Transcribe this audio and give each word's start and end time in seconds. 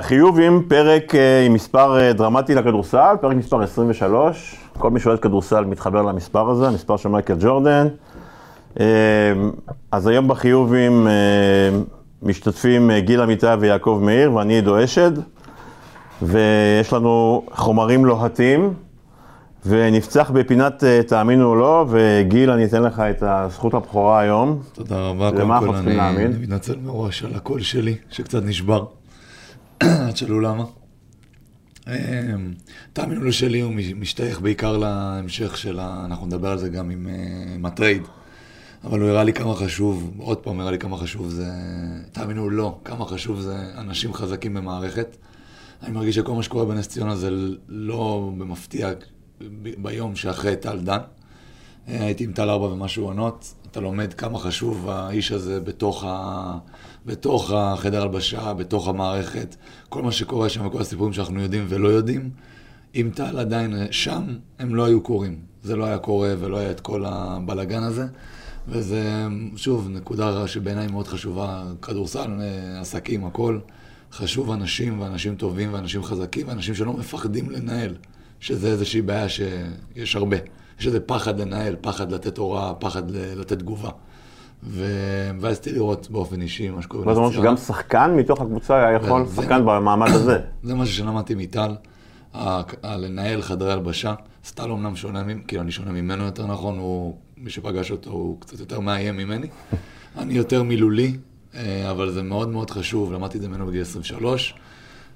חיובים, 0.00 0.62
פרק 0.68 1.14
אה, 1.14 1.46
עם 1.46 1.52
מספר 1.52 2.00
אה, 2.00 2.12
דרמטי 2.12 2.54
לכדורסל, 2.54 3.14
פרק 3.20 3.36
מספר 3.36 3.62
23. 3.62 4.56
כל 4.78 4.90
מי 4.90 5.00
שאוהד 5.00 5.18
כדורסל 5.18 5.64
מתחבר 5.64 6.02
למספר 6.02 6.50
הזה, 6.50 6.68
המספר 6.68 6.96
של 6.96 7.08
מייקל 7.08 7.34
ג'ורדן. 7.40 7.88
אה, 8.80 8.86
אז 9.92 10.06
היום 10.06 10.28
בחיובים 10.28 11.06
משתתפים 12.22 12.90
גיל 12.98 13.20
אמיתי 13.20 13.46
ויעקב 13.60 14.00
מאיר 14.02 14.34
ואני 14.34 14.54
עידו 14.54 14.84
אשד, 14.84 15.12
ויש 16.22 16.92
לנו 16.92 17.42
חומרים 17.52 18.04
לוהטים, 18.04 18.74
ונפצח 19.66 20.30
בפינת 20.30 20.84
תאמינו 21.06 21.44
או 21.44 21.54
לא, 21.54 21.86
וגיל, 21.88 22.50
אני 22.50 22.64
אתן 22.64 22.82
לך 22.82 23.00
את 23.00 23.22
הזכות 23.22 23.74
הבכורה 23.74 24.20
היום. 24.20 24.58
תודה 24.72 25.00
רבה, 25.00 25.30
קודם 25.30 25.60
כל 25.60 25.74
אני 25.74 26.26
מתנצל 26.40 26.76
מראש 26.84 27.24
על 27.24 27.34
הקול 27.34 27.60
שלי, 27.60 27.96
שקצת 28.10 28.42
נשבר. 28.44 28.84
שלו 30.14 30.40
למה. 30.40 30.64
אמ, 31.86 31.92
תאמינו 32.92 33.24
לי 33.24 33.32
שלי 33.32 33.60
הוא 33.60 33.72
משתייך 33.96 34.40
בעיקר 34.40 34.76
להמשך 34.76 35.56
של 35.56 35.78
ה... 35.78 36.02
אנחנו 36.04 36.26
נדבר 36.26 36.48
על 36.48 36.58
זה 36.58 36.68
גם 36.68 36.90
עם, 36.90 37.08
אה, 37.08 37.54
עם 37.54 37.66
הטרייד. 37.66 38.02
אבל 38.84 39.00
הוא 39.00 39.08
הראה 39.08 39.24
לי 39.24 39.32
כמה 39.32 39.54
חשוב, 39.54 40.12
עוד 40.18 40.38
פעם 40.38 40.60
הראה 40.60 40.70
לי 40.70 40.78
כמה 40.78 40.96
חשוב 40.96 41.28
זה, 41.28 41.46
תאמינו 42.12 42.50
לא, 42.50 42.78
כמה 42.84 43.04
חשוב 43.04 43.40
זה 43.40 43.56
אנשים 43.76 44.14
חזקים 44.14 44.54
במערכת. 44.54 45.16
אני 45.82 45.92
מרגיש 45.92 46.14
שכל 46.14 46.32
מה 46.32 46.42
שקורה 46.42 46.64
בנס 46.64 46.88
ציונה 46.88 47.16
זה 47.16 47.30
לא 47.68 48.32
במפתיע 48.38 48.90
ביום 49.78 50.16
שאחרי 50.16 50.56
טל 50.56 50.78
דן. 50.78 50.98
אה, 51.88 52.04
הייתי 52.04 52.24
עם 52.24 52.32
טל 52.32 52.50
ארבע 52.50 52.66
ומשהו 52.66 53.04
עונות, 53.04 53.54
אתה 53.70 53.80
לומד 53.80 54.14
כמה 54.14 54.38
חשוב 54.38 54.88
האיש 54.88 55.32
הזה 55.32 55.60
בתוך, 55.60 56.04
ה... 56.06 56.58
בתוך 57.06 57.50
החדר 57.50 58.02
הלבשה, 58.02 58.54
בתוך 58.54 58.88
המערכת, 58.88 59.56
כל 59.88 60.02
מה 60.02 60.12
שקורה 60.12 60.48
שם 60.48 60.66
וכל 60.66 60.80
הסיפורים 60.80 61.12
שאנחנו 61.12 61.40
יודעים 61.40 61.66
ולא 61.68 61.88
יודעים. 61.88 62.30
אם 62.94 63.10
טל 63.14 63.38
עדיין 63.38 63.74
שם, 63.90 64.36
הם 64.58 64.74
לא 64.74 64.84
היו 64.84 65.00
קורים. 65.00 65.38
זה 65.62 65.76
לא 65.76 65.84
היה 65.84 65.98
קורה 65.98 66.34
ולא 66.38 66.56
היה 66.58 66.70
את 66.70 66.80
כל 66.80 67.04
הבלגן 67.06 67.82
הזה. 67.82 68.06
וזה, 68.68 69.26
שוב, 69.56 69.88
נקודה 69.90 70.48
שבעיניי 70.48 70.86
מאוד 70.86 71.08
חשובה, 71.08 71.64
כדורסל, 71.82 72.30
עסקים, 72.80 73.24
הכל. 73.24 73.58
חשוב 74.12 74.50
אנשים 74.50 75.00
ואנשים 75.00 75.36
טובים 75.36 75.74
ואנשים 75.74 76.02
חזקים 76.02 76.48
ואנשים 76.48 76.74
שלא 76.74 76.92
מפחדים 76.92 77.50
לנהל, 77.50 77.94
שזה 78.40 78.68
איזושהי 78.68 79.02
בעיה 79.02 79.28
שיש 79.28 80.16
הרבה. 80.16 80.36
יש 80.80 80.86
איזה 80.86 81.00
פחד 81.00 81.40
לנהל, 81.40 81.76
פחד 81.80 82.12
לתת 82.12 82.38
הוראה, 82.38 82.74
פחד 82.74 83.10
לתת 83.10 83.58
תגובה. 83.58 83.90
ואז 84.62 85.44
רציתי 85.58 85.72
לראות 85.72 86.10
באופן 86.10 86.40
אישי 86.40 86.70
מה 86.70 86.82
שקורה. 86.82 87.14
זאת 87.14 87.16
אומרת 87.16 87.32
שגם 87.32 87.56
שחקן 87.56 88.14
מתוך 88.16 88.40
הקבוצה 88.40 88.76
היה 88.76 88.96
יכול, 88.96 89.26
שחקן 89.36 89.64
במעמד 89.64 90.10
הזה. 90.10 90.38
זה 90.62 90.74
משהו 90.74 90.94
שלמדתי 90.94 91.34
מטל, 91.34 91.74
לנהל 92.84 93.42
חדרי 93.42 93.72
הלבשה. 93.72 94.14
סטל 94.44 94.70
אומנם 94.70 94.96
שונה, 94.96 95.22
כאילו 95.46 95.62
אני 95.62 95.70
שונה 95.70 95.92
ממנו 95.92 96.24
יותר 96.24 96.46
נכון, 96.46 96.78
הוא, 96.78 97.16
מי 97.36 97.50
שפגש 97.50 97.90
אותו 97.90 98.10
הוא 98.10 98.40
קצת 98.40 98.60
יותר 98.60 98.80
מאיים 98.80 99.16
ממני. 99.16 99.46
אני 100.18 100.34
יותר 100.34 100.62
מילולי, 100.62 101.16
אה, 101.54 101.90
אבל 101.90 102.10
זה 102.10 102.22
מאוד 102.22 102.48
מאוד 102.48 102.70
חשוב, 102.70 103.12
למדתי 103.12 103.36
את 103.36 103.42
זה 103.42 103.48
ממנו 103.48 103.66
בגיל 103.66 103.82
23. 103.82 104.54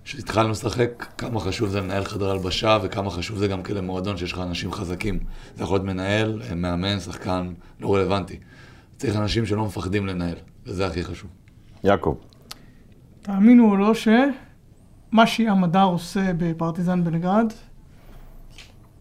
כשהתחלנו 0.05 0.51
לשחק, 0.51 1.07
כמה 1.19 1.41
חשוב 1.41 1.69
זה 1.69 1.81
לנהל 1.81 2.05
חדר 2.05 2.31
הלבשה, 2.31 2.79
וכמה 2.83 3.11
חשוב 3.11 3.39
זה 3.39 3.49
גם 3.49 3.63
כאלה 3.63 3.81
מועדון 3.81 4.17
שיש 4.17 4.33
לך 4.33 4.39
אנשים 4.39 4.73
חזקים. 4.73 5.19
זה 5.57 5.63
יכול 5.63 5.77
להיות 5.77 5.87
מנהל, 5.87 6.43
מאמן, 6.57 7.01
שחקן, 7.01 7.53
לא 7.81 7.95
רלוונטי. 7.95 8.39
צריך 9.03 9.17
אנשים 9.17 9.47
שלא 9.47 9.65
מפחדים 9.65 10.07
לנהל, 10.07 10.37
וזה 10.67 10.87
הכי 10.87 11.05
חשוב. 11.05 11.31
יעקב. 11.85 12.15
תאמינו 13.23 13.71
או 13.71 13.77
לא 13.77 13.95
שמה 13.95 15.27
שים 15.27 15.65
הדר 15.65 15.83
עושה 15.83 16.33
בפרטיזן 16.37 17.05
בלגרד, 17.05 17.53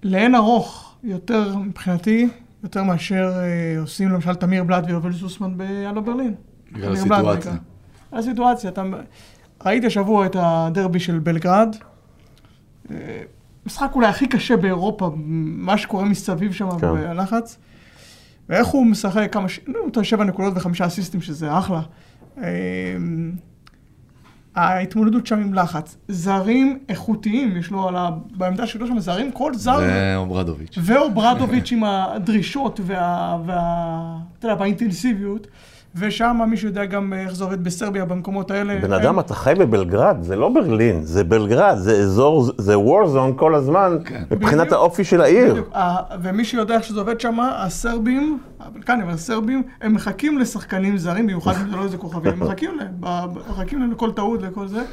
לאין 0.03 0.35
ארוך, 0.35 0.95
יותר 1.03 1.57
מבחינתי, 1.57 2.29
יותר 2.63 2.83
מאשר 2.83 3.31
אה, 3.35 3.81
עושים 3.81 4.09
למשל 4.09 4.35
תמיר 4.35 4.63
בלאט 4.63 4.83
ויובל 4.87 5.13
סוסמן 5.13 5.57
ביאללה 5.57 6.01
ברלין. 6.01 6.35
בגלל 6.71 6.93
הסיטואציה. 6.93 7.53
הסיטואציה. 8.11 8.69
אתה... 8.69 8.83
ראיתי 9.65 9.87
השבוע 9.87 10.25
את 10.25 10.35
הדרבי 10.39 10.99
של 10.99 11.19
בלגרד. 11.19 11.75
אה, 12.91 13.21
משחק 13.65 13.91
אולי 13.95 14.07
הכי 14.07 14.27
קשה 14.27 14.57
באירופה, 14.57 15.11
מה 15.15 15.77
שקורה 15.77 16.05
מסביב 16.05 16.53
שם 16.53 16.69
כן. 16.79 16.93
בלחץ. 16.93 17.57
ואיך 18.49 18.67
הוא 18.67 18.85
משחק 18.85 19.27
כמה, 19.31 19.49
ש... 19.49 19.59
נו, 19.67 19.87
אתה 19.87 20.03
שבע 20.03 20.23
נקודות 20.23 20.53
וחמישה 20.55 20.85
אסיסטים, 20.85 21.21
שזה 21.21 21.57
אחלה. 21.57 21.81
אמ, 22.37 22.43
ההתמודדות 24.55 25.27
שם 25.27 25.39
עם 25.39 25.53
לחץ. 25.53 25.97
זרים 26.07 26.79
איכותיים, 26.89 27.57
יש 27.57 27.71
לו 27.71 27.87
על 27.87 27.95
ה... 27.95 28.09
בעמדה 28.37 28.67
שלו 28.67 28.87
שם 28.87 28.99
זרים, 28.99 29.31
כל 29.31 29.53
זר... 29.53 29.79
ואוברדוביץ'. 29.81 30.77
ואוברדוביץ' 30.81 31.71
עם 31.71 31.83
הדרישות 31.83 32.79
וה... 32.83 33.37
וה... 33.45 34.17
אתה 34.39 34.47
יודע, 34.47 34.55
באינטנסיביות. 34.55 35.47
ושם 35.95 36.39
מישהו 36.47 36.67
יודע 36.67 36.85
גם 36.85 37.13
איך 37.13 37.35
זה 37.35 37.43
עובד 37.43 37.63
בסרביה, 37.63 38.05
במקומות 38.05 38.51
האלה. 38.51 38.79
בן 38.81 38.93
אדם, 38.93 39.19
אתה 39.19 39.33
חי 39.33 39.53
בבלגרד, 39.59 40.17
זה 40.21 40.35
לא 40.35 40.49
ברלין, 40.49 41.03
זה 41.03 41.23
בלגרד, 41.23 41.75
זה 41.77 41.91
אזור, 41.91 42.51
זה 42.57 42.79
וורזון 42.79 43.33
כל 43.37 43.55
הזמן, 43.55 43.97
כן. 44.05 44.23
מבחינת 44.31 44.61
בדיוק, 44.61 44.73
האופי 44.73 45.03
של 45.03 45.21
העיר. 45.21 45.51
בדיוק, 45.51 45.69
ומי 46.21 46.45
שיודע 46.45 46.75
איך 46.75 46.83
שזה 46.83 46.99
עובד 46.99 47.19
שם, 47.19 47.39
הסרבים, 47.39 48.39
הבלקנים, 48.59 49.01
אבל 49.01 49.13
הסרבים, 49.13 49.63
הם 49.81 49.93
מחכים 49.93 50.39
לשחקנים 50.39 50.97
זרים, 50.97 51.23
במיוחד 51.23 51.53
אם 51.61 51.69
זה 51.69 51.75
לא 51.75 51.83
איזה 51.83 51.97
כוכבים, 51.97 52.31
הם 52.31 52.39
מחכים 52.39 52.71
להם, 52.77 52.91
מחכים 53.49 53.79
להם 53.79 53.91
לכל 53.91 54.11
טעות 54.11 54.39
וכל 54.43 54.67
זה. 54.67 54.83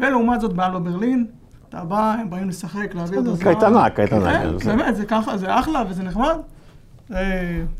ולעומת 0.00 0.40
זאת, 0.40 0.52
בעלו 0.52 0.80
ברלין, 0.84 1.26
אתה 1.68 1.84
בא, 1.84 2.14
הם 2.20 2.30
באים 2.30 2.48
לשחק, 2.48 2.94
להעביר 2.94 3.20
את 3.20 3.26
הזמן. 3.26 3.44
קייטנה, 3.44 3.90
קייטנה. 3.90 4.40
כן, 4.60 4.76
באמת, 4.76 4.96
זה 4.96 5.04
ככה, 5.04 5.36
זה 5.36 5.58
אחלה 5.58 5.84
וזה 5.88 6.02
נחמד. 6.02 6.36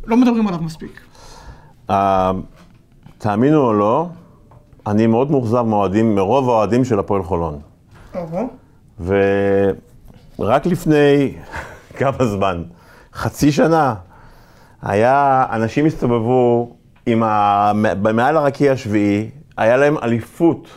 לא 0.07 0.17
מדברים 0.17 0.49
עליו 0.49 0.61
מספיק. 0.63 1.01
תאמינו 3.21 3.61
או 3.67 3.73
לא, 3.73 4.07
אני 4.87 5.07
מאוד 5.07 5.31
מאוכזב 5.31 5.63
מאוהדים, 5.63 6.15
מרוב 6.15 6.49
האוהדים 6.49 6.85
של 6.85 6.99
הפועל 6.99 7.23
חולון. 7.23 7.59
ורק 10.39 10.67
לפני 10.67 11.35
כמה 11.99 12.27
זמן, 12.27 12.63
חצי 13.15 13.53
שנה, 13.53 13.95
היה, 14.83 15.47
אנשים 15.51 15.87
הסתובבו 15.87 16.73
עם 17.07 17.23
ה... 17.23 17.73
מעל 18.15 18.37
הרקיע 18.37 18.73
השביעי, 18.73 19.31
היה 19.57 19.77
להם 19.77 19.97
אליפות, 20.03 20.69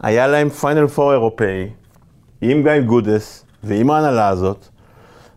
היה 0.00 0.26
להם 0.26 0.48
פיינל 0.48 0.86
פור 0.86 1.12
אירופאי, 1.12 1.70
עם 2.40 2.62
גיא 2.62 2.80
גודס 2.80 3.44
ועם 3.64 3.90
ההנהלה 3.90 4.28
הזאת, 4.28 4.68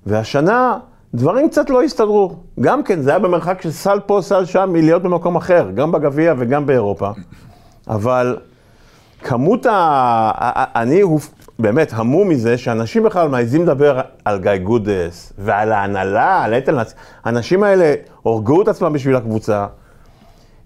והשנה 0.05 0.77
דברים 1.15 1.49
קצת 1.49 1.69
לא 1.69 1.83
הסתדרו. 1.83 2.35
גם 2.59 2.83
כן, 2.83 3.01
זה 3.01 3.09
היה 3.09 3.19
במרחק 3.19 3.61
של 3.61 3.71
סל 3.71 3.99
פה, 4.05 4.19
סל 4.21 4.45
שם, 4.45 4.69
מלהיות 4.73 5.03
במקום 5.03 5.35
אחר, 5.35 5.71
גם 5.75 5.91
בגביע 5.91 6.33
וגם 6.37 6.65
באירופה. 6.65 7.09
אבל 7.89 8.37
כמות 9.23 9.65
ה... 9.65 10.31
אני 10.75 11.01
באמת 11.59 11.93
המום 11.95 12.29
מזה 12.29 12.57
שאנשים 12.57 13.03
בכלל 13.03 13.27
מעזים 13.27 13.63
לדבר 13.63 14.01
על 14.25 14.39
גיא 14.39 14.57
גודס 14.57 15.33
ועל 15.37 15.71
ההנהלה, 15.71 16.43
על 16.43 16.53
איתן, 16.53 16.75
האנשים 17.23 17.63
האלה 17.63 17.93
הורגו 18.21 18.61
את 18.61 18.67
עצמם 18.67 18.93
בשביל 18.93 19.15
הקבוצה. 19.15 19.65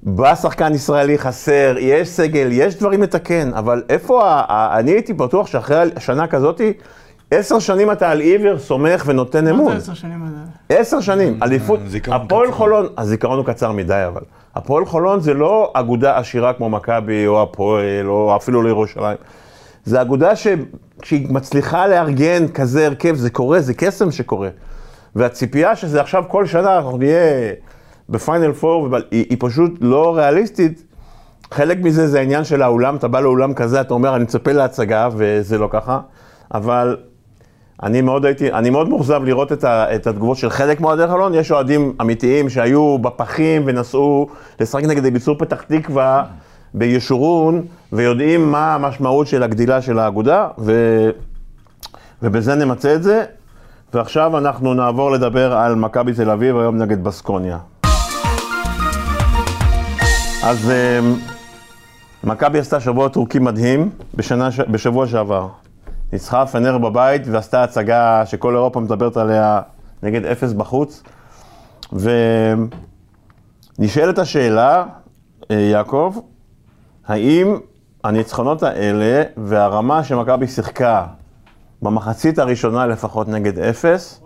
בא 0.04 0.36
שחקן 0.36 0.74
ישראלי 0.74 1.18
חסר, 1.18 1.76
יש 1.80 2.10
סגל, 2.10 2.50
יש 2.52 2.76
דברים 2.76 3.02
לתקן, 3.02 3.54
אבל 3.54 3.84
איפה, 3.90 4.24
ה... 4.26 4.80
אני 4.80 4.92
הייתי 4.92 5.14
בטוח 5.14 5.48
שאחרי 5.48 5.90
שנה 6.00 6.28
כזאתי, 6.28 6.74
עשר 7.32 7.60
שנים 7.60 7.92
אתה 7.92 8.10
על 8.10 8.20
עיוור, 8.20 8.60
סומך 8.60 9.04
ונותן 9.06 9.48
אמון. 9.48 9.74
מה 9.74 9.80
זה 9.80 9.92
עשר 9.92 9.94
שנים? 9.94 10.26
עשר 10.70 11.02
שנים, 11.02 11.38
אה, 11.42 11.48
אליפות. 11.48 11.80
הפועל 12.12 12.52
חולון, 12.52 12.88
הזיכרון 12.98 13.38
הוא 13.38 13.46
קצר 13.46 13.72
מדי 13.72 14.04
אבל. 14.08 14.22
הפועל 14.56 14.86
חולון 14.86 15.20
זה 15.20 15.34
לא 15.34 15.72
אגודה 15.74 16.18
עשירה 16.18 16.54
כמו 16.54 16.70
מכבי 16.70 17.28
או 17.28 17.42
הפועל 17.42 18.08
או 18.08 18.36
אפילו 18.36 18.62
לירושלים. 18.62 19.18
זה 19.86 20.02
אגודה 20.02 20.36
שהיא 20.36 21.28
מצליחה 21.30 21.88
לארגן 21.88 22.48
כזה 22.48 22.86
הרכב, 22.86 23.16
זה 23.16 23.30
קורה, 23.30 23.60
זה 23.60 23.74
קסם 23.74 24.12
שקורה. 24.12 24.50
והציפייה 25.16 25.76
שזה 25.76 26.02
עכשיו 26.02 26.24
כל 26.28 26.46
שנה 26.46 26.78
אנחנו 26.78 26.98
נהיה 26.98 27.54
בפיינל 28.10 28.54
פור, 28.54 28.90
היא, 29.12 29.26
היא 29.30 29.38
פשוט 29.40 29.72
לא 29.82 30.16
ריאליסטית. 30.16 30.84
חלק 31.52 31.78
מזה 31.82 32.08
זה 32.08 32.20
העניין 32.20 32.44
של 32.44 32.62
האולם, 32.62 32.96
אתה 32.96 33.08
בא 33.08 33.20
לאולם 33.20 33.54
כזה, 33.54 33.82
אתה 33.82 33.94
אומר, 33.94 34.16
אני 34.16 34.24
מצפה 34.24 34.52
להצגה, 34.52 35.10
וזה 35.12 35.58
לא 35.58 35.68
ככה. 35.72 36.00
אבל 36.54 36.98
אני 37.84 38.02
מאוד 38.02 38.26
הייתי, 38.26 38.52
אני 38.52 38.70
מאוד 38.70 38.90
מאוכזב 38.90 39.24
לראות 39.24 39.52
את, 39.52 39.64
ה, 39.64 39.96
את 39.96 40.08
התגובות 40.08 40.38
של 40.38 40.50
חלק 40.50 40.82
מאוהדי 40.82 41.08
חלון, 41.08 41.34
יש 41.34 41.52
אוהדים 41.52 41.94
אמיתיים 42.02 42.50
שהיו 42.50 42.98
בפחים 42.98 43.64
ונסעו 43.66 44.28
לשחק 44.60 44.84
נגד 44.84 45.14
ביצור 45.14 45.38
פתח 45.38 45.62
תקווה 45.62 46.24
בישורון, 46.74 47.62
ויודעים 47.94 48.52
מה 48.52 48.76
המשמעות 48.76 49.28
של 49.28 49.44
הגדילה 49.44 49.82
של 49.82 50.00
האגודה, 50.00 50.48
ו, 50.58 50.74
ובזה 52.22 52.56
נמצה 52.56 52.96
את 52.96 53.04
זה. 53.04 53.24
ועכשיו 53.94 54.38
אנחנו 54.38 54.74
נעבור 54.74 55.12
לדבר 55.12 55.54
על 55.54 55.76
מכבי 55.76 56.14
תל 56.14 56.30
אביב 56.30 56.58
היום 56.58 56.78
נגד 56.78 57.04
בסקוניה. 57.04 57.58
אז 60.44 60.72
אמ, 60.72 61.16
מכבי 62.24 62.60
עשתה 62.60 62.80
שבוע 62.80 63.10
טורקי 63.10 63.40
מדהים 63.40 63.90
בשנה, 64.16 64.50
בשבוע 64.72 65.08
שעבר. 65.08 65.48
ניצחה 66.14 66.46
פנר 66.46 66.78
בבית 66.78 67.22
ועשתה 67.26 67.64
הצגה 67.64 68.26
שכל 68.26 68.56
אירופה 68.56 68.80
מדברת 68.80 69.18
עליה 69.18 69.62
נגד 70.04 70.26
אפס 70.26 70.54
בחוץ. 70.54 71.04
ונשאלת 73.80 74.20
השאלה, 74.20 74.86
אה, 75.52 75.56
יעקב, 75.56 76.16
האם 77.08 77.58
הניצחונות 78.04 78.64
האלה 78.64 79.24
והרמה 79.38 80.04
שמכבי 80.04 80.48
שיחקה 80.48 81.06
במחצית 81.82 82.40
הראשונה 82.40 82.88
לפחות 82.88 83.28
נגד 83.28 83.60
אפס, 83.60 84.22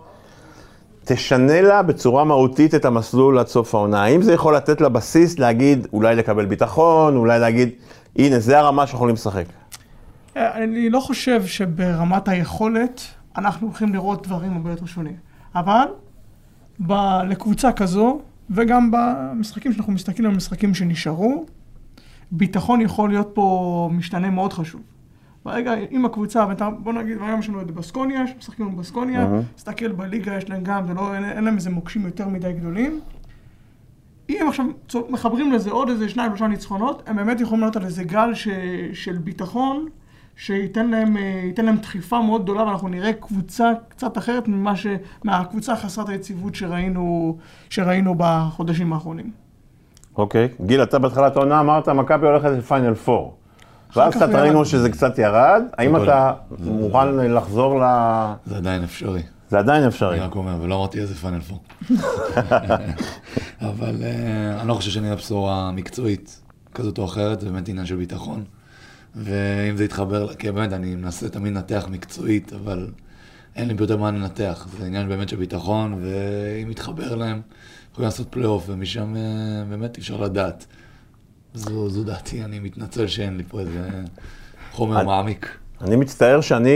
תשנה 1.04 1.60
לה 1.60 1.82
בצורה 1.82 2.24
מהותית 2.24 2.74
את 2.74 2.84
המסלול 2.84 3.38
עד 3.38 3.46
סוף 3.46 3.74
העונה. 3.74 4.02
האם 4.02 4.22
זה 4.22 4.32
יכול 4.32 4.56
לתת 4.56 4.80
לה 4.80 4.88
בסיס 4.88 5.38
להגיד, 5.38 5.86
אולי 5.92 6.16
לקבל 6.16 6.44
ביטחון, 6.44 7.16
אולי 7.16 7.38
להגיד, 7.38 7.70
הנה, 8.16 8.38
זה 8.38 8.58
הרמה 8.58 8.86
שאנחנו 8.86 8.96
יכולים 8.98 9.14
לשחק? 9.14 9.44
אני 10.36 10.90
לא 10.90 11.00
חושב 11.00 11.46
שברמת 11.46 12.28
היכולת 12.28 13.00
אנחנו 13.36 13.66
הולכים 13.66 13.92
לראות 13.92 14.26
דברים 14.26 14.52
הרבה 14.52 14.70
יותר 14.70 14.86
שונים. 14.86 15.16
אבל 15.54 15.86
ב- 16.86 17.22
לקבוצה 17.28 17.72
כזו, 17.72 18.20
וגם 18.50 18.90
במשחקים 18.90 19.72
שאנחנו 19.72 19.92
מסתכלים 19.92 20.30
על 20.30 20.36
משחקים 20.36 20.74
שנשארו, 20.74 21.46
ביטחון 22.30 22.80
יכול 22.80 23.08
להיות 23.08 23.30
פה 23.34 23.90
משתנה 23.92 24.30
מאוד 24.30 24.52
חשוב. 24.52 24.80
ברגע, 25.44 25.74
אם 25.90 26.04
הקבוצה, 26.04 26.46
בוא 26.78 26.92
נגיד, 26.92 27.16
היום 27.22 27.40
יש 27.40 27.48
לנו 27.48 27.60
את 27.60 27.70
בסקוניה, 27.70 28.26
שמשחקים 28.26 28.76
בבסקוניה, 28.76 29.26
תסתכל 29.54 29.92
בליגה, 29.92 30.36
יש 30.36 30.50
להם 30.50 30.64
גם, 30.64 30.96
לא, 30.96 31.14
אין, 31.14 31.24
אין 31.24 31.44
להם 31.44 31.54
איזה 31.54 31.70
מוקשים 31.70 32.06
יותר 32.06 32.28
מדי 32.28 32.52
גדולים. 32.52 33.00
אם 34.28 34.46
עכשיו 34.48 34.66
מחברים 35.10 35.52
לזה 35.52 35.70
עוד 35.70 35.88
איזה 35.88 36.08
שניים, 36.08 36.30
שלושה 36.30 36.46
ניצחונות, 36.46 37.02
הם 37.06 37.16
באמת 37.16 37.40
יכולים 37.40 37.60
להיות 37.60 37.76
על 37.76 37.84
איזה 37.84 38.04
גל 38.04 38.34
ש, 38.34 38.48
של 38.92 39.18
ביטחון, 39.18 39.86
שייתן 40.36 40.90
להם, 40.90 41.16
אה, 41.16 41.62
להם 41.62 41.76
דחיפה 41.76 42.20
מאוד 42.20 42.42
גדולה, 42.42 42.64
ואנחנו 42.64 42.88
נראה 42.88 43.12
קבוצה 43.12 43.72
קצת 43.88 44.18
אחרת 44.18 44.48
ממה 44.48 44.76
ש... 44.76 44.86
מהקבוצה 45.24 45.76
חסרת 45.76 46.08
היציבות 46.08 46.54
שראינו, 46.54 47.36
שראינו 47.70 48.14
בחודשים 48.18 48.92
האחרונים. 48.92 49.30
אוקיי. 50.16 50.48
Okay. 50.60 50.66
גיל, 50.66 50.82
אתה 50.82 50.98
בתחילת 50.98 51.36
העונה 51.36 51.60
אמרת, 51.60 51.88
מכבי 51.88 52.26
הולכת 52.26 52.48
לפיינל 52.48 52.94
פור. 52.94 53.36
ואז 53.96 54.14
קצת 54.14 54.28
ראינו 54.28 54.64
שזה 54.64 54.90
קצת 54.90 55.18
ירד. 55.18 55.62
האם 55.78 55.96
אתה 55.96 56.32
מוכן 56.60 57.16
לחזור 57.16 57.80
ל... 57.80 57.84
זה 58.46 58.56
עדיין 58.56 58.84
אפשרי. 58.84 59.22
זה 59.48 59.58
עדיין 59.58 59.84
אפשרי. 59.84 60.16
אני 60.16 60.24
רק 60.24 60.36
אומר, 60.36 60.56
ולא 60.60 60.76
אמרתי 60.76 61.00
איזה 61.00 61.14
פיינל 61.14 61.40
פור. 61.40 61.58
אבל 63.60 64.02
אה, 64.02 64.60
אני 64.60 64.68
לא 64.68 64.74
חושב 64.74 64.90
שנראה 64.90 65.16
בשורה 65.16 65.70
מקצועית 65.72 66.40
כזאת 66.74 66.98
או 66.98 67.04
אחרת, 67.04 67.40
זה 67.40 67.50
באמת 67.50 67.68
עניין 67.68 67.86
של 67.86 67.96
ביטחון. 67.96 68.44
ואם 69.16 69.76
זה 69.76 69.84
יתחבר, 69.84 70.34
כי 70.34 70.52
באמת, 70.52 70.72
אני 70.72 70.94
מנסה 70.94 71.28
תמיד 71.28 71.52
לנתח 71.52 71.86
מקצועית, 71.90 72.52
אבל 72.52 72.88
אין 73.56 73.68
לי 73.68 73.74
ביותר 73.74 73.96
מה 73.96 74.10
לנתח. 74.10 74.66
זה 74.78 74.86
עניין 74.86 75.08
באמת 75.08 75.28
של 75.28 75.36
ביטחון, 75.36 75.94
ואם 76.02 76.70
יתחבר 76.70 77.14
להם, 77.14 77.40
יכולים 77.92 78.06
לעשות 78.06 78.26
פלייאוף, 78.30 78.64
ומשם 78.68 79.16
אה, 79.16 79.22
באמת 79.68 79.98
אפשר 79.98 80.20
לדעת. 80.20 80.66
זו, 81.54 81.88
זו 81.88 82.04
דעתי, 82.04 82.44
אני 82.44 82.58
מתנצל 82.58 83.06
שאין 83.06 83.36
לי 83.36 83.42
פה 83.48 83.60
איזה 83.60 83.90
חומר 84.72 84.98
אני, 84.98 85.06
מעמיק. 85.06 85.48
אני 85.80 85.96
מצטער 85.96 86.40
שאני 86.40 86.70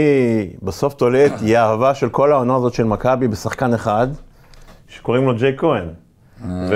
בסוף 0.61 0.93
תולה 0.93 1.25
את 1.25 1.31
אהבה 1.55 1.95
של 1.99 2.09
כל 2.09 2.31
העונה 2.31 2.55
הזאת 2.55 2.73
של 2.73 2.83
מכבי 2.83 3.27
בשחקן 3.27 3.73
אחד, 3.73 4.07
שקוראים 4.87 5.25
לו 5.25 5.35
ג'יי 5.35 5.57
כהן. 5.57 5.87
ו... 6.45 6.75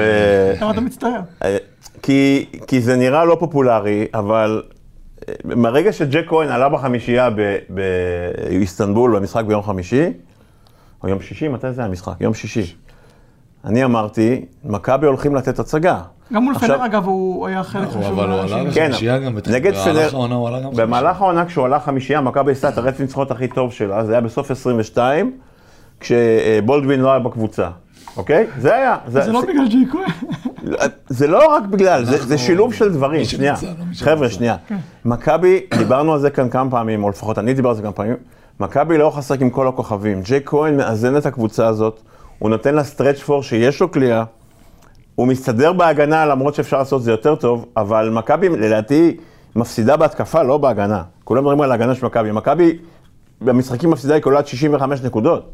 למה 0.62 0.72
אתה 0.72 0.82
מצטער? 0.82 1.20
אה, 1.44 1.58
כי, 2.02 2.46
כי 2.68 2.82
זה 2.82 2.96
נראה 2.96 3.26
לא 3.26 3.38
פופולרי, 3.40 4.08
אבל 4.14 4.64
אה, 4.64 4.75
מהרגע 5.44 5.92
שג'ק 5.92 6.26
כהן 6.28 6.50
עלה 6.50 6.70
בחמישייה 6.70 7.30
באיסטנבול, 7.70 9.16
במשחק 9.16 9.46
ביום 9.46 9.64
חמישי, 9.64 10.06
או 11.04 11.10
יום 11.10 11.22
שישי, 11.22 11.48
מתי 11.48 11.72
זה 11.72 11.84
המשחק? 11.84 12.14
יום 12.20 12.34
שישי. 12.34 12.76
אני 13.66 13.84
אמרתי, 13.84 14.46
מכבי 14.64 15.08
הולכים 15.08 15.36
לתת 15.36 15.60
הצגה. 15.60 16.02
גם 16.34 16.44
מול 16.44 16.60
פנר 16.60 16.86
אגב 16.86 17.06
הוא 17.06 17.48
היה 17.48 17.64
חלק 17.64 17.88
חשוב. 17.88 18.04
אבל 18.04 18.30
הוא 18.30 18.40
עלה 18.40 18.64
לחמישייה 18.64 19.20
גם, 19.20 19.38
נגד 19.52 19.74
פנר, 19.76 20.10
במהלך 20.76 21.22
העונה 21.22 21.46
כשהוא 21.46 21.66
עלה 21.66 21.80
חמישייה, 21.80 22.22
מכבי 22.22 22.52
עשתה 22.52 22.70
את 22.70 22.78
הרצף 22.78 23.00
ניצחונות 23.00 23.32
הכי 23.32 23.48
טוב 23.48 23.72
שלה, 23.72 24.06
זה 24.06 24.12
היה 24.12 24.22
בסוף 24.22 24.52
22, 24.52 25.38
כשבולדווין 26.00 27.00
לא 27.00 27.10
היה 27.12 27.20
בקבוצה, 27.20 27.70
אוקיי? 28.18 28.48
זה 28.58 28.76
היה. 28.76 28.98
זה 29.08 29.32
לא 29.32 29.42
בגלל 29.42 29.68
ג'י 29.68 29.86
כהן. 29.92 30.45
זה 31.10 31.28
לא 31.28 31.56
רק 31.56 31.64
בגלל, 31.64 32.06
זה 32.06 32.38
שילוב 32.38 32.74
של 32.74 32.94
דברים, 32.94 33.26
שנייה. 33.26 33.56
לא 33.64 33.96
חבר'ה, 34.00 34.30
שנייה. 34.30 34.56
כן. 34.68 34.78
מכבי, 35.06 35.66
דיברנו 35.78 36.14
על 36.14 36.20
זה 36.20 36.30
כאן 36.30 36.50
כמה 36.50 36.72
פעמים, 36.72 37.04
או 37.04 37.10
לפחות 37.10 37.40
אני 37.40 37.54
דיברתי 37.54 37.70
על 37.72 37.76
זה 37.76 37.82
כמה 37.82 37.92
פעמים, 37.92 38.16
מכבי 38.60 38.98
לא 38.98 39.14
לשחק 39.18 39.42
עם 39.42 39.50
כל 39.50 39.68
הכוכבים. 39.68 40.22
ג'י 40.22 40.40
כהן 40.46 40.78
מאזן 40.78 41.18
את 41.18 41.26
הקבוצה 41.26 41.68
הזאת, 41.68 42.02
הוא 42.40 42.50
נותן 42.50 42.76
לה 42.76 42.84
stretch 42.84 43.20
four 43.20 43.44
שיש 43.44 43.82
לו 43.82 43.92
קליעה. 43.92 44.24
הוא 45.16 45.28
מסתדר 45.28 45.74
בהגנה, 45.74 46.26
למרות 46.26 46.56
שאפשר 46.56 46.78
לעשות 46.78 47.04
זה 47.04 47.12
יותר 47.12 47.36
טוב, 47.36 47.66
אבל 47.78 48.10
מכבי, 48.10 48.50
לדעתי, 48.50 49.18
מפסידה 49.56 49.98
בהתקפה, 49.98 50.44
לא 50.44 50.58
בהגנה. 50.58 51.04
כולם 51.24 51.42
מדברים 51.42 51.62
על 51.62 51.72
ההגנה 51.72 51.96
של 51.96 52.06
מכבי. 52.06 52.32
מכבי, 52.32 52.78
במשחקים 53.42 53.90
מפסידה 53.90 54.14
היא 54.14 54.24
קולעת 54.24 54.48
65 54.48 55.02
נקודות. 55.02 55.52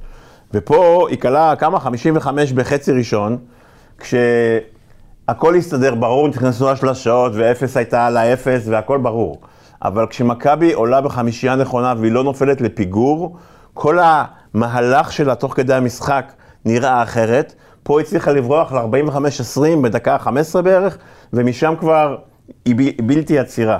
ופה 0.53 1.07
היא 1.09 1.17
קלעה 1.17 1.55
כמה? 1.55 1.79
55 1.79 2.51
בחצי 2.51 2.91
ראשון, 2.91 3.37
כשהכל 5.31 5.55
הסתדר, 5.55 5.95
ברור, 5.95 6.27
נכנסו 6.27 6.69
השלשות, 6.69 7.31
ואפס 7.35 7.77
הייתה 7.77 8.07
על 8.07 8.17
האפס, 8.17 8.63
והכל 8.67 8.97
ברור. 8.97 9.41
אבל 9.83 10.07
כשמכבי 10.09 10.73
עולה 10.73 11.01
בחמישייה 11.01 11.55
נכונה 11.55 11.93
והיא 11.97 12.11
לא 12.11 12.23
נופלת 12.23 12.61
לפיגור, 12.61 13.37
כל 13.73 13.97
המהלך 14.01 15.11
שלה 15.11 15.35
תוך 15.35 15.55
כדי 15.55 15.73
המשחק 15.73 16.31
נראה 16.65 17.03
אחרת. 17.03 17.55
פה 17.83 18.01
הצליחה 18.01 18.31
לברוח 18.31 18.73
ל-45-20 18.73 19.61
בדקה 19.81 20.17
15 20.17 20.61
בערך, 20.61 20.97
ומשם 21.33 21.73
כבר 21.79 22.17
היא 22.65 22.93
בלתי 23.01 23.39
עצירה. 23.39 23.79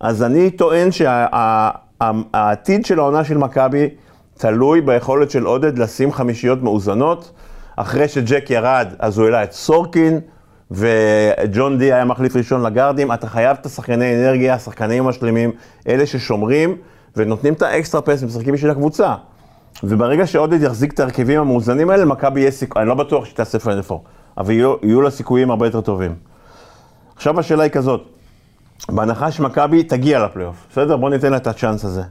אז 0.00 0.22
אני 0.22 0.50
טוען 0.50 0.88
שהעתיד 0.92 2.86
של 2.86 2.98
העונה 2.98 3.24
של 3.24 3.38
מכבי 3.38 3.88
תלוי 4.34 4.80
ביכולת 4.80 5.30
של 5.30 5.44
עודד 5.44 5.78
לשים 5.78 6.12
חמישיות 6.12 6.62
מאוזנות. 6.62 7.32
אחרי 7.76 8.08
שג'ק 8.08 8.50
ירד, 8.50 8.94
אז 8.98 9.18
הוא 9.18 9.24
העלה 9.24 9.42
את 9.42 9.52
סורקין, 9.52 10.20
וג'ון 10.70 11.78
די 11.78 11.92
היה 11.92 12.04
מחליף 12.04 12.36
ראשון 12.36 12.62
לגארדים. 12.62 13.12
אתה 13.12 13.26
חייב 13.26 13.56
את 13.60 13.66
השחקני 13.66 14.14
אנרגיה, 14.14 14.54
השחקנים 14.54 15.04
המשלימים, 15.04 15.52
אלה 15.88 16.06
ששומרים 16.06 16.76
ונותנים 17.16 17.52
את 17.52 17.62
ה 17.62 17.68
extra 17.68 18.00
pass 18.00 18.22
ומשחקים 18.22 18.54
בשביל 18.54 18.70
הקבוצה. 18.70 19.14
וברגע 19.82 20.26
שעודד 20.26 20.62
יחזיק 20.62 20.92
את 20.92 21.00
ההרכבים 21.00 21.40
המאוזנים 21.40 21.90
האלה, 21.90 22.04
למכבי 22.04 22.40
יהיה 22.40 22.50
סיכוי, 22.50 22.82
אני 22.82 22.88
לא 22.88 22.94
בטוח 22.94 23.24
שהיא 23.24 23.36
תעשה 23.36 23.58
פיינל 23.58 23.82
פור, 23.82 24.04
אבל 24.38 24.50
יהיו, 24.50 24.74
יהיו 24.82 25.00
לה 25.00 25.10
סיכויים 25.10 25.50
הרבה 25.50 25.66
יותר 25.66 25.80
טובים. 25.80 26.14
עכשיו 27.16 27.40
השאלה 27.40 27.62
היא 27.62 27.70
כזאת, 27.70 28.02
בהנחה 28.88 29.30
שמכבי 29.30 29.82
תגיע 29.82 30.24
לפלייאוף, 30.24 30.66
בסדר? 30.70 30.96
בואו 30.96 31.10
ניתן 31.10 31.30
לה 31.30 31.36
את 31.36 31.46
הצ'אנס 31.46 31.84
הזה. 31.84 32.02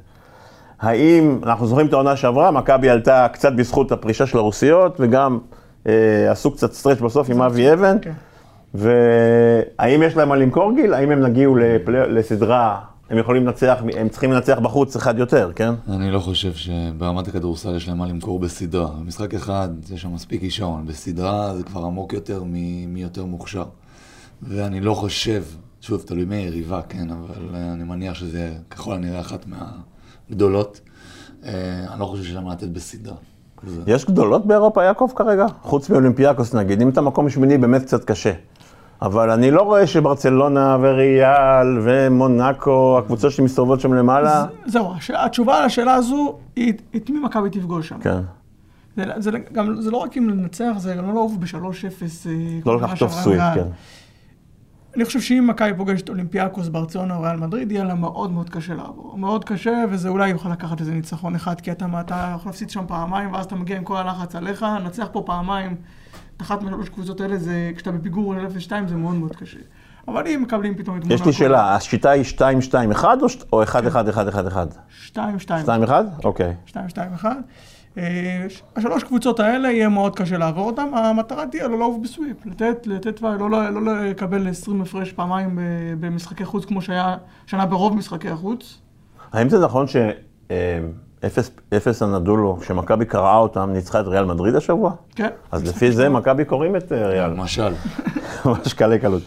האם, 0.80 1.40
אנחנו 1.44 1.68
זוכרים 1.68 1.88
את 1.88 1.94
העונה 1.94 2.16
שעברה, 2.16 2.52
מכבי 2.52 2.90
עלתה 2.90 3.28
קצת 3.34 3.54
בזכות 3.54 3.92
הפרישה 3.92 4.26
של 4.26 4.38
הרוסיות, 4.38 4.98
וגם 5.00 5.40
אה, 5.88 6.32
עשו 6.32 6.52
קצת 6.52 6.74
stretch 6.74 7.00
בסוף 7.00 7.30
עם 7.30 7.42
אבי 7.42 7.74
אבן. 7.74 7.98
כן. 8.02 8.12
והאם 8.78 10.04
יש 10.04 10.16
להם 10.16 10.30
מה 10.30 10.36
למכור 10.36 10.72
גיל? 10.76 10.94
האם 10.94 11.12
הם 11.12 11.22
יגיעו 11.22 11.56
לפלי... 11.56 12.14
לסדרה 12.14 12.80
הם 13.10 13.18
יכולים 13.18 13.46
לנצח, 13.46 13.78
הם 13.98 14.10
צריכים 14.10 14.32
לנצח 14.32 14.60
בחוץ 14.60 14.96
אחד 14.96 15.20
יותר, 15.20 15.52
כן? 15.56 15.74
אני 15.90 16.12
לא 16.12 16.20
חושב 16.20 16.54
שברמת 16.54 17.28
הכדורסל 17.28 17.76
יש 17.76 17.88
להם 17.88 17.98
מה 17.98 18.08
למכור 18.08 18.40
בסדרה. 18.40 18.88
במשחק 18.88 19.34
אחד 19.34 19.70
יש 19.94 20.02
שם 20.02 20.14
מספיק 20.14 20.42
כישרון, 20.42 20.86
בסדרה 20.86 21.56
זה 21.58 21.64
כבר 21.64 21.82
עמוק 21.82 22.14
יותר 22.14 22.44
מי 22.44 23.02
יותר 23.02 23.26
מוכשר. 23.26 23.66
ואני 24.42 24.80
לא 24.80 24.94
חושב, 24.94 25.44
שוב, 25.82 26.02
תלוי 26.02 26.26
מי 26.26 26.36
היריבה, 26.36 26.82
כן, 26.90 27.10
אבל 27.10 27.56
אה, 27.56 27.74
אני 27.74 27.84
מניח 27.84 28.14
שזה 28.14 28.52
ככל 28.70 28.94
הנראה 28.94 29.20
אחת 29.20 29.46
מהגדולות. 29.48 30.82
אה, 31.46 31.52
אני 31.92 32.00
לא 32.00 32.06
חושב 32.06 32.24
שיש 32.24 32.36
להם 32.36 32.44
מה 32.44 32.52
לתת 32.52 32.68
בסדרה. 32.68 33.16
יש 33.88 34.06
גדולות 34.06 34.46
באירופה, 34.46 34.84
יעקב, 34.84 35.10
כרגע? 35.16 35.46
חוץ 35.62 35.90
מאולימפיאקוס 35.90 36.54
נגיד, 36.54 36.82
אם 36.82 36.90
אתה 36.90 37.02
מקום 37.02 37.30
שמיני 37.30 37.58
באמת 37.58 37.82
קצת 37.82 38.04
קשה. 38.04 38.32
אבל 39.02 39.30
אני 39.30 39.52
לא 39.52 39.62
רואה 39.62 39.88
שברצלונה 39.88 40.78
וריאל 40.82 41.80
ומונאקו, 41.84 42.98
הקבוצות 43.00 43.32
שמסתובבות 43.32 43.80
שם 43.80 43.94
למעלה... 43.94 44.46
זהו, 44.66 44.94
התשובה 45.14 45.58
על 45.58 45.64
השאלה 45.64 45.94
הזו 45.94 46.38
היא 46.56 46.74
את 46.96 47.10
מי 47.10 47.20
מכבי 47.20 47.50
תפגוש 47.50 47.88
שם. 47.90 48.00
כן. 48.00 48.20
זה, 48.98 49.04
זה, 49.18 49.32
גם, 49.52 49.82
זה 49.82 49.92
לא 49.92 49.98
רק 49.98 50.18
אם 50.18 50.30
לנצח, 50.30 50.74
זה 50.78 50.96
גם 50.96 51.08
לא 51.08 51.14
לעוף 51.14 51.34
ב-3-0. 51.38 52.28
אה, 52.30 52.60
לא 52.66 52.78
לקחת 52.78 53.00
טוב 53.00 53.12
סוויט, 53.12 53.42
כן. 53.56 53.68
אני 54.96 55.06
חושב 55.06 55.22
שאם 55.22 55.48
מכבי 55.48 55.74
פוגשת 55.78 56.10
אולימפיאקוס, 56.10 56.68
ברצלונה 56.68 57.16
או 57.16 57.22
ריאל 57.22 57.36
מדריד, 57.36 57.72
יהיה 57.72 57.84
לה 57.84 57.96
מאוד 57.96 58.32
מאוד 58.32 58.50
קשה 58.50 58.74
לעבור. 58.74 59.18
מאוד 59.18 59.44
קשה, 59.44 59.84
וזה 59.92 60.10
אולי 60.10 60.30
יוכל 60.30 60.50
לקחת 60.50 60.80
איזה 60.80 60.92
ניצחון 60.92 61.36
אחד, 61.36 61.62
כי 61.62 61.72
אתה, 61.72 61.86
אתה 62.00 62.34
יכול 62.36 62.50
להפסיד 62.50 62.70
שם 62.70 62.84
פעמיים, 62.88 63.34
ואז 63.34 63.46
אתה 63.46 63.56
מגיע 63.56 63.78
עם 63.78 63.84
כל 63.84 63.98
הלחץ 63.98 64.36
עליך, 64.36 64.66
נצח 64.86 65.08
פה 65.12 65.24
פעמיים. 65.26 65.76
אחת 66.42 66.64
מהשלוש 66.64 66.90
קבוצות 66.90 67.22
האלה 67.22 67.38
זה, 67.38 67.72
כשאתה 67.76 67.92
בפיגור 67.92 68.36
0-2 68.36 68.72
זה 68.88 68.96
מאוד 68.96 69.16
מאוד 69.16 69.36
קשה. 69.36 69.60
אבל 70.08 70.28
אם 70.28 70.42
מקבלים 70.42 70.76
פתאום 70.76 70.98
את 70.98 71.04
יש 71.10 71.26
לי 71.26 71.34
שאלה, 71.34 71.76
השיטה 71.76 72.10
היא 72.10 72.24
2-2-1 72.94 73.04
או 73.54 73.64
1-1-1-1-1? 73.64 73.68
2-2. 75.14 75.18
2-1? 75.18 75.92
אוקיי. 76.24 76.54
2-2-1. 76.68 77.26
אה, 77.98 78.46
השלוש 78.76 79.04
קבוצות 79.04 79.40
האלה 79.40 79.72
יהיה 79.72 79.90
מאוד 79.90 80.16
קשה 80.16 80.38
לעבור 80.38 80.66
אותן, 80.66 80.88
המטרה 80.94 81.48
תהיה 81.48 81.68
לא 81.68 81.78
לעוף 81.80 81.98
בסוויפ, 82.04 82.46
לתת, 82.46 82.88
לתת, 82.88 83.22
לא, 83.22 83.50
לא, 83.50 83.70
לא 83.70 84.06
לקבל 84.06 84.50
20 84.50 84.82
הפרש 84.82 85.12
פעמיים 85.12 85.60
במשחקי 86.00 86.46
חוץ 86.46 86.66
כמו 86.66 86.82
שהיה 86.82 87.18
שנה 87.46 87.66
ברוב 87.66 87.96
משחקי 87.96 88.30
החוץ. 88.30 88.78
האם 89.34 89.50
זה 89.50 89.60
נכון 89.60 89.86
שאפס 91.22 92.02
הנדולו, 92.02 92.58
כשמכבי 92.62 93.06
קראה 93.06 93.38
אותם, 93.38 93.70
ניצחה 93.74 94.00
את 94.00 94.08
ריאל 94.08 94.26
מדריד 94.26 94.56
השבוע? 94.56 94.92
כן. 95.16 95.30
אז 95.52 95.68
לפי 95.68 95.92
זה 95.92 96.10
מכבי 96.10 96.46
קוראים 96.46 96.76
את 96.76 96.92
אה, 96.92 97.08
ריאל. 97.08 97.32
למשל. 97.38 97.74
ממש 98.46 98.74
קלי 98.74 99.00
קלות. 99.00 99.22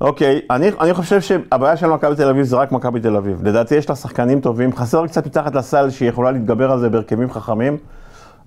אוקיי, 0.00 0.40
אני, 0.50 0.70
אני 0.80 0.94
חושב 0.94 1.20
שהבעיה 1.20 1.76
של 1.76 1.86
מכבי 1.86 2.16
תל 2.16 2.28
אביב 2.28 2.44
זה 2.44 2.56
רק 2.56 2.72
מכבי 2.72 3.00
תל 3.00 3.16
אביב. 3.16 3.48
לדעתי 3.48 3.74
יש 3.74 3.88
לה 3.88 3.96
שחקנים 3.96 4.40
טובים, 4.40 4.76
חסר 4.76 5.06
קצת 5.06 5.26
מתחת 5.26 5.54
לסל 5.54 5.90
שהיא 5.90 6.08
יכולה 6.08 6.30
להתגבר 6.30 6.72
על 6.72 6.80
זה 6.80 6.88
בהרכבים 6.88 7.30
חכמים, 7.30 7.76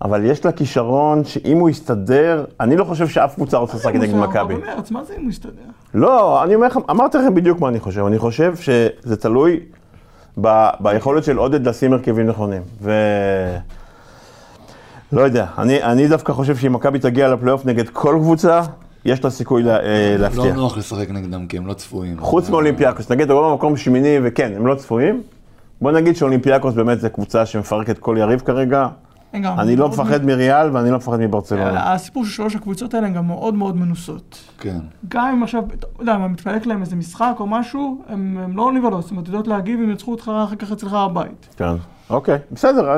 אבל 0.02 0.26
יש 0.26 0.46
לה 0.46 0.52
כישרון 0.52 1.24
שאם 1.24 1.58
הוא 1.58 1.70
יסתדר, 1.70 2.46
אני 2.60 2.78
לא 2.78 2.84
חושב 2.84 3.08
שאף 3.08 3.36
קבוצה 3.36 3.58
רוצה 3.58 3.78
לשחק 3.78 3.96
נגד 3.96 4.16
מכבי. 4.16 4.54
מה 4.92 5.04
זה 5.04 5.14
אם 5.18 5.22
הוא 5.22 5.30
יסתדר? 5.30 5.62
לא, 5.94 6.44
אני 6.44 6.56
אומר 6.56 6.68
לכם, 6.68 6.80
אמרתי 6.90 7.18
לכם 7.18 7.36
בדיוק 7.36 7.60
מה 7.60 7.70
אני 7.70 7.80
חושב. 7.80 8.06
אני 8.06 8.18
חושב 8.18 8.56
שזה 8.56 9.16
תלוי 9.16 9.60
ב, 10.42 10.68
ביכולת 10.80 11.24
של 11.24 11.38
עודד 11.38 11.68
לשים 11.68 11.94
הרכבים 11.94 12.28
נכונים. 12.28 12.62
ו... 12.82 12.92
לא 15.12 15.22
יודע, 15.22 15.46
אני, 15.58 15.84
אני 15.84 16.08
דווקא 16.08 16.34
חושב 16.34 16.56
שאם 16.56 16.74
מכבי 16.74 17.00
תגיע 17.00 17.28
לפלייאוף 17.28 17.66
נגד 17.66 17.90
כל 17.90 18.18
קבוצה, 18.22 18.62
יש 19.06 19.24
לה 19.24 19.30
סיכוי 19.30 19.64
לה, 19.64 19.80
אה, 19.80 20.16
להפתיע. 20.20 20.46
לא 20.46 20.52
נוח 20.52 20.78
לשחק 20.78 21.10
נגדם 21.10 21.48
כי 21.48 21.58
הם 21.58 21.68
לא 21.68 21.74
צפויים. 21.74 22.20
חוץ 22.20 22.50
מאולימפיאקוס, 22.50 23.12
נגיד 23.12 23.32
רוב 23.32 23.52
המקום 23.52 23.78
שמיני 23.78 24.18
וכן, 24.24 24.52
הם 24.56 24.68
לא 24.68 24.76
צפויים. 24.76 25.24
בוא 25.82 25.92
נגיד 25.92 26.16
שאולימפיאקוס 26.16 26.74
באמת 26.74 27.00
זה 27.00 27.10
קבוצה 27.10 27.46
שמפרקת 27.46 28.00
כל 28.00 28.16
יריב 28.20 28.40
כרגע. 28.40 28.88
אני 29.34 29.76
לא 29.76 29.90
מפחד 29.90 30.26
מריאל 30.26 30.76
ואני 30.76 30.92
לא 30.92 30.98
מפחד 30.98 31.20
מברצלונה. 31.20 31.94
הסיפור 31.94 32.26
של 32.26 32.32
שלוש 32.32 32.56
הקבוצות 32.56 32.94
האלה 32.94 33.08
הן 33.08 33.14
גם 33.14 33.28
מאוד 33.28 33.54
מאוד 33.54 33.78
מנוסות. 33.78 34.40
כן. 34.60 34.80
גם 35.08 35.26
אם 35.26 35.44
עכשיו, 35.44 35.64
אתה 35.74 35.88
יודע, 36.00 36.16
אם 36.16 36.32
מתפלק 36.32 36.66
להם 36.66 36.82
איזה 36.82 36.96
משחק 36.96 37.34
או 37.40 37.48
משהו, 37.48 38.02
הם 38.08 38.54
לא 38.56 38.72
נבהלות, 38.72 39.02
זאת 39.02 39.12
אומרת, 39.12 39.26
יודעות 39.28 39.48
להגיב 39.48 39.80
אם 39.80 39.90
ינצחו 39.90 40.12
אותך 40.12 40.32
אחר 40.44 40.56
כך 40.56 40.72
אצלך 40.72 40.94
בבית. 40.94 41.48
כן, 41.58 41.76
אוקיי, 42.10 42.38
בסדר. 42.52 42.90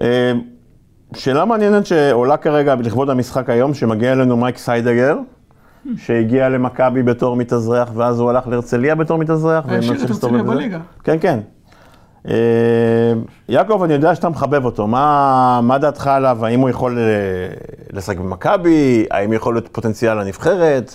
אה, 0.00 0.32
שאלה 1.16 1.44
מעניינת 1.44 1.86
שעולה 1.86 2.36
כרגע 2.36 2.74
לכבוד 2.74 3.10
המשחק 3.10 3.50
היום, 3.50 3.74
שמגיע 3.74 4.12
אלינו 4.12 4.36
מקס 4.36 4.58
היידגר, 4.58 5.16
שהגיע 5.96 6.48
למכבי 6.48 7.02
בתור 7.02 7.36
מתאזרח, 7.36 7.90
ואז 7.94 8.20
הוא 8.20 8.30
הלך 8.30 8.48
להרצליה 8.48 8.94
בתור 8.94 9.18
מתאזרח. 9.18 9.64
והשאיר 9.68 10.04
את 10.04 10.10
הרצליה 10.10 10.42
בליגה. 10.42 10.78
כן, 11.04 11.16
כן. 11.20 11.38
אה, 12.28 13.12
יעקב, 13.48 13.82
אני 13.82 13.92
יודע 13.92 14.14
שאתה 14.14 14.28
מחבב 14.28 14.64
אותו, 14.64 14.86
מה, 14.86 15.60
מה 15.62 15.78
דעתך 15.78 16.06
עליו? 16.06 16.46
האם 16.46 16.60
הוא 16.60 16.70
יכול 16.70 16.98
אה, 16.98 17.04
לשחק 17.92 18.18
במכבי? 18.18 19.06
האם 19.10 19.32
יכול 19.32 19.54
להיות 19.54 19.68
פוטנציאל 19.72 20.20
לנבחרת? 20.20 20.94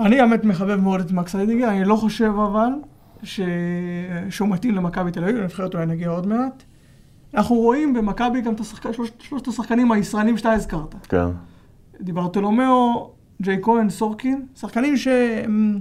אני 0.00 0.20
האמת 0.20 0.44
מחבב 0.44 0.80
מאוד 0.80 1.00
את 1.00 1.12
מקס 1.12 1.32
היידגר, 1.32 1.68
אני 1.68 1.84
לא 1.84 1.96
חושב 1.96 2.32
אבל 2.48 2.68
ש... 3.22 3.40
שהוא 4.30 4.48
מתאים 4.48 4.74
למכבי 4.74 5.10
תל 5.10 5.24
אביב, 5.24 5.36
לנבחרת 5.36 5.74
אולי 5.74 5.86
נגיע 5.86 6.08
עוד 6.08 6.26
מעט. 6.26 6.62
אנחנו 7.34 7.56
רואים 7.56 7.94
במכבי 7.94 8.40
גם 8.40 8.54
את 8.54 8.60
השחק... 8.60 8.92
שלוש... 8.92 9.10
שלושת 9.18 9.48
השחקנים 9.48 9.92
הישראלים 9.92 10.36
שאתה 10.36 10.52
הזכרת. 10.52 10.94
כן. 11.08 11.26
דיברטולומיאו, 12.00 13.10
ג'יי 13.42 13.58
כהן, 13.62 13.90
סורקין, 13.90 14.46
שחקנים 14.54 14.96
שהם, 14.96 15.80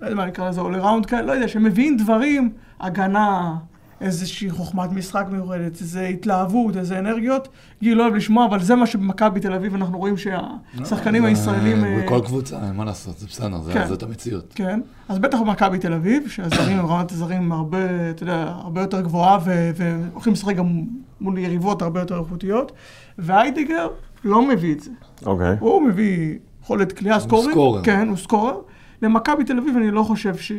לא 0.00 0.06
יודע 0.06 0.16
מה 0.16 0.26
נקרא 0.26 0.48
לזה, 0.48 0.60
אולי 0.60 0.78
ראונד 0.78 1.06
כאלה, 1.06 1.22
לא 1.22 1.32
יודע, 1.32 1.48
שמביאים 1.48 1.96
דברים, 1.96 2.52
הגנה, 2.80 3.54
איזושהי 4.02 4.50
חוכמת 4.50 4.92
משחק 4.92 5.26
מיוחדת, 5.30 5.80
איזו 5.80 6.00
התלהבות, 6.00 6.76
איזה 6.76 6.98
אנרגיות. 6.98 7.48
גיל 7.82 7.98
לא 7.98 8.02
אוהב 8.02 8.14
לשמוע, 8.14 8.46
אבל 8.46 8.62
זה 8.62 8.74
מה 8.74 8.86
שבמכבי 8.86 9.40
תל 9.40 9.52
אביב 9.52 9.74
אנחנו 9.74 9.98
רואים 9.98 10.14
שהשחקנים 10.16 11.24
הישראלים... 11.24 11.84
אה, 11.84 12.02
בכל 12.04 12.20
קבוצה, 12.24 12.56
אין 12.66 12.76
מה 12.76 12.84
לעשות, 12.84 13.18
זה 13.18 13.26
בסדר, 13.26 13.72
כן. 13.72 13.86
זאת 13.86 14.02
המציאות. 14.02 14.52
כן, 14.54 14.80
אז 15.08 15.18
בטח 15.18 15.38
במכבי 15.40 15.78
תל 15.78 15.92
אביב, 15.92 16.28
שהזרים 16.28 16.78
הם 16.78 16.86
רמת 16.86 17.12
הזרים 17.12 17.52
הרבה, 17.52 18.10
אתה 18.10 18.22
יודע, 18.22 18.54
הרבה 18.56 18.80
יותר 18.80 19.00
גבוהה, 19.00 19.38
והולכים 19.76 20.32
לשחק 20.32 20.56
גם 20.56 20.82
מול 21.20 21.38
יריבות 21.38 21.82
הרבה 21.82 22.00
יותר 22.00 22.18
איכותיות, 22.18 22.72
והיידיגר 23.18 23.88
לא 24.24 24.48
מביא 24.48 24.74
את 24.74 24.80
זה. 24.80 24.90
אוקיי. 25.26 25.56
הוא 25.60 25.82
מביא 25.82 26.38
יכולת. 26.62 27.00
הוא 27.30 27.42
סקורר. 27.50 27.82
כן, 27.82 28.08
הוא 28.08 28.16
סקורר. 28.16 28.60
למכבי 29.02 29.44
תל 29.44 29.58
אביב 29.58 29.76
אני 29.76 29.90
לא 29.90 30.02
חושב 30.02 30.36
ש... 30.36 30.52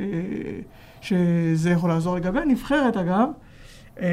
שזה 1.03 1.69
יכול 1.69 1.89
לעזור. 1.89 2.15
לגבי 2.15 2.39
הנבחרת, 2.39 2.97
אגב, 2.97 3.29
אמ, 3.99 4.05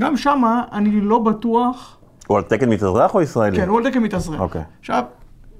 גם 0.00 0.16
שמה 0.16 0.64
אני 0.72 1.00
לא 1.00 1.18
בטוח... 1.18 1.98
הוא 2.26 2.36
על 2.36 2.42
תקן 2.42 2.68
מתאזרח 2.68 3.14
או 3.14 3.22
ישראלי? 3.22 3.56
כן, 3.56 3.68
הוא 3.68 3.78
על 3.78 3.90
תקן 3.90 4.02
מתאזרח. 4.02 4.40
אוקיי. 4.40 4.62
עכשיו, 4.80 5.04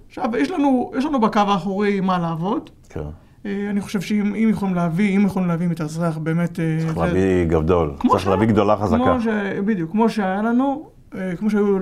עכשיו 0.08 0.36
יש, 0.38 0.50
לנו, 0.50 0.92
יש 0.98 1.04
לנו 1.04 1.20
בקו 1.20 1.40
האחורי 1.40 2.00
מה 2.00 2.18
לעבוד. 2.18 2.70
כן. 2.88 3.00
אה, 3.46 3.66
אני 3.70 3.80
חושב 3.80 4.00
שאם 4.00 4.48
יכולים 4.50 4.74
להביא, 4.74 5.16
אם 5.16 5.26
יכולים 5.26 5.48
להביא 5.48 5.68
מתאזרח, 5.68 6.18
באמת... 6.18 6.60
אה, 6.60 6.76
צריך 6.80 6.98
להביא 6.98 7.44
גדול, 7.44 7.94
צריך 8.08 8.28
להביא 8.28 8.46
גדולה 8.46 8.76
חזקה. 8.76 9.16
בדיוק, 9.64 9.90
כמו 9.90 10.08
שהיה 10.08 10.42
לנו, 10.42 10.88
כמו 11.38 11.50
שהיו, 11.50 11.78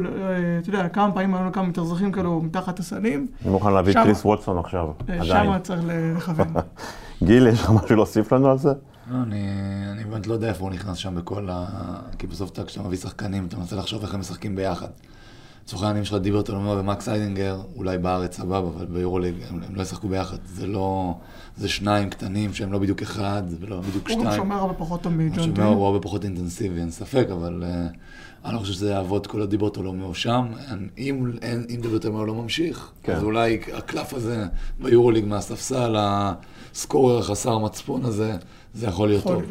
אתה 0.58 0.68
יודע, 0.68 0.88
כמה 0.88 1.12
פעמים 1.12 1.34
היו 1.34 1.42
לנו 1.42 1.52
כמה 1.52 1.68
מתאזרחים 1.68 2.12
כאלו 2.12 2.40
מתחת 2.40 2.78
הסלים. 2.78 3.26
אני 3.42 3.50
מוכן 3.50 3.72
להביא 3.72 3.92
את 3.92 3.96
קריס 3.96 4.24
ווטסון 4.24 4.58
עכשיו, 4.58 4.88
עדיין. 5.02 5.24
שם 5.24 5.58
צריך 5.62 5.82
לכוון. 6.16 6.46
גיל, 7.24 7.46
יש 7.46 7.60
לך 7.60 7.70
משהו 7.70 7.96
להוסיף 7.96 8.32
לנו 8.32 8.50
על 8.50 8.58
זה? 8.58 8.72
לא, 9.10 9.16
אני, 9.22 9.48
אני 9.92 10.04
באמת 10.04 10.26
לא 10.26 10.34
יודע 10.34 10.48
איפה 10.48 10.64
הוא 10.64 10.70
נכנס 10.70 10.96
שם 10.96 11.14
בכל 11.14 11.48
ה... 11.50 11.66
כי 12.18 12.26
בסוף 12.26 12.50
אתה, 12.50 12.64
כשאתה 12.64 12.86
מביא 12.86 12.98
שחקנים, 12.98 13.46
אתה 13.46 13.56
מנסה 13.56 13.76
לחשוב 13.76 14.02
איך 14.02 14.14
הם 14.14 14.20
משחקים 14.20 14.56
ביחד. 14.56 14.88
לצורך 15.64 15.82
העניינים 15.82 16.04
שלך 16.04 16.20
דיברת 16.20 16.48
על 16.48 16.56
ומקס 16.56 17.08
איידנגר, 17.08 17.60
אולי 17.76 17.98
בארץ 17.98 18.36
סבבה, 18.36 18.58
אבל 18.58 18.86
ביורוליג 18.86 19.34
הם, 19.50 19.60
הם 19.68 19.74
לא 19.74 19.82
ישחקו 19.82 20.08
ביחד. 20.08 20.36
זה 20.44 20.66
לא... 20.66 21.14
זה 21.56 21.68
שניים 21.68 22.10
קטנים 22.10 22.54
שהם 22.54 22.72
לא 22.72 22.78
בדיוק 22.78 23.02
אחד, 23.02 23.42
ולא 23.60 23.80
בדיוק 23.80 24.08
שתיים. 24.08 24.18
הוא 24.18 24.30
גם 24.30 24.36
שומר 24.36 24.56
הרבה 24.56 24.74
פחות 24.74 25.02
תמיד, 25.02 25.34
ג'ון 25.36 25.54
טים. 25.54 25.64
הוא 25.64 25.86
הרבה 25.86 26.00
פחות 26.00 26.24
אינטנסיבי, 26.24 26.80
אין 26.80 26.90
ספק, 26.90 27.26
אבל 27.32 27.62
uh, 27.62 27.96
אני 28.44 28.54
לא 28.54 28.58
חושב 28.58 28.72
שזה 28.72 28.90
יעבוד 28.90 29.26
כל 29.26 29.42
הדיברות 29.42 29.76
לא 29.76 29.92
מאושם. 29.92 30.46
אם, 30.98 31.32
אם 31.70 31.80
דיברות 31.80 32.04
לא 32.04 32.34
ממשיך, 32.34 32.90
כן. 33.02 33.12
אז 33.12 33.22
אולי 33.22 33.60
הקלף 33.72 34.14
הזה 34.14 34.46
ביורוליג 34.80 35.24
מהספסל, 35.24 35.96
הסקורר 35.98 37.18
החסר 37.18 37.58
מצפון 37.58 38.04
הזה, 38.04 38.36
זה 38.74 38.86
יכול 38.86 39.08
להיות 39.08 39.24
טוב. 39.24 39.42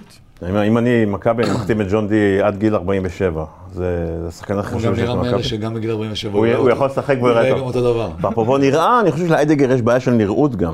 אם 0.50 0.78
אני 0.78 1.06
מכבי, 1.06 1.44
אני 1.44 1.54
מחתים 1.54 1.82
את 1.82 1.86
ג'ון 1.92 2.08
די 2.08 2.42
עד 2.42 2.58
גיל 2.58 2.76
47. 2.76 3.46
זה 3.72 4.08
השחקן 4.28 4.60
הכי 4.60 4.76
חשוב 4.76 4.82
שיש 4.82 4.90
במכבי. 4.90 5.08
הוא 5.08 5.16
גם 5.16 5.22
נראה 5.22 5.32
מאלה 5.32 5.44
שגם 5.44 5.74
בגיל 5.74 5.92
47 5.92 6.38
הוא 6.38 6.70
יכול 6.70 6.88
לשחק 6.88 7.16
והוא 7.18 7.30
יראה 7.30 7.52
גם 7.52 7.62
אותו 7.62 7.82
דבר. 7.82 8.10
ואפרופו 8.22 8.58
נראה, 8.58 9.00
אני 9.02 9.12
חושב 9.12 9.28
שלאיידגר 9.28 9.72
יש 9.72 9.82
בעיה 9.82 10.00
של 10.00 10.12
נראות 10.12 10.56
גם. 10.56 10.74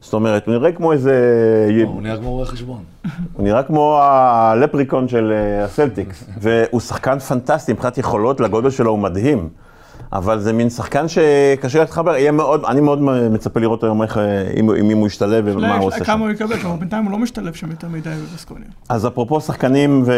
זאת 0.00 0.14
אומרת, 0.14 0.46
הוא 0.46 0.54
נראה 0.54 0.72
כמו 0.72 0.92
איזה... 0.92 1.14
הוא 1.86 2.02
נראה 2.02 2.16
כמו 2.16 2.30
רואה 2.30 2.46
חשבון. 2.46 2.82
הוא 3.32 3.44
נראה 3.44 3.62
כמו 3.62 3.98
הלפריקון 4.02 5.08
של 5.08 5.32
אה, 5.32 5.64
הסלטיקס. 5.64 6.24
והוא 6.42 6.80
שחקן 6.80 7.18
פנטסטי, 7.18 7.72
מבחינת 7.72 7.98
יכולות, 7.98 8.40
לגודל 8.40 8.70
שלו 8.70 8.90
הוא 8.90 8.98
מדהים. 8.98 9.48
אבל 10.12 10.38
זה 10.38 10.52
מין 10.52 10.70
שחקן 10.70 11.06
שקשה 11.08 11.78
להתחבר, 11.78 12.16
יהיה 12.16 12.32
מאוד, 12.32 12.64
אני 12.64 12.80
מאוד 12.80 13.02
מצפה 13.02 13.60
לראות 13.60 13.84
היום 13.84 14.02
איך, 14.02 14.18
אם, 14.60 14.70
אם 14.70 14.96
הוא 14.96 15.06
ישתלב 15.06 15.44
ומה 15.46 15.76
הוא 15.76 15.86
עושה 15.86 15.98
שם. 15.98 16.04
כמה 16.04 16.24
הוא 16.24 16.32
יקבל, 16.32 16.56
כלומר 16.56 16.76
בינתיים 16.76 17.04
הוא 17.04 17.12
לא 17.12 17.18
משתלב 17.18 17.54
שם 17.54 17.70
יותר 17.70 17.88
מדי 17.88 18.10
בבסקוניה. 18.10 18.68
אז 18.88 19.06
אפרופו 19.06 19.40
שחקנים 19.40 20.02
ו... 20.06 20.12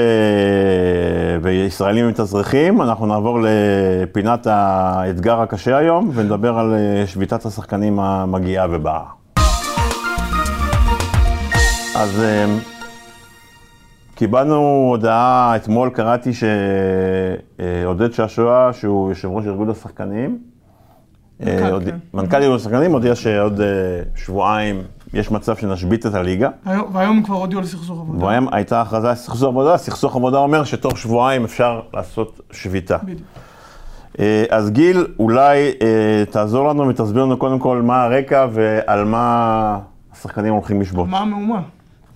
וישראלים 1.42 2.08
מתאזרחים, 2.08 2.82
אנחנו 2.82 3.06
נעבור 3.06 3.40
לפינת 3.42 4.46
האתגר 4.46 5.40
הקשה 5.40 5.76
היום, 5.76 6.10
ונדבר 6.14 6.58
על 6.58 6.74
אה, 6.74 7.06
שביתת 7.06 7.46
השחקנים 7.46 8.00
המגיעה 8.00 8.66
ובאה. 8.70 9.02
אז 11.94 12.20
אה, 12.20 12.46
קיבלנו 14.18 14.88
הודעה, 14.90 15.56
אתמול 15.56 15.90
קראתי 15.90 16.30
שעודד 16.34 18.12
שעשוע, 18.12 18.70
שהוא 18.72 19.08
יושב 19.08 19.28
ראש 19.28 19.46
ארגון 19.46 19.70
השחקנים, 19.70 20.38
מנכ"ל 21.40 22.26
כן. 22.30 22.42
ארגון 22.42 22.56
השחקנים 22.56 22.92
הודיע 22.92 23.14
שעוד 23.14 23.60
אה, 23.60 23.66
שבועיים 24.16 24.82
יש 25.14 25.30
מצב 25.30 25.56
שנשבית 25.56 26.06
את 26.06 26.14
הליגה. 26.14 26.48
והיום 26.92 27.22
כבר 27.22 27.34
הודיעו 27.34 27.60
על 27.60 27.66
סכסוך 27.66 28.00
עבודה. 28.00 28.24
והיום 28.24 28.48
הייתה 28.52 28.80
הכרזה 28.80 29.08
על 29.08 29.14
סכסוך 29.14 29.48
עבודה, 29.48 29.76
סכסוך 29.76 30.16
עבודה 30.16 30.38
אומר 30.38 30.64
שתוך 30.64 30.98
שבועיים 30.98 31.44
אפשר 31.44 31.80
לעשות 31.94 32.40
שביתה. 32.50 32.96
אה, 34.18 34.44
אז 34.50 34.70
גיל, 34.70 35.06
אולי 35.18 35.72
אה, 35.82 36.24
תעזור 36.30 36.68
לנו 36.68 36.88
ותסביר 36.88 37.24
לנו 37.24 37.36
קודם 37.36 37.58
כל 37.58 37.82
מה 37.82 38.02
הרקע 38.02 38.46
ועל 38.52 39.04
מה 39.04 39.78
השחקנים 40.12 40.52
הולכים 40.52 40.80
לשבות. 40.80 41.08
מה 41.08 41.18
המהומה? 41.18 41.60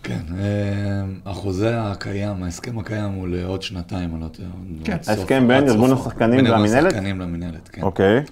כן, 0.03 0.21
אה, 0.39 1.31
החוזה 1.31 1.83
הקיים, 1.83 2.43
ההסכם 2.43 2.79
הקיים 2.79 3.13
הוא 3.13 3.29
לעוד 3.29 3.63
שנתיים, 3.63 4.11
אני 4.13 4.21
לא 4.21 4.25
יודע. 4.25 4.51
כן. 4.85 4.97
ההסכם 5.07 5.49
בין 5.49 5.69
ארגון 5.69 5.93
השחקנים 5.93 6.45
והמינהלת? 6.45 6.73
בין 6.73 6.75
ארגון 6.75 6.87
השחקנים 6.87 7.21
למינהלת, 7.21 7.69
כן. 7.69 7.83
אוקיי. 7.83 8.23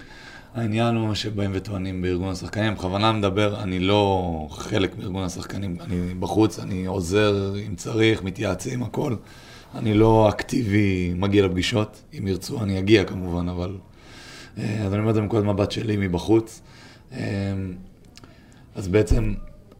העניין 0.55 0.95
הוא 0.95 1.13
שבאים 1.13 1.51
וטוענים 1.53 2.01
בארגון 2.01 2.29
השחקנים, 2.31 2.75
בכוונה 2.75 3.11
מדבר, 3.11 3.63
אני 3.63 3.79
לא 3.79 4.47
חלק 4.51 4.97
מארגון 4.97 5.23
השחקנים, 5.23 5.77
אני 5.81 6.13
בחוץ, 6.19 6.59
אני 6.59 6.85
עוזר 6.85 7.53
אם 7.67 7.75
צריך, 7.75 8.23
מתייעצים, 8.23 8.83
הכל. 8.83 9.15
אני 9.75 9.93
לא 9.93 10.29
אקטיבי 10.29 11.13
מגיע 11.15 11.45
לפגישות, 11.45 12.01
אם 12.19 12.27
ירצו 12.27 12.63
אני 12.63 12.79
אגיע 12.79 13.03
כמובן, 13.03 13.49
אבל... 13.49 13.77
אה, 14.57 14.83
אז 14.85 14.93
אני 14.93 14.99
אומר 14.99 15.09
את 15.09 15.15
זה 15.15 15.21
מנקודת 15.21 15.45
מבט 15.45 15.71
שלי 15.71 15.97
מבחוץ. 15.97 16.61
אה, 17.13 17.19
אז 18.75 18.87
בעצם 18.87 19.33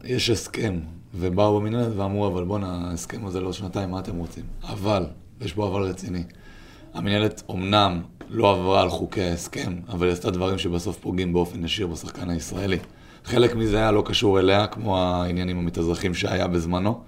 יש 0.04 0.30
הסכם, 0.30 0.78
ובאו 1.14 1.60
במנהלת 1.60 1.92
ואמרו, 1.96 2.26
אבל 2.26 2.44
בואנה, 2.44 2.88
ההסכם 2.90 3.26
הזה 3.26 3.40
לא 3.40 3.52
שנתיים, 3.52 3.90
מה 3.90 3.98
אתם 3.98 4.16
רוצים? 4.16 4.44
אבל, 4.62 5.06
יש 5.40 5.54
בו 5.54 5.68
אבל 5.68 5.82
רציני. 5.82 6.22
המנהלת 6.94 7.42
אומנם 7.48 8.02
לא 8.28 8.50
עברה 8.50 8.82
על 8.82 8.90
חוקי 8.90 9.22
ההסכם, 9.22 9.74
אבל 9.88 10.06
היא 10.06 10.12
עשתה 10.12 10.30
דברים 10.30 10.58
שבסוף 10.58 10.98
פוגעים 10.98 11.32
באופן 11.32 11.64
ישיר 11.64 11.86
בשחקן 11.86 12.30
הישראלי. 12.30 12.78
חלק 13.24 13.54
מזה 13.54 13.76
היה 13.76 13.92
לא 13.92 14.02
קשור 14.06 14.40
אליה, 14.40 14.66
כמו 14.66 14.98
העניינים 14.98 15.58
המתאזרחים 15.58 16.14
שהיה 16.14 16.46
בזמנו, 16.46 17.00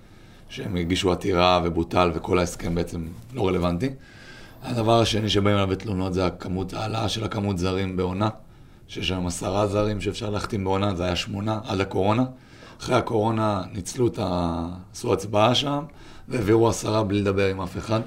שהם 0.49 0.77
הגישו 0.77 1.13
עתירה 1.13 1.61
ובוטל 1.65 2.11
וכל 2.15 2.39
ההסכם 2.39 2.75
בעצם 2.75 3.07
לא 3.35 3.49
רלוונטי. 3.49 3.91
הדבר 4.63 5.01
השני 5.01 5.29
שבאים 5.29 5.57
אליו 5.57 5.67
בתלונות 5.67 6.15
זה 6.15 6.27
הכמות, 6.27 6.73
העלאה 6.73 7.09
של 7.09 7.25
הכמות 7.25 7.59
זרים 7.59 7.97
בעונה, 7.97 8.29
שיש 8.89 9.11
היום 9.11 9.27
עשרה 9.27 9.67
זרים 9.67 10.01
שאפשר 10.01 10.31
להחתים 10.31 10.65
בעונה, 10.65 10.95
זה 10.95 11.05
היה 11.05 11.17
שמונה 11.17 11.61
עד 11.65 11.81
הקורונה. 11.81 12.25
אחרי 12.81 12.97
הקורונה 12.97 13.63
ניצלו 13.73 14.07
את 14.07 14.19
ה... 14.23 14.67
עשו 14.93 15.13
הצבעה 15.13 15.55
שם, 15.55 15.83
והעבירו 16.29 16.69
עשרה 16.69 17.03
בלי 17.05 17.21
לדבר 17.21 17.47
עם 17.47 17.61
אף 17.61 17.79
אחד. 17.79 18.01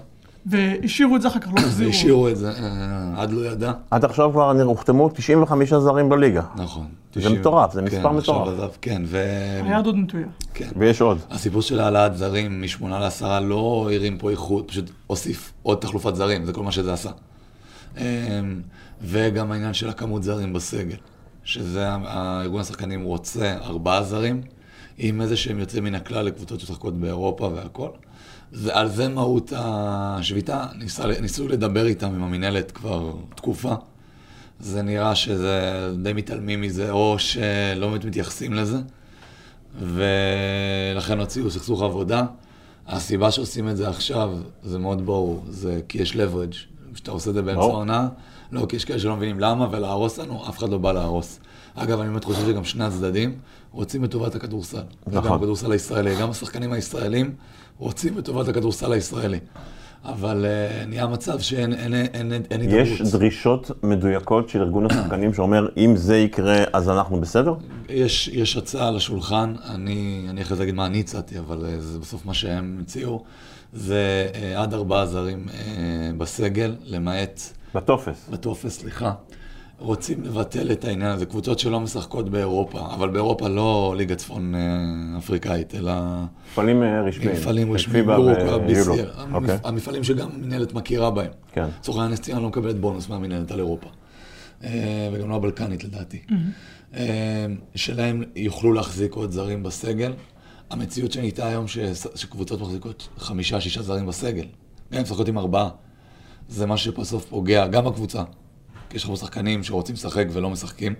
והשאירו 0.46 1.16
את 1.16 1.22
זה 1.22 1.28
אחר 1.28 1.40
כך, 1.40 1.48
לא 1.48 1.60
החזירו. 1.60 1.92
והשאירו 1.92 2.30
את 2.30 2.38
זה, 2.38 2.52
אה, 2.52 3.22
עד 3.22 3.32
לא 3.32 3.46
ידע. 3.46 3.72
עד 3.92 4.06
עכשיו 4.06 4.32
כבר 4.32 4.52
הוחתמו 4.62 5.10
95 5.10 5.74
זרים 5.74 6.10
בליגה. 6.10 6.42
נכון. 6.56 6.86
זה 7.16 7.30
מטורף, 7.30 7.74
זה 7.74 7.82
מספר 7.82 8.12
מטורף. 8.12 8.78
כן, 8.82 9.02
ו... 9.06 9.18
היד 9.64 9.86
עוד 9.86 9.96
נטויה. 9.96 10.28
כן. 10.54 10.70
ויש 10.76 11.02
עוד. 11.02 11.18
הסיפור 11.30 11.62
של 11.62 11.80
העלאת 11.80 12.18
זרים 12.18 12.62
משמונה 12.62 13.00
לעשרה 13.00 13.40
לא 13.40 13.90
הרים 13.94 14.18
פה 14.18 14.30
איכות, 14.30 14.68
פשוט 14.68 14.92
הוסיף 15.08 15.54
עוד 15.64 15.78
תחלופת 15.78 16.16
זרים, 16.16 16.46
זה 16.46 16.54
כל 16.54 16.64
מה 16.64 16.72
שזה 16.72 16.94
עשה. 16.94 17.10
אמ, 17.98 18.04
וגם 19.02 19.52
העניין 19.52 19.74
של 19.74 19.90
הכמות 19.90 20.24
זרים 20.24 20.54
בסגל, 20.54 20.98
שזה, 21.44 21.90
הארגון 21.90 22.62
השחקנים 22.62 23.04
רוצה 23.04 23.56
ארבעה 23.64 24.04
זרים, 24.04 24.42
עם 24.98 25.22
איזה 25.22 25.38
שהם 25.38 25.60
יוצאים 25.60 25.84
מן 25.84 25.96
הכלל 25.96 26.26
לקבוצות 26.26 26.60
ששחקות 26.60 26.94
באירופה 27.00 27.50
והכל. 27.56 27.90
ועל 28.52 28.88
זה 28.88 29.08
מהות 29.08 29.54
השביתה, 29.56 30.66
ניסו 31.22 31.48
לדבר 31.48 31.86
איתם 31.86 32.08
עם 32.08 32.24
המינהלת 32.24 32.72
כבר 32.72 33.14
תקופה. 33.36 33.74
זה 34.60 34.82
נראה 34.82 35.16
שזה 35.16 35.90
די 36.02 36.14
מתעלמים 36.14 36.62
מזה, 36.62 36.92
או 36.92 37.20
שלא 37.20 37.88
באמת 37.90 38.06
מתייחסים 38.06 38.54
לזה, 38.54 38.78
ולכן 39.80 41.20
הוציאו 41.20 41.52
סכסוך 41.52 41.82
עבודה. 41.82 42.26
הסיבה 42.88 43.32
שעושים 43.32 43.70
את 43.70 43.78
זה 43.78 43.90
עכשיו, 43.90 44.38
זה 44.64 44.80
מאוד 44.80 45.06
ברור, 45.06 45.44
זה 45.50 45.82
כי 45.88 45.98
יש 45.98 46.14
leverage. 46.14 46.56
כשאתה 46.94 47.12
עושה 47.12 47.30
את 47.30 47.36
זה 47.36 47.42
באמצע 47.42 47.62
העונה, 47.62 48.08
לא, 48.52 48.66
כי 48.70 48.76
יש 48.76 48.86
כאלה 48.86 49.00
שלא 49.00 49.16
מבינים 49.16 49.40
למה, 49.40 49.68
ולהרוס 49.72 50.18
לנו, 50.18 50.50
אף 50.50 50.58
אחד 50.58 50.70
לא 50.70 50.78
בא 50.78 50.92
להרוס. 50.92 51.40
אגב, 51.78 52.00
אני 52.00 52.10
באמת 52.10 52.24
חושב 52.24 52.46
שגם 52.48 52.64
שני 52.64 52.84
הצדדים 52.84 53.36
רוצים 53.72 54.06
את 54.06 54.12
טובת 54.12 54.36
הכדורסל. 54.36 54.84
נכון. 55.08 55.24
גם 55.24 55.34
הכדורסל 55.34 55.72
הישראלי, 55.72 56.16
גם 56.22 56.30
השחקנים 56.30 56.74
הישראלים 56.74 57.34
רוצים 57.78 58.20
את 58.20 58.26
טובת 58.26 58.48
הכדורסל 58.48 58.92
הישראלי. 58.92 59.40
אבל 60.06 60.46
uh, 60.46 60.88
נהיה 60.88 61.08
מצב 61.08 61.40
שאין 61.40 61.74
אין, 61.74 61.94
אין, 61.94 62.32
אין 62.52 62.62
הידברות. 62.62 62.88
יש 62.88 63.02
דרישות 63.02 63.72
מדויקות 63.84 64.50
של 64.50 64.62
ארגון 64.62 64.86
השחקנים 64.92 65.34
שאומר, 65.34 65.68
אם 65.78 65.96
זה 65.96 66.18
יקרה, 66.18 66.64
אז 66.74 66.90
אנחנו 66.90 67.22
בסדר? 67.22 67.54
יש, 67.90 68.28
יש 68.28 68.58
הצעה 68.58 68.88
על 68.88 68.96
השולחן, 68.96 69.54
אני, 69.70 70.26
אני 70.30 70.42
אחרי 70.42 70.58
זה 70.58 70.64
אגיד 70.64 70.76
מה 70.76 70.86
אני 70.86 71.00
הצעתי, 71.00 71.40
אבל 71.40 71.58
uh, 71.62 71.80
זה 71.80 72.00
בסוף 72.00 72.26
מה 72.26 72.34
שהם 72.34 72.78
הציעו, 72.82 73.24
זה 73.74 74.28
uh, 74.34 74.60
עד 74.60 74.74
ארבעה 74.74 75.06
זרים 75.06 75.46
uh, 75.48 75.52
בסגל, 76.18 76.76
למעט... 76.86 77.42
בטופס. 77.76 78.30
בטופס, 78.32 78.80
סליחה. 78.80 79.14
רוצים 79.80 80.24
לבטל 80.24 80.72
את 80.72 80.86
העניין 80.86 81.12
הזה, 81.12 81.26
קבוצות 81.26 81.60
שלא 81.60 81.80
משחקות 81.80 82.30
באירופה, 82.30 82.80
אבל 82.94 83.10
באירופה 83.10 83.48
לא 83.48 83.94
ליגה 83.98 84.16
צפון 84.16 84.56
אה, 84.56 85.18
אפריקאית, 85.18 85.76
אלא... 85.76 85.94
מפעלים 86.52 86.84
אה, 86.84 87.02
רשמיים. 87.02 87.32
מפעלים 87.32 87.72
רשמיים, 87.72 88.10
BCL. 88.10 89.34
אוקיי. 89.34 89.58
המפעלים 89.64 90.04
שגם 90.04 90.30
המנהלת 90.34 90.74
מכירה 90.74 91.12
בהם. 91.12 91.32
כן. 91.52 91.68
לצורך 91.80 91.98
העניין 91.98 92.14
נס 92.14 92.30
לא 92.30 92.48
מקבלת 92.48 92.80
בונוס 92.80 93.10
מהמנהלת 93.10 93.52
על 93.52 93.60
אירופה. 93.60 93.88
אה, 94.64 95.10
וגם 95.14 95.30
לא 95.30 95.36
הבלקנית 95.36 95.84
לדעתי. 95.84 96.22
שלהם 97.76 98.24
יוכלו 98.36 98.74
להחזיק 98.74 99.14
עוד 99.14 99.32
זרים 99.32 99.64
בסגל. 99.64 100.14
המציאות 100.70 101.12
שנהייתה 101.12 101.48
היום 101.48 101.66
שקבוצות 102.16 102.62
מחזיקות 102.62 103.10
חמישה, 103.18 103.62
שישה 103.62 103.82
זרים 103.82 104.06
בסגל. 104.06 104.46
גם 104.92 104.98
אם 104.98 105.04
משחקות 105.04 105.28
עם 105.28 105.38
ארבעה. 105.38 105.70
זה 106.50 106.66
מה 106.66 106.78
שבסוף 106.78 107.26
פוגע, 107.26 107.68
גם 107.68 107.86
בקבוצה. 107.86 108.24
כי 108.90 108.98
יש 108.98 109.06
לך 109.06 109.18
שחקנים 109.18 109.64
שרוצים 109.64 109.96
לשחק 109.96 110.26
ולא 110.32 110.50
משחקים, 110.50 110.94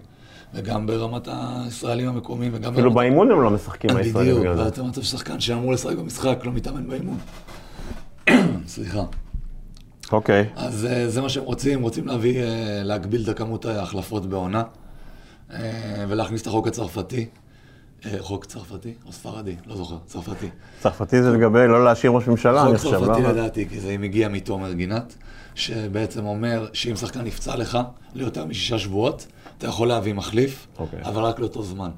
וגם 0.54 0.88
ברמת 0.88 1.28
הישראלים 1.32 2.10
המקומיים, 2.10 2.52
וגם 2.56 2.74
אפילו 2.74 2.92
ברמת... 2.92 2.96
באימון 2.96 3.32
הם 3.32 3.42
לא 3.42 3.50
משחקים 3.50 3.96
הישראלים 3.96 4.36
בדיוק, 4.36 4.58
ואתה 4.58 4.84
מצב 4.84 5.02
שחקן 5.02 5.40
שאמור 5.40 5.74
לשחק 5.74 5.96
במשחק, 5.96 6.40
לא 6.44 6.52
מתאמן 6.52 6.88
באימון. 6.88 7.18
סליחה. 8.68 9.04
אוקיי. 10.12 10.46
Okay. 10.56 10.60
אז 10.60 10.88
uh, 10.90 11.10
זה 11.10 11.22
מה 11.22 11.30
שהם 11.30 11.44
רוצים, 11.44 11.82
רוצים 11.82 12.08
להביא, 12.08 12.44
uh, 12.44 12.46
להגביל 12.84 13.24
את 13.24 13.30
הכמות 13.30 13.66
ההחלפות 13.66 14.26
בעונה, 14.26 14.64
uh, 15.50 15.54
ולהכניס 16.08 16.42
את 16.42 16.48
החוק 16.48 16.68
הצרפתי. 16.68 17.26
חוק 18.20 18.46
צרפתי 18.46 18.94
או 19.06 19.12
ספרדי, 19.12 19.56
לא 19.66 19.76
זוכר, 19.76 19.98
צרפתי. 20.06 20.50
צרפתי 20.80 21.24
זה 21.24 21.32
לגבי 21.32 21.68
לא 21.68 21.86
להשאיר 21.86 22.12
ראש 22.12 22.28
ממשלה, 22.28 22.68
אני 22.68 22.78
חושב, 22.78 22.94
לא? 22.94 23.00
חוק 23.00 23.08
צרפתי 23.08 23.24
לדעתי, 23.24 23.70
כי 23.70 23.80
זה 23.80 23.98
מגיע 23.98 24.28
מתומר 24.28 24.74
גינת. 24.74 25.16
שבעצם 25.58 26.26
אומר 26.26 26.68
שאם 26.74 26.96
שחקן 26.96 27.22
נפצע 27.22 27.56
לך 27.56 27.78
ליותר 28.14 28.46
משישה 28.46 28.80
שבועות, 28.80 29.28
אתה 29.58 29.68
יכול 29.68 29.88
להביא 29.88 30.14
מחליף, 30.14 30.68
okay. 30.76 30.80
אוקיי. 30.80 31.00
אבל 31.04 31.22
רק 31.24 31.40
לאותו 31.40 31.64
זמן. 31.64 31.90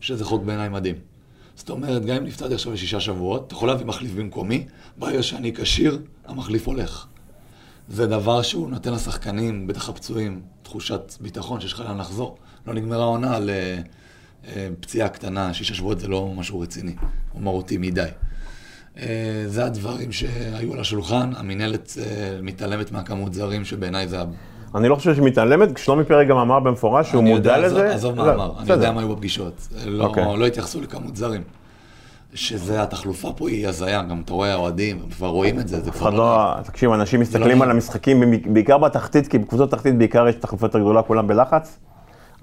שזה 0.00 0.24
חוק 0.24 0.42
בעיניי 0.42 0.68
מדהים. 0.68 0.94
זאת 1.56 1.70
אומרת, 1.70 2.04
גם 2.04 2.16
אם 2.16 2.24
נפצעתי 2.24 2.54
עכשיו 2.54 2.72
לשישה 2.72 3.00
שבועות, 3.00 3.46
אתה 3.46 3.54
יכול 3.54 3.68
להביא 3.68 3.86
מחליף 3.86 4.12
במקומי, 4.12 4.66
ברגע 4.96 5.22
שאני 5.22 5.52
כשיר, 5.54 5.98
המחליף 6.26 6.66
הולך. 6.66 7.06
זה 7.88 8.06
דבר 8.06 8.42
שהוא 8.42 8.70
נותן 8.70 8.92
לשחקנים, 8.92 9.66
בטח 9.66 9.88
הפצועים, 9.88 10.42
תחושת 10.62 11.12
ביטחון 11.20 11.60
שיש 11.60 11.72
לך 11.72 11.80
לאן 11.80 11.98
לחזור. 11.98 12.38
לא 12.66 12.74
נגמרה 12.74 13.02
העונה 13.02 13.36
על 13.36 13.50
uh, 14.44 14.48
פציעה 14.80 15.08
קטנה, 15.08 15.54
שישה 15.54 15.74
שבועות 15.74 16.00
זה 16.00 16.08
לא 16.08 16.32
משהו 16.36 16.60
רציני, 16.60 16.94
או 17.34 17.40
מהותי 17.40 17.78
מדי. 17.78 18.08
אה, 19.00 19.44
זה 19.46 19.64
הדברים 19.64 20.12
שהיו 20.12 20.74
על 20.74 20.80
השולחן, 20.80 21.30
המינהלת 21.36 21.96
אה, 21.98 22.38
מתעלמת 22.42 22.92
מהכמות 22.92 23.34
זרים 23.34 23.64
שבעיניי 23.64 24.08
זה... 24.08 24.18
אני 24.74 24.88
לא 24.88 24.94
חושב 24.94 25.14
שהיא 25.14 25.24
מתעלמת, 25.24 25.78
שלומי 25.78 26.04
פרק 26.04 26.28
גם 26.28 26.36
אמר 26.36 26.60
במפורש 26.60 27.10
שהוא 27.10 27.22
מודע 27.22 27.58
לזה. 27.58 27.94
עזוב 27.94 28.14
מה 28.14 28.34
אמר, 28.34 28.52
אני 28.58 28.70
יודע 28.70 28.92
מה 28.92 29.00
היו 29.00 29.14
בפגישות. 29.16 29.68
לא, 29.86 30.04
אוקיי. 30.04 30.24
לא 30.38 30.46
התייחסו 30.46 30.80
לכמות 30.80 31.16
זרים. 31.16 31.42
שזה, 32.34 32.82
התחלופה 32.82 33.32
פה 33.36 33.48
היא 33.48 33.68
הזיה, 33.68 34.02
גם 34.02 34.20
אתה 34.24 34.32
רואה 34.32 34.52
האוהדים, 34.52 34.98
כבר 35.16 35.28
רואים 35.28 35.60
את 35.60 35.68
זה, 35.68 35.80
זה 35.80 35.90
כבר... 35.90 36.10
לא, 36.10 36.62
תקשיב, 36.64 36.90
אנשים 36.90 37.20
מסתכלים 37.20 37.58
לא 37.58 37.64
על 37.64 37.70
המשחקים, 37.70 38.22
בעיקר 38.46 38.78
בתחתית, 38.78 39.28
כי 39.28 39.38
בקבוצות 39.38 39.70
תחתית 39.70 39.98
בעיקר 39.98 40.28
יש 40.28 40.34
תחלופה 40.34 40.66
יותר 40.66 40.78
גדולה, 40.78 41.02
כולם 41.02 41.26
בלחץ. 41.26 41.78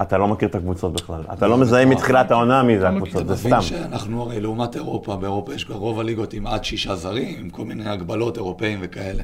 אתה 0.04 0.18
לא 0.18 0.28
מכיר 0.28 0.50
את 0.50 0.56
הקבוצות 0.56 0.94
בכלל. 0.94 1.22
אתה 1.34 1.48
לא 1.48 1.58
מזהה 1.58 1.86
מתחילת 1.86 2.32
העונה 2.32 2.64
מי 2.64 2.80
זה 2.80 2.90
הקבוצות, 2.90 3.28
זה 3.28 3.36
סתם. 3.36 3.48
אתה 3.48 3.58
מבין 3.58 3.70
שאנחנו 3.70 4.22
הרי 4.22 4.42
לעומת 4.42 4.76
אירופה, 4.76 5.16
באירופה 5.16 5.54
יש 5.54 5.64
כבר 5.64 5.76
רוב 5.76 6.00
הליגות 6.00 6.34
עם 6.34 6.48
עד 6.48 6.64
שישה 6.64 6.96
זרים, 6.96 7.40
עם 7.40 7.50
כל 7.50 7.66
מיני 7.66 7.90
הגבלות 7.90 8.38
אירופאים 8.38 8.80
וכאלה. 8.82 9.24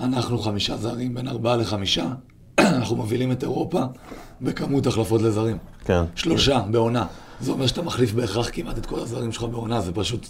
אנחנו 0.00 0.38
חמישה 0.38 0.76
זרים, 0.76 1.14
בין 1.14 1.28
ארבעה 1.28 1.56
לחמישה, 1.56 2.04
אנחנו 2.60 2.96
מובילים 2.96 3.32
את 3.32 3.42
אירופה 3.42 3.80
בכמות 4.40 4.86
החלפות 4.86 5.22
לזרים. 5.22 5.58
כן. 5.84 6.02
שלושה 6.14 6.60
בעונה. 6.70 7.06
זה 7.40 7.52
אומר 7.52 7.66
שאתה 7.66 7.82
מחליף 7.82 8.12
בהכרח 8.12 8.50
כמעט 8.52 8.78
את 8.78 8.86
כל 8.86 8.98
הזרים 9.00 9.32
שלך 9.32 9.42
בעונה, 9.42 9.80
זה 9.80 9.92
פשוט 9.92 10.26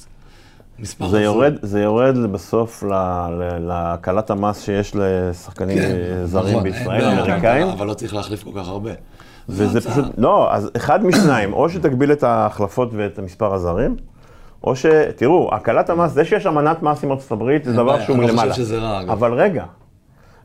מספר 0.79 1.09
זה 1.09 1.23
יורד, 1.23 1.55
זה 1.63 1.81
יורד 1.81 2.17
בסוף 2.33 2.85
להקלת 3.61 4.31
המס 4.31 4.65
שיש 4.65 4.93
לשחקנים 4.95 5.79
כן, 5.79 6.23
זרים 6.25 6.51
נכון, 6.51 6.63
בישראל, 6.63 7.05
אמריקאים. 7.05 7.69
אבל 7.69 7.87
לא 7.87 7.95
צריך 7.95 8.15
להחליף 8.15 8.45
כל 8.45 8.51
כך 8.57 8.69
הרבה. 8.69 8.91
וזה 9.49 9.81
פשוט, 9.81 10.05
לא, 10.19 10.53
אז 10.53 10.71
אחד 10.77 11.05
משניים, 11.05 11.53
או 11.53 11.69
שתגביל 11.69 12.13
את 12.13 12.23
ההחלפות 12.23 12.91
ואת 12.93 13.19
מספר 13.19 13.55
הזרים, 13.55 13.97
או 14.65 14.77
ש... 14.77 14.87
תראו, 15.17 15.51
הקלת 15.55 15.91
המס, 15.91 16.13
זה 16.13 16.25
שיש 16.25 16.47
אמנת 16.47 16.83
מס 16.83 17.05
עם 17.05 17.11
ארצות 17.11 17.33
הברית, 17.33 17.65
זה 17.65 17.73
דבר 17.73 18.01
שהוא 18.01 18.17
מלמעלה. 18.17 18.43
אני 18.43 18.49
לא 18.49 18.53
חושב 18.53 18.65
שזה 18.65 18.79
רע. 18.79 19.01
אבל 19.01 19.33
רגע, 19.33 19.65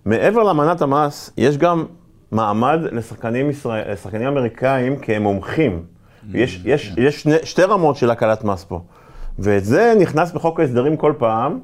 מעבר 0.06 0.44
לאמנת 0.44 0.82
המס, 0.82 1.32
יש 1.38 1.58
גם 1.58 1.86
מעמד 2.32 2.80
לשחקנים, 2.92 3.50
ישראל, 3.50 3.92
לשחקנים 3.92 4.28
אמריקאים 4.28 4.96
כמומחים. 4.96 5.84
יש, 6.34 6.62
יש. 6.66 6.94
יש 6.98 7.22
שני, 7.22 7.36
שתי 7.44 7.64
רמות 7.64 7.96
של 7.96 8.12
הקלת 8.12 8.44
מס 8.44 8.64
פה. 8.64 8.82
ואת 9.40 9.66
זה 9.66 9.94
נכנס 10.00 10.32
בחוק 10.32 10.60
ההסדרים 10.60 10.98
כל 10.98 11.14
פעם, 11.18 11.60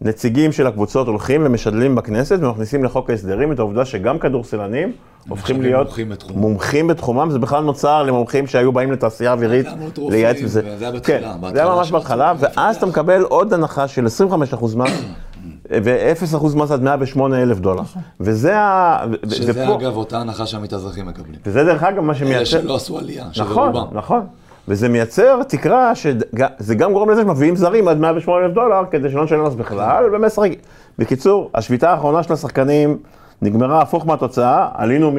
נציגים 0.00 0.52
של 0.52 0.66
הקבוצות 0.66 1.06
הולכים 1.06 1.42
ומשדלים 1.44 1.94
בכנסת 1.94 2.38
ומכניסים 2.42 2.84
לחוק 2.84 3.10
ההסדרים 3.10 3.52
את 3.52 3.58
העובדה 3.58 3.84
שגם 3.84 4.18
כדורסלנים 4.18 4.92
הופכים 5.28 5.62
להיות 5.62 5.86
מומחים 5.86 6.08
בתחום. 6.08 6.38
מומחים 6.38 6.88
בתחומם, 6.88 7.30
זה 7.30 7.38
בכלל 7.38 7.64
נוצר 7.64 8.02
למומחים 8.02 8.46
שהיו 8.46 8.72
באים 8.72 8.92
לתעשייה 8.92 9.32
אווירית, 9.32 9.66
לייעץ 9.98 10.36
בזה. 10.42 10.62
וזה 10.64 10.84
היה 10.84 10.92
בתחילה, 10.92 11.32
כן, 11.32 11.40
בהתחלה 11.40 11.54
זה 11.54 11.62
היה 11.70 11.76
ממש 11.76 11.90
בהתחלה. 11.90 12.32
ואז 12.38 12.76
אתה 12.76 12.86
מקבל 12.86 13.22
עוד 13.22 13.52
הנחה 13.52 13.88
של 13.88 14.06
25% 14.60 14.76
מס, 14.76 14.90
ו-0% 15.84 16.56
מס 16.56 16.70
עד 16.70 16.82
108 16.82 17.42
אלף 17.42 17.58
דולר. 17.58 17.82
וזה 18.20 18.58
ה... 18.58 19.04
שזה 19.28 19.74
אגב 19.74 19.96
אותה 19.96 20.18
הנחה 20.18 20.46
שהמתאזרחים 20.46 21.06
מקבלים. 21.06 21.40
וזה 21.46 21.64
דרך 21.64 21.82
אגב 21.82 22.00
מה 22.00 22.12
אלה 22.12 22.18
שמייצר... 22.18 22.44
שלא 22.44 22.76
עשו 22.76 22.98
עלייה, 22.98 23.24
שזה 23.32 23.44
נכון, 23.44 23.72
רובם. 23.72 23.96
נכון. 23.96 24.26
וזה 24.68 24.88
מייצר 24.88 25.42
תקרה 25.42 25.94
שזה 25.94 26.74
גם 26.74 26.92
גורם 26.92 27.10
לזה 27.10 27.22
שמביאים 27.22 27.56
זרים 27.56 27.88
עד 27.88 27.98
108 27.98 28.46
אלף 28.46 28.54
דולר 28.54 28.82
כדי 28.90 29.10
שלא 29.10 29.24
נשלם 29.24 29.44
מס 29.44 29.54
בכלל, 29.54 30.04
ומסרג. 30.14 30.52
בקיצור, 30.98 31.50
השביתה 31.54 31.90
האחרונה 31.90 32.22
של 32.22 32.32
השחקנים 32.32 32.98
נגמרה 33.42 33.82
הפוך 33.82 34.06
מהתוצאה, 34.06 34.68
עלינו 34.74 35.12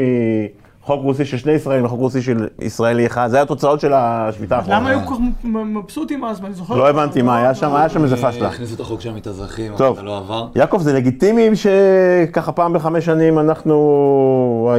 מחוק 0.84 1.01
רוסי 1.04 1.25
של 1.25 1.38
שני 1.38 1.51
ישראלים 1.51 1.86
לחוק 1.86 1.99
רוסי 1.99 2.21
של 2.21 2.47
ישראלי 2.62 3.06
אחד, 3.06 3.27
זה 3.27 3.41
התוצאות 3.41 3.80
של 3.80 3.93
השביתה 3.95 4.58
האחרונה. 4.58 4.80
למה 4.80 4.89
היו 4.89 4.99
כל 5.06 5.13
כך 5.15 5.19
מ- 5.43 5.77
מבסוטים 5.77 6.23
אז? 6.25 6.41
ואני 6.41 6.54
זוכר... 6.54 6.75
לא 6.75 6.89
הבנתי 6.89 7.21
מה 7.21 7.38
היה 7.38 7.54
שם, 7.56 7.75
היה 7.75 7.89
שם 7.89 8.04
איזה 8.04 8.15
פשלה. 8.17 8.47
הכניסו 8.47 8.75
את 8.75 8.80
החוק 8.80 9.01
של 9.01 9.10
המתאזרחים, 9.10 9.77
זה 9.77 9.84
לא 10.04 10.17
עבר. 10.17 10.47
יעקב, 10.56 10.82
זה 10.82 10.93
לגיטימי 10.93 11.49
שככה 11.56 12.51
פעם 12.51 12.73
בחמש 12.73 13.06
שנים 13.06 13.39
אנחנו... 13.39 14.71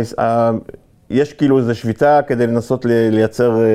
יש 1.11 1.33
כאילו 1.33 1.59
איזו 1.59 1.75
שביתה 1.75 2.21
כדי 2.27 2.47
לנסות 2.47 2.85
לייצר 2.89 3.63
אה, 3.63 3.67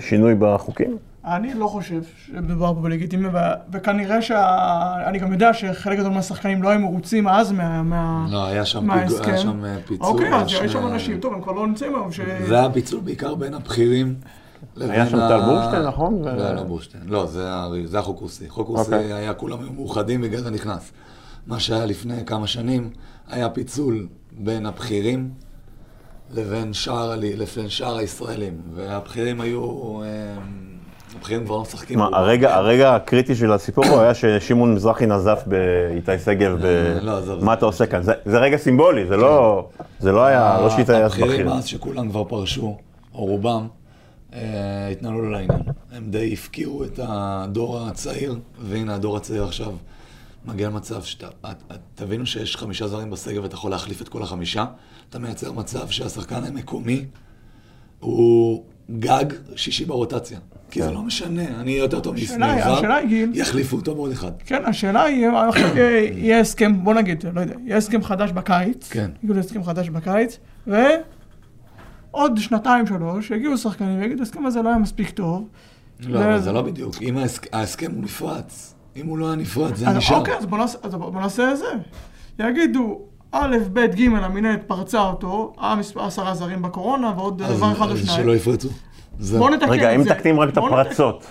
שינוי 0.00 0.34
בחוקים? 0.38 0.96
אני 1.26 1.54
לא 1.54 1.66
חושב 1.66 2.00
שמדובר 2.26 2.74
פה 2.74 2.80
בלגיטימי, 2.80 3.28
ו- 3.28 3.38
וכנראה 3.72 4.22
שה... 4.22 4.94
אני 5.06 5.18
גם 5.18 5.32
יודע 5.32 5.54
שחלק 5.54 5.98
גדול 5.98 6.12
מהשחקנים 6.12 6.62
לא 6.62 6.68
היו 6.68 6.80
מרוצים 6.80 7.28
אז 7.28 7.52
מה... 7.52 7.82
מה... 7.82 8.26
לא, 8.30 8.46
היה 8.46 8.64
שם 8.64 8.86
מההסכם. 8.86 9.16
פיגוע, 9.18 9.32
היה 9.32 9.38
שם 9.38 9.64
אה, 9.64 9.76
פיצול. 9.86 10.06
אוקיי, 10.06 10.34
אז 10.34 10.48
יש 10.64 10.72
שם 10.72 10.86
אנשים, 10.86 11.20
טוב, 11.20 11.34
הם 11.34 11.42
כבר 11.42 11.52
לא 11.52 11.66
נמצאים 11.66 11.94
היום, 11.94 12.12
ש... 12.12 12.20
זה 12.48 12.58
היה 12.58 12.70
פיצול 12.70 13.00
בעיקר 13.00 13.34
בין 13.34 13.54
הבכירים. 13.54 14.14
היה 14.80 15.06
שם 15.06 15.16
טל 15.16 15.40
בורשטיין, 15.40 15.82
נכון? 15.82 16.22
לא, 16.24 16.52
לא 16.52 16.62
בורשטיין. 16.62 17.02
לא, 17.06 17.26
זה 17.84 17.98
החוק 17.98 18.20
רוסי. 18.20 18.48
חוק 18.48 18.68
רוסי 18.68 18.94
אוקיי. 18.94 19.12
היה, 19.12 19.34
כולם 19.34 19.60
היו 19.60 19.72
מאוחדים 19.72 20.20
בגלל 20.20 20.40
זה 20.40 20.50
נכנס. 20.50 20.92
מה 21.46 21.60
שהיה 21.60 21.86
לפני 21.86 22.24
כמה 22.26 22.46
שנים, 22.46 22.90
היה 23.28 23.48
פיצול 23.48 24.06
בין 24.32 24.66
הבכירים 24.66 25.30
לבין 26.34 26.72
שאר, 26.72 27.14
לבין 27.16 27.68
שאר 27.68 27.96
הישראלים. 27.96 28.60
והבכירים 28.74 29.40
היו... 29.40 29.62
אה, 30.02 30.08
הבכירים 31.16 31.44
כבר 31.44 31.56
לא 31.56 31.62
משחקים. 31.62 31.98
מה. 31.98 32.08
הרגע, 32.12 32.54
הרגע 32.54 32.94
הקריטי 32.94 33.34
של 33.34 33.52
הסיפור 33.52 33.84
פה 33.84 34.02
היה 34.02 34.14
ששמעון 34.14 34.74
מזרחי 34.74 35.06
נזף 35.06 35.42
באיתי 35.46 36.18
שגב, 36.24 36.58
ב... 36.62 36.98
לא, 37.02 37.18
מה 37.40 37.52
אתה 37.54 37.66
עושה 37.66 37.86
כאן? 37.86 38.02
זה, 38.02 38.12
זה 38.24 38.38
רגע 38.38 38.56
סימבולי, 38.56 39.06
זה 39.06 39.16
לא, 39.16 39.68
זה 40.00 40.12
לא 40.12 40.24
היה, 40.24 40.58
לא 40.60 40.70
שהיית 40.70 40.88
הבכירים 40.90 41.30
בכיר. 41.30 41.52
אז, 41.52 41.64
שכולם 41.64 42.10
כבר 42.10 42.24
פרשו, 42.24 42.76
או 43.14 43.24
רובם, 43.24 43.66
אה, 44.34 44.88
התנהלו 44.92 45.22
לא 45.22 45.32
לעניין. 45.32 45.60
הם 45.92 46.10
די 46.10 46.32
הפקירו 46.32 46.84
את 46.84 47.00
הדור 47.02 47.78
הצעיר, 47.86 48.34
והנה 48.60 48.94
הדור 48.94 49.16
הצעיר 49.16 49.44
עכשיו 49.44 49.72
מגיע 50.44 50.68
למצב 50.68 51.02
שאתה... 51.02 51.26
את- 51.50 51.72
את- 51.72 51.76
תבינו 51.94 52.26
שיש 52.26 52.56
חמישה 52.56 52.86
זרים 52.88 53.10
בסגל 53.10 53.40
ואתה 53.40 53.54
יכול 53.54 53.70
להחליף 53.70 54.02
את 54.02 54.08
כל 54.08 54.22
החמישה. 54.22 54.64
אתה 55.10 55.18
מייצר 55.18 55.52
מצב 55.52 55.88
שהשחקן 55.88 56.44
המקומי 56.44 57.04
הוא 58.00 58.64
גג 58.98 59.24
שישי 59.56 59.84
ברוטציה. 59.84 60.38
כי 60.70 60.82
זה 60.82 60.90
לא 60.90 61.02
משנה, 61.02 61.42
אני 61.60 61.70
אהיה 61.72 61.82
יותר 61.82 62.00
טוב 62.00 62.14
גיל. 62.14 63.30
יחליפו 63.34 63.76
אותו 63.76 63.94
בעוד 63.94 64.10
אחד. 64.12 64.30
כן, 64.46 64.62
השאלה 64.64 65.02
היא, 65.02 65.28
עכשיו 65.48 65.76
יהיה- 65.76 66.12
יהיה 66.12 66.40
הסכם, 66.40 66.84
בוא 66.84 66.94
נגיד, 66.94 67.24
לא 67.34 67.40
יודע, 67.40 67.54
יהיה 67.64 67.76
הסכם 67.76 68.02
חדש 68.02 68.32
בקיץ. 68.32 68.88
כן. 68.90 69.10
יגיעו 69.22 69.36
להסכם 69.36 69.64
חדש 69.64 69.88
בקיץ, 69.88 70.38
ועוד 70.66 72.38
שנתיים, 72.38 72.86
שלוש, 72.86 73.30
יגיעו 73.30 73.58
שחקנים 73.58 74.00
ויגידו, 74.00 74.20
ההסכם 74.20 74.46
הזה 74.46 74.62
לא 74.62 74.68
היה 74.68 74.78
מספיק 74.78 75.10
טוב. 75.10 75.48
לא, 76.00 76.18
אבל 76.24 76.40
זה 76.40 76.52
לא 76.52 76.62
בדיוק. 76.62 77.02
אם 77.02 77.16
ההסכ- 77.18 77.48
ההסכם 77.52 77.92
הוא 77.92 78.02
נפרץ, 78.04 78.74
אם 78.96 79.06
הוא 79.06 79.18
לא 79.18 79.26
היה 79.26 79.36
נפרץ, 79.36 79.76
זה 79.76 79.88
נשאר. 79.90 80.16
אוקיי, 80.18 80.34
אז 80.36 80.46
בוא 80.46 80.58
נעשה 81.20 81.52
את 81.52 81.58
זה. 81.58 81.64
יגידו, 82.38 83.00
א', 83.32 83.56
ב', 83.72 83.80
ג', 83.80 84.02
המינהלת 84.22 84.62
פרצה 84.66 85.00
אותו, 85.00 85.52
עשרה 85.96 86.34
זרים 86.34 86.62
בקורונה, 86.62 87.12
ועוד 87.16 87.38
דבר 87.42 87.72
אחד 87.72 87.86
או 87.86 87.92
אז 87.92 87.98
שניים. 87.98 88.22
שלא 88.22 88.36
יפרצו. 88.36 88.68
בוא 89.38 89.50
נתקן 89.50 89.64
את 89.64 89.68
זה. 89.68 89.74
רגע, 89.74 89.90
אם 89.90 90.00
מתקנים 90.00 90.40
רק 90.40 90.48
את 90.48 90.56
הפרצות, 90.56 91.26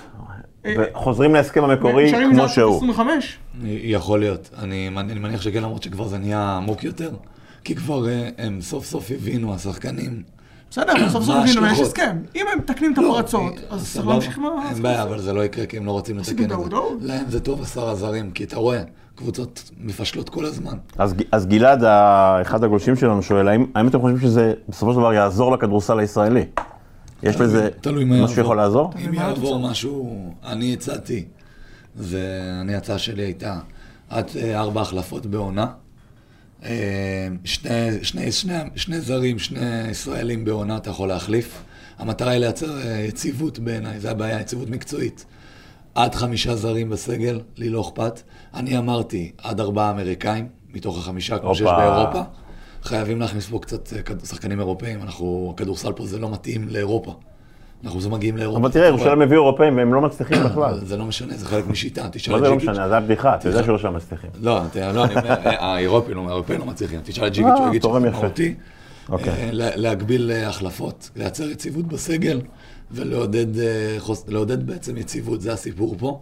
אה, 0.66 0.76
וחוזרים 0.78 1.34
להסכם 1.34 1.64
המקורי 1.64 2.06
נשארים 2.06 2.24
עם 2.24 2.34
זה 2.34 2.40
כמו 2.40 2.44
עד 2.44 2.50
שהוא. 2.50 2.76
25? 2.76 3.38
יכול 3.66 4.20
להיות. 4.20 4.50
אני, 4.58 4.88
אני 4.98 5.20
מניח 5.20 5.42
שכן, 5.42 5.64
למרות 5.64 5.84
שכבר 5.84 6.08
זה 6.08 6.18
נהיה 6.18 6.58
עמוק 6.58 6.84
יותר. 6.84 7.12
כי 7.64 7.76
כבר 7.76 8.08
אה, 8.08 8.30
הם 8.38 8.62
סוף 8.62 8.86
סוף 8.86 9.12
הבינו, 9.12 9.54
השחקנים. 9.54 10.24
בסדר, 10.76 10.94
אבל 10.94 11.10
סוף 11.10 11.24
סוף 11.24 11.36
מה 11.36 11.44
הבינו, 11.44 11.66
יש? 11.66 11.80
הסכם. 11.80 12.18
אם 12.36 12.46
הם 12.54 12.60
מתקנים 12.60 12.94
את 12.94 12.98
לא, 12.98 13.20
הפרצות, 13.20 13.54
אה, 13.58 13.76
אז 13.76 13.94
צריך. 13.94 14.08
להמשיך 14.08 14.40
מה... 14.40 14.50
אין 14.70 14.84
בעיה, 14.84 15.04
אבל 15.04 15.20
זה 15.20 15.34
לא 15.34 15.46
יקרה 15.46 15.66
כי 15.66 15.78
הם 15.78 15.86
לא 15.86 15.92
רוצים 15.92 16.18
לתקן 16.18 16.44
את 16.44 16.50
זה. 16.50 16.56
להם 17.02 17.26
זה 17.30 17.40
טוב 17.40 17.62
עשרה 17.62 17.96
זרים, 17.96 18.32
כי 18.32 18.44
אתה 18.44 18.56
רואה, 18.56 18.82
קבוצות 19.16 19.72
מפשלות 19.80 20.30
כל 20.30 20.46
הזמן. 20.46 20.78
אז, 21.32 21.46
גלעד, 21.46 21.84
אחד 22.42 22.64
הגולשים 22.64 22.96
שלנו, 22.96 23.22
שואל, 23.22 23.48
האם, 23.48 23.88
אתם 23.88 24.02
חושבים 24.02 24.20
שזה 24.20 24.54
בסופו 24.70 24.94
של 24.94 25.00
דבר 25.00 25.14
יעזור 25.14 25.52
לכדורסל 25.52 26.00
הישראלי? 26.00 26.46
יש 27.24 27.36
לזה 27.42 27.70
משהו. 27.96 28.36
שיכול 28.36 28.58
לעזור? 28.58 28.92
אם 29.06 29.14
יעבור 29.14 29.60
משהו, 29.60 30.34
אני 30.46 30.74
הצעתי, 30.74 31.26
ואני, 31.96 32.76
ההצעה 32.76 32.98
שלי 32.98 33.24
הייתה 33.24 33.60
עד 34.10 34.26
אה, 34.36 34.60
ארבע 34.60 34.82
החלפות 34.82 35.26
בעונה. 35.26 35.66
אה, 36.66 37.28
שני, 37.44 37.70
שני, 38.02 38.32
שני, 38.32 38.54
שני 38.76 39.02
זרים, 39.02 39.40
שני 39.40 39.90
ישראלים 39.90 40.46
בעונה 40.46 40.78
אתה 40.78 40.90
יכול 40.90 41.08
להחליף. 41.08 41.64
המטרה 41.98 42.32
היא 42.32 42.40
לייצר 42.40 42.82
אה, 42.82 43.00
יציבות 43.00 43.60
בעיניי, 43.60 44.00
זה 44.00 44.12
הבעיה, 44.12 44.42
יציבות 44.42 44.70
מקצועית. 44.70 45.26
עד 45.96 46.16
חמישה 46.16 46.56
זרים 46.56 46.90
בסגל, 46.90 47.42
לי 47.58 47.70
לא 47.70 47.82
אכפת. 47.82 48.22
אני 48.54 48.78
אמרתי, 48.78 49.32
עד 49.38 49.60
ארבעה 49.60 49.92
אמריקאים, 49.92 50.48
מתוך 50.74 50.98
החמישה, 50.98 51.38
כמו 51.38 51.56
שיש. 51.56 51.68
באירופה. 51.68 52.22
חייבים 52.84 53.20
להכניס 53.20 53.50
פה 53.50 53.60
קצת 53.60 53.94
אה, 53.94 54.00
שחקנים 54.26 54.60
אירופאים, 54.60 55.02
אנחנו, 55.02 55.54
הכדורסל 55.56 55.92
פה 55.92 56.06
זה 56.06 56.20
לא 56.20 56.32
מתאים 56.32 56.68
לאירופה. 56.70 57.16
אנחנו 57.84 58.02
זה 58.02 58.10
מגיעים 58.10 58.38
לאירופה. 58.38 58.60
אבל 58.60 58.72
תראה, 58.72 58.88
ירושלים 58.88 59.22
הביאו 59.22 59.42
אירופאים 59.44 59.78
והם 59.78 59.94
לא 59.94 60.02
מצליחים 60.02 60.38
בכלל. 60.50 60.80
זה 60.86 60.98
לא 60.98 61.06
משנה, 61.06 61.38
זה 61.38 61.46
חלק 61.46 61.68
משיטה, 61.68 62.10
תשאל 62.12 62.34
מה 62.34 62.40
זה 62.40 62.46
לא. 62.50 62.56
משנה, 62.56 62.90
זה 62.90 62.98
הבדיחה, 62.98 63.36
אתה 63.36 63.50
יודע 63.50 63.64
שירושלים 63.64 63.94
מצליחים. 63.94 64.30
לא, 64.42 64.60
לא, 64.76 65.06
אני 65.06 65.14
אומר, 65.16 65.30
אה, 65.30 65.74
האירופים 65.74 66.16
לא- 66.16 66.28
האירופאים 66.28 66.60
לא 66.60 66.66
מצליחים, 66.66 67.00
תשאל 67.04 67.28
את 67.28 67.34
ג'יקיץ', 67.34 67.50
אה, 67.52 67.58
הוא 67.60 67.68
יגיד 67.70 67.82
שזה. 67.82 68.00
מהותי. 68.00 68.56
אוקיי. 69.10 69.34
אה, 69.34 69.50
לה- 69.52 69.76
להגביל 69.76 70.32
החלפות, 70.32 71.10
לייצר 71.16 71.50
יציבות 71.52 71.86
בסגל 71.88 72.42
ולעודד 72.92 74.66
בעצם 74.68 74.98
יציבות, 74.98 75.42
זה 75.42 75.54
הסיפור 75.54 75.96
פה. 76.00 76.20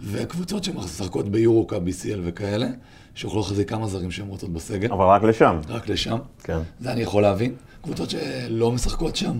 וקבוצות 0.00 0.64
שמשחקות 0.64 1.28
ביורוקה, 1.28 1.76
BCL 1.76 2.18
וכאלה, 2.22 2.66
שיוכלו 3.14 3.40
להחזיק 3.40 3.68
כמה 3.70 3.86
זרים 3.86 4.10
שהן 4.10 4.26
רוצות 4.28 4.50
בסגל, 4.52 4.92
אבל 4.92 5.04
רק 5.04 5.22
לשם. 5.22 5.58
רק 5.68 5.88
לשם. 5.88 6.16
כן. 6.44 6.58
זה 6.80 6.92
אני 6.92 7.02
יכול 7.02 7.22
להבין. 7.22 7.54
קבוצות 7.82 8.10
שלא 8.10 8.72
משחקות 8.72 9.16
שם, 9.16 9.32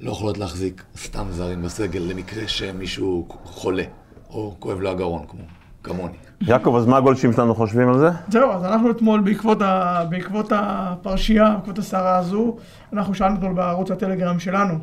לא 0.00 0.10
יכולות 0.10 0.38
להחזיק 0.38 0.84
סתם 0.96 1.26
זרים 1.30 1.62
בסגל 1.62 2.00
למקרה 2.00 2.48
שמישהו 2.48 3.28
חולה, 3.44 3.82
או 4.30 4.54
כואב 4.58 4.80
לו 4.80 4.90
הגרון, 4.90 5.26
כמו, 5.28 5.40
כמוני. 5.82 6.16
יעקב, 6.40 6.74
אז 6.76 6.86
מה 6.86 6.96
הגולשים 6.96 7.32
שלנו 7.32 7.54
חושבים 7.54 7.88
על 7.88 7.98
זה? 7.98 8.08
זהו, 8.28 8.50
אז 8.52 8.64
אנחנו 8.64 8.90
אתמול, 8.90 9.20
בעקבות, 9.20 9.62
ה... 9.62 10.04
בעקבות 10.10 10.52
הפרשייה, 10.54 11.50
בעקבות 11.50 11.78
הסערה 11.78 12.16
הזו, 12.16 12.56
אנחנו 12.92 13.14
שאלנו 13.14 13.36
אתמול 13.36 13.52
בערוץ 13.52 13.90
הטלגרם 13.90 14.38
שלנו, 14.38 14.74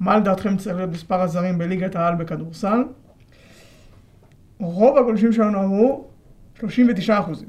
מה 0.00 0.16
לדעתכם 0.16 0.56
צריך 0.56 0.76
להיות 0.76 0.90
מספר 0.90 1.20
הזרים 1.20 1.58
בליגת 1.58 1.96
העל 1.96 2.14
בכדורסל? 2.14 2.84
רוב 4.60 4.98
הגולשים 4.98 5.32
שלנו 5.32 5.58
אמרו 5.58 6.04
39 6.60 7.18
אחוזים. 7.20 7.48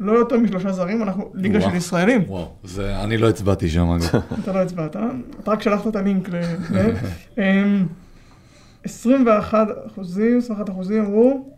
לא 0.00 0.12
יותר 0.12 0.38
משלושה 0.38 0.72
זרים, 0.72 1.02
אנחנו 1.02 1.30
ליגה. 1.34 1.60
של 1.60 1.74
ישראלים. 1.74 2.22
וואו, 2.26 2.48
זה, 2.64 3.02
אני 3.04 3.16
לא 3.16 3.28
הצבעתי 3.28 3.68
שם, 3.68 3.90
אגב. 3.90 4.04
אתה 4.42 4.52
לא 4.52 4.58
הצבעת, 4.58 4.96
אה? 4.96 5.06
אתה 5.42 5.50
רק 5.50 5.62
שלחת 5.62 5.86
את 5.86 5.96
הלינק 5.96 6.28
ל... 6.28 6.36
ל- 6.70 6.90
אמ, 7.38 7.86
21 8.84 9.66
אחוזים, 9.86 10.38
21 10.38 10.70
אחוזים 10.70 11.04
אמרו, 11.04 11.50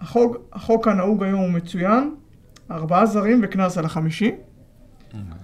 החוק, 0.00 0.36
החוק 0.52 0.88
הנהוג 0.88 1.22
היום 1.24 1.40
הוא 1.40 1.50
מצוין, 1.50 2.14
ארבעה 2.70 3.06
זרים 3.06 3.40
וקנס 3.42 3.78
על 3.78 3.84
החמישי, 3.84 4.32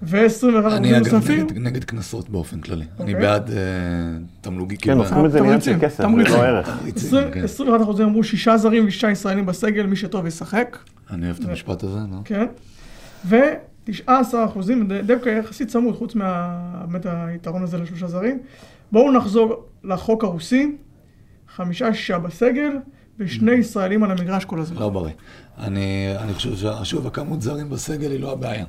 ו-21 0.02 0.72
אני 0.72 0.96
אחוזים 0.96 1.14
נוספים. 1.14 1.46
נגד, 1.46 1.58
נגד 1.58 1.84
קנסות 1.84 2.28
באופן 2.28 2.60
כללי. 2.60 2.84
אני 2.84 3.14
אוקיי. 3.14 3.14
בעד 3.14 3.50
אה, 3.50 3.56
תמלוגי, 4.40 4.76
כן, 4.76 4.98
הופכים 4.98 5.26
את 5.26 5.32
זה 5.32 5.40
לעניין 5.40 5.60
של 5.60 5.78
כסף, 5.80 5.96
זה. 5.96 6.32
לא 6.32 6.42
ערך. 6.42 6.78
תמריצים, 6.78 7.08
20 7.08 7.30
כן. 7.30 7.44
21 7.44 7.80
אחוזים 7.82 8.06
אמרו 8.06 8.24
שישה 8.24 8.56
זרים 8.56 8.86
ושישה 8.86 9.10
ישראלים 9.10 9.46
בסגל, 9.46 9.86
מי 9.86 9.96
שטוב 9.96 10.26
ישחק, 10.26 10.78
אני 11.10 11.26
אוהב 11.26 11.36
את 11.40 11.48
המשפט 11.48 11.82
הזה, 11.82 11.98
נו. 11.98 12.22
כן? 12.24 12.46
ו-19 13.24 14.10
אחוזים, 14.44 14.88
דווקא 15.06 15.28
יחסית 15.28 15.68
צמוד, 15.68 15.94
חוץ 15.94 16.14
מה... 16.14 16.58
באמת 16.88 17.06
היתרון 17.06 17.62
הזה 17.62 17.78
לשלושה 17.78 18.08
זרים. 18.08 18.38
בואו 18.92 19.12
נחזור 19.12 19.64
לחוק 19.84 20.24
הרוסי, 20.24 20.76
חמישה 21.56 21.94
שישה 21.94 22.18
בסגל, 22.18 22.72
ושני 23.18 23.52
ישראלים 23.52 24.02
על 24.02 24.10
המגרש 24.10 24.44
כל 24.44 24.60
הזמן. 24.60 24.80
לא 24.80 24.88
בריא. 24.88 25.12
אני, 25.58 26.14
אני 26.18 26.34
חושב 26.34 26.50
ששוב, 26.56 27.06
הכמות 27.06 27.42
זרים 27.42 27.70
בסגל 27.70 28.10
היא 28.10 28.20
לא 28.20 28.32
הבעיה. 28.32 28.64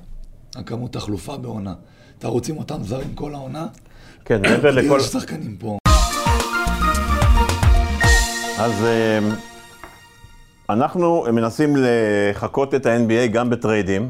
הכמות 0.56 0.94
תחלופה 0.94 1.38
בעונה. 1.38 1.74
אתה 2.20 2.28
רוצים 2.28 2.58
אותם 2.58 2.84
זרים 2.84 3.16
כל 3.16 3.34
העונה? 3.34 3.68
כן, 4.26 4.42
מעבר 4.42 4.72
לכל... 4.82 4.98
יש 5.02 5.06
שחקנים 5.06 5.56
פה. 5.60 5.78
אז 8.60 8.84
אמ, 8.84 9.30
אנחנו 10.70 11.26
מנסים 11.34 11.76
לחקות 11.78 12.76
את 12.76 12.86
ה-NBA 12.86 13.28
גם 13.32 13.50
בטריידים. 13.50 14.10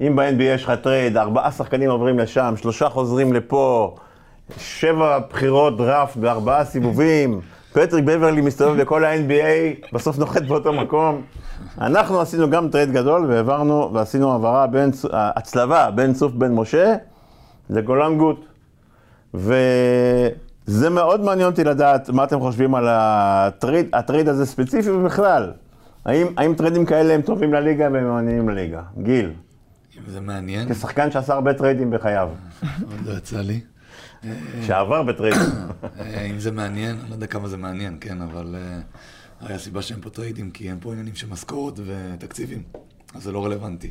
אם 0.00 0.16
ב-NBA 0.16 0.42
יש 0.42 0.64
לך 0.64 0.72
טרייד, 0.82 1.16
ארבעה 1.16 1.52
שחקנים 1.52 1.90
עוברים 1.90 2.18
לשם, 2.18 2.54
שלושה 2.56 2.88
חוזרים 2.88 3.32
לפה, 3.32 3.96
שבע 4.58 5.18
בחירות 5.30 5.76
דראפט 5.76 6.16
בארבעה 6.16 6.64
סיבובים, 6.64 7.40
פטריק 7.72 8.04
בברלי 8.04 8.40
מסתובב 8.40 8.76
לכל 8.76 9.04
ה-NBA, 9.04 9.92
בסוף 9.92 10.18
נוחת 10.18 10.42
באותו 10.42 10.72
מקום. 10.72 11.22
אנחנו 11.80 12.20
עשינו 12.20 12.50
גם 12.50 12.68
טרייד 12.68 12.92
גדול 12.92 13.26
והעברנו 13.30 13.90
ועשינו 13.92 14.32
העברה 14.32 14.66
בין, 14.66 14.90
הצלבה 15.12 15.90
בין 15.90 16.12
צוף 16.12 16.32
בן 16.32 16.52
משה 16.52 16.94
לגולן 17.70 18.18
גוט. 18.18 18.46
וזה 19.34 20.90
מאוד 20.90 21.20
מעניין 21.20 21.48
אותי 21.48 21.64
לדעת 21.64 22.10
מה 22.10 22.24
אתם 22.24 22.40
חושבים 22.40 22.74
על 22.74 22.86
הטרייד, 22.88 23.88
הטרייד 23.92 24.28
הזה 24.28 24.46
ספציפי 24.46 24.90
ובכלל. 24.90 25.52
האם, 26.04 26.26
האם 26.36 26.54
טריידים 26.54 26.86
כאלה 26.86 27.14
הם 27.14 27.22
טובים 27.22 27.52
לליגה 27.52 27.88
והם 27.92 28.08
מעניינים 28.08 28.48
לליגה? 28.48 28.82
גיל. 29.02 29.32
זה 30.06 30.20
מעניין. 30.20 30.74
כשחקן 30.74 31.10
שעשה 31.10 31.34
הרבה 31.34 31.54
טריידים 31.54 31.90
בחייו. 31.90 32.28
עוד 32.62 33.06
לא 33.06 33.12
יצא 33.12 33.40
לי. 33.40 33.60
שעבר 34.66 35.02
בטריידים. 35.02 35.40
אה, 36.00 36.22
אם 36.22 36.38
זה 36.38 36.50
מעניין, 36.50 36.98
אני 37.00 37.08
לא 37.08 37.14
יודע 37.14 37.26
כמה 37.26 37.48
זה 37.48 37.56
מעניין, 37.56 37.96
כן, 38.00 38.22
אבל 38.22 38.56
אה, 38.58 38.80
הרי 39.40 39.54
הסיבה 39.54 39.82
שהם 39.82 40.00
פה 40.00 40.10
טריידים, 40.10 40.50
כי 40.50 40.70
הם 40.70 40.78
פה 40.80 40.92
עניינים 40.92 41.14
של 41.14 41.28
משכורות 41.28 41.80
ותקציבים, 41.86 42.62
אז 43.14 43.22
זה 43.22 43.32
לא 43.32 43.44
רלוונטי. 43.44 43.90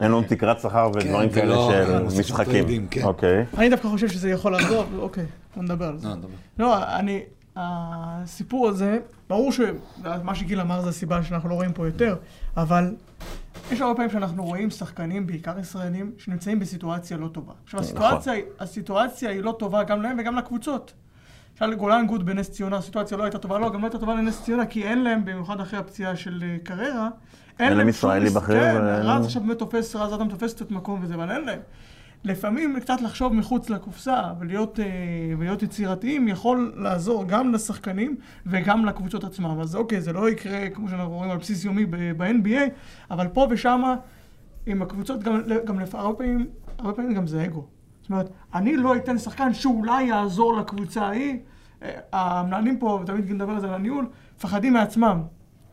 אין 0.00 0.10
לנו 0.10 0.22
תקרת 0.22 0.60
שכר 0.60 0.90
ודברים 0.94 1.28
כן, 1.28 1.34
כאלה 1.34 1.58
ולא, 1.58 2.10
של 2.10 2.20
משחקים. 2.20 2.86
כן. 2.90 3.02
אוקיי. 3.02 3.44
אני 3.58 3.68
דווקא 3.68 3.88
חושב 3.88 4.08
שזה 4.08 4.30
יכול 4.30 4.52
לעזור, 4.52 4.84
אוקיי, 4.98 5.26
בוא 5.54 5.62
נדבר 5.62 5.84
על 5.84 5.98
זה. 5.98 6.08
לא. 6.08 6.14
לא, 6.58 6.96
אני, 6.98 7.20
הסיפור 7.56 8.68
הזה, 8.68 8.98
ברור 9.28 9.52
שמה 9.52 10.34
שגיל 10.34 10.60
אמר 10.60 10.80
זה 10.80 10.88
הסיבה 10.88 11.22
שאנחנו 11.22 11.48
לא 11.48 11.54
רואים 11.54 11.72
פה 11.72 11.86
יותר, 11.86 12.16
אבל 12.56 12.94
יש 13.72 13.80
הרבה 13.80 13.94
פעמים 13.94 14.10
שאנחנו 14.10 14.44
רואים 14.44 14.70
שחקנים, 14.70 15.26
בעיקר 15.26 15.58
ישראלים, 15.58 16.12
שנמצאים 16.18 16.58
בסיטואציה 16.58 17.16
לא 17.16 17.28
טובה. 17.28 17.52
עכשיו, 17.64 17.80
הסיטואציה, 17.80 18.34
הסיטואציה 18.60 19.30
היא 19.30 19.40
לא 19.42 19.56
טובה 19.58 19.84
גם 19.84 20.02
להם 20.02 20.16
וגם 20.20 20.36
לקבוצות. 20.36 20.92
למשל, 21.60 21.74
גולן 21.74 22.06
גוד 22.06 22.26
בנס 22.26 22.50
ציונה, 22.50 22.76
הסיטואציה 22.76 23.16
לא 23.16 23.22
הייתה 23.22 23.38
טובה, 23.38 23.58
לא, 23.58 23.70
גם 23.70 23.80
לא 23.80 23.86
הייתה 23.86 23.98
טובה 23.98 24.14
לנס 24.14 24.42
ציונה, 24.42 24.66
כי 24.66 24.84
אין 24.84 25.02
להם, 25.02 25.24
במיוחד 25.24 25.60
אחרי 25.60 25.78
הפציעה 25.78 26.16
של 26.16 26.44
אה, 26.46 26.56
קררה, 26.62 27.08
אין 27.58 27.68
להם 27.72 27.80
שום 27.80 27.88
ישראלי 27.88 28.30
בכיר, 28.30 28.60
כן, 28.60 28.82
רז 28.82 29.26
עכשיו 29.26 29.42
באמת 29.42 29.58
תופס, 29.58 29.96
רז 29.96 30.14
אדם 30.14 30.28
תופס 30.28 30.54
קצת 30.54 30.70
מקום 30.70 31.00
וזה, 31.02 31.14
אבל 31.14 31.30
אין 31.30 31.44
להם. 31.44 31.60
לפעמים 32.26 32.80
קצת 32.80 33.00
לחשוב 33.00 33.34
מחוץ 33.34 33.70
לקופסה 33.70 34.22
ולהיות, 34.38 34.80
אה, 34.80 34.84
ולהיות 35.38 35.62
יצירתיים 35.62 36.28
יכול 36.28 36.72
לעזור 36.76 37.24
גם 37.28 37.52
לשחקנים 37.52 38.16
וגם 38.46 38.84
לקבוצות 38.84 39.24
עצמם. 39.24 39.60
אז 39.60 39.76
אוקיי, 39.76 40.00
זה 40.00 40.12
לא 40.12 40.30
יקרה 40.30 40.70
כמו 40.70 40.88
שאנחנו 40.88 41.10
רואים 41.10 41.30
על 41.30 41.38
בסיס 41.38 41.64
יומי 41.64 41.86
ב-NBA, 41.86 42.70
אבל 43.10 43.28
פה 43.28 43.46
ושמה, 43.50 43.96
עם 44.66 44.82
הקבוצות, 44.82 45.22
גם, 45.22 45.40
גם 45.64 45.80
לפ- 45.80 45.94
הרבה 45.94 46.14
פעמים, 46.18 46.46
הרבה 46.78 46.92
פעמים 46.92 47.14
גם 47.14 47.26
זה 47.26 47.44
אגו. 47.44 47.64
זאת 48.02 48.10
אומרת, 48.10 48.30
אני 48.54 48.76
לא 48.76 48.96
אתן 48.96 49.18
שחקן 49.18 49.54
שאולי 49.54 50.02
יעזור 50.02 50.56
לקבוצה 50.56 51.02
ההיא. 51.06 51.38
אה, 51.82 51.90
המנהלים 52.12 52.78
פה, 52.78 52.98
ותמיד 53.02 53.32
נדבר 53.32 53.52
על 53.52 53.60
זה 53.60 53.66
על 53.68 53.74
הניהול, 53.74 54.06
מפחדים 54.36 54.72
מעצמם. 54.72 55.22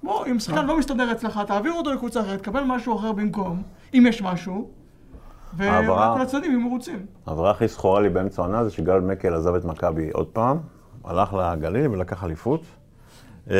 בוא, 0.03 0.25
אם 0.31 0.39
שחקן 0.39 0.65
לא 0.65 0.79
מסתדר 0.79 1.11
אצלך, 1.11 1.39
תעביר 1.47 1.71
אותו 1.73 1.93
לקבוצה 1.93 2.21
אחרת, 2.21 2.39
תקבל 2.39 2.63
משהו 2.63 2.99
אחר 2.99 3.11
במקום, 3.11 3.61
אם 3.93 4.05
יש 4.09 4.21
משהו, 4.21 4.69
העברה. 5.59 6.11
וכל 6.11 6.21
הצדדים 6.21 6.51
יהיו 6.51 6.59
מרוצים. 6.59 6.99
העברה 7.27 7.51
הכי 7.51 7.67
זכורה 7.67 8.01
לי 8.01 8.09
באמצע 8.09 8.41
העונה 8.41 8.63
זה 8.63 8.71
שגל 8.71 8.99
מקל 8.99 9.33
עזב 9.33 9.55
את 9.55 9.65
מכבי 9.65 10.09
עוד 10.13 10.27
פעם, 10.27 10.57
הלך 11.05 11.33
לגליל 11.33 11.87
ולקח 11.91 12.23
אליפות. 12.23 12.61
אמ, 13.49 13.53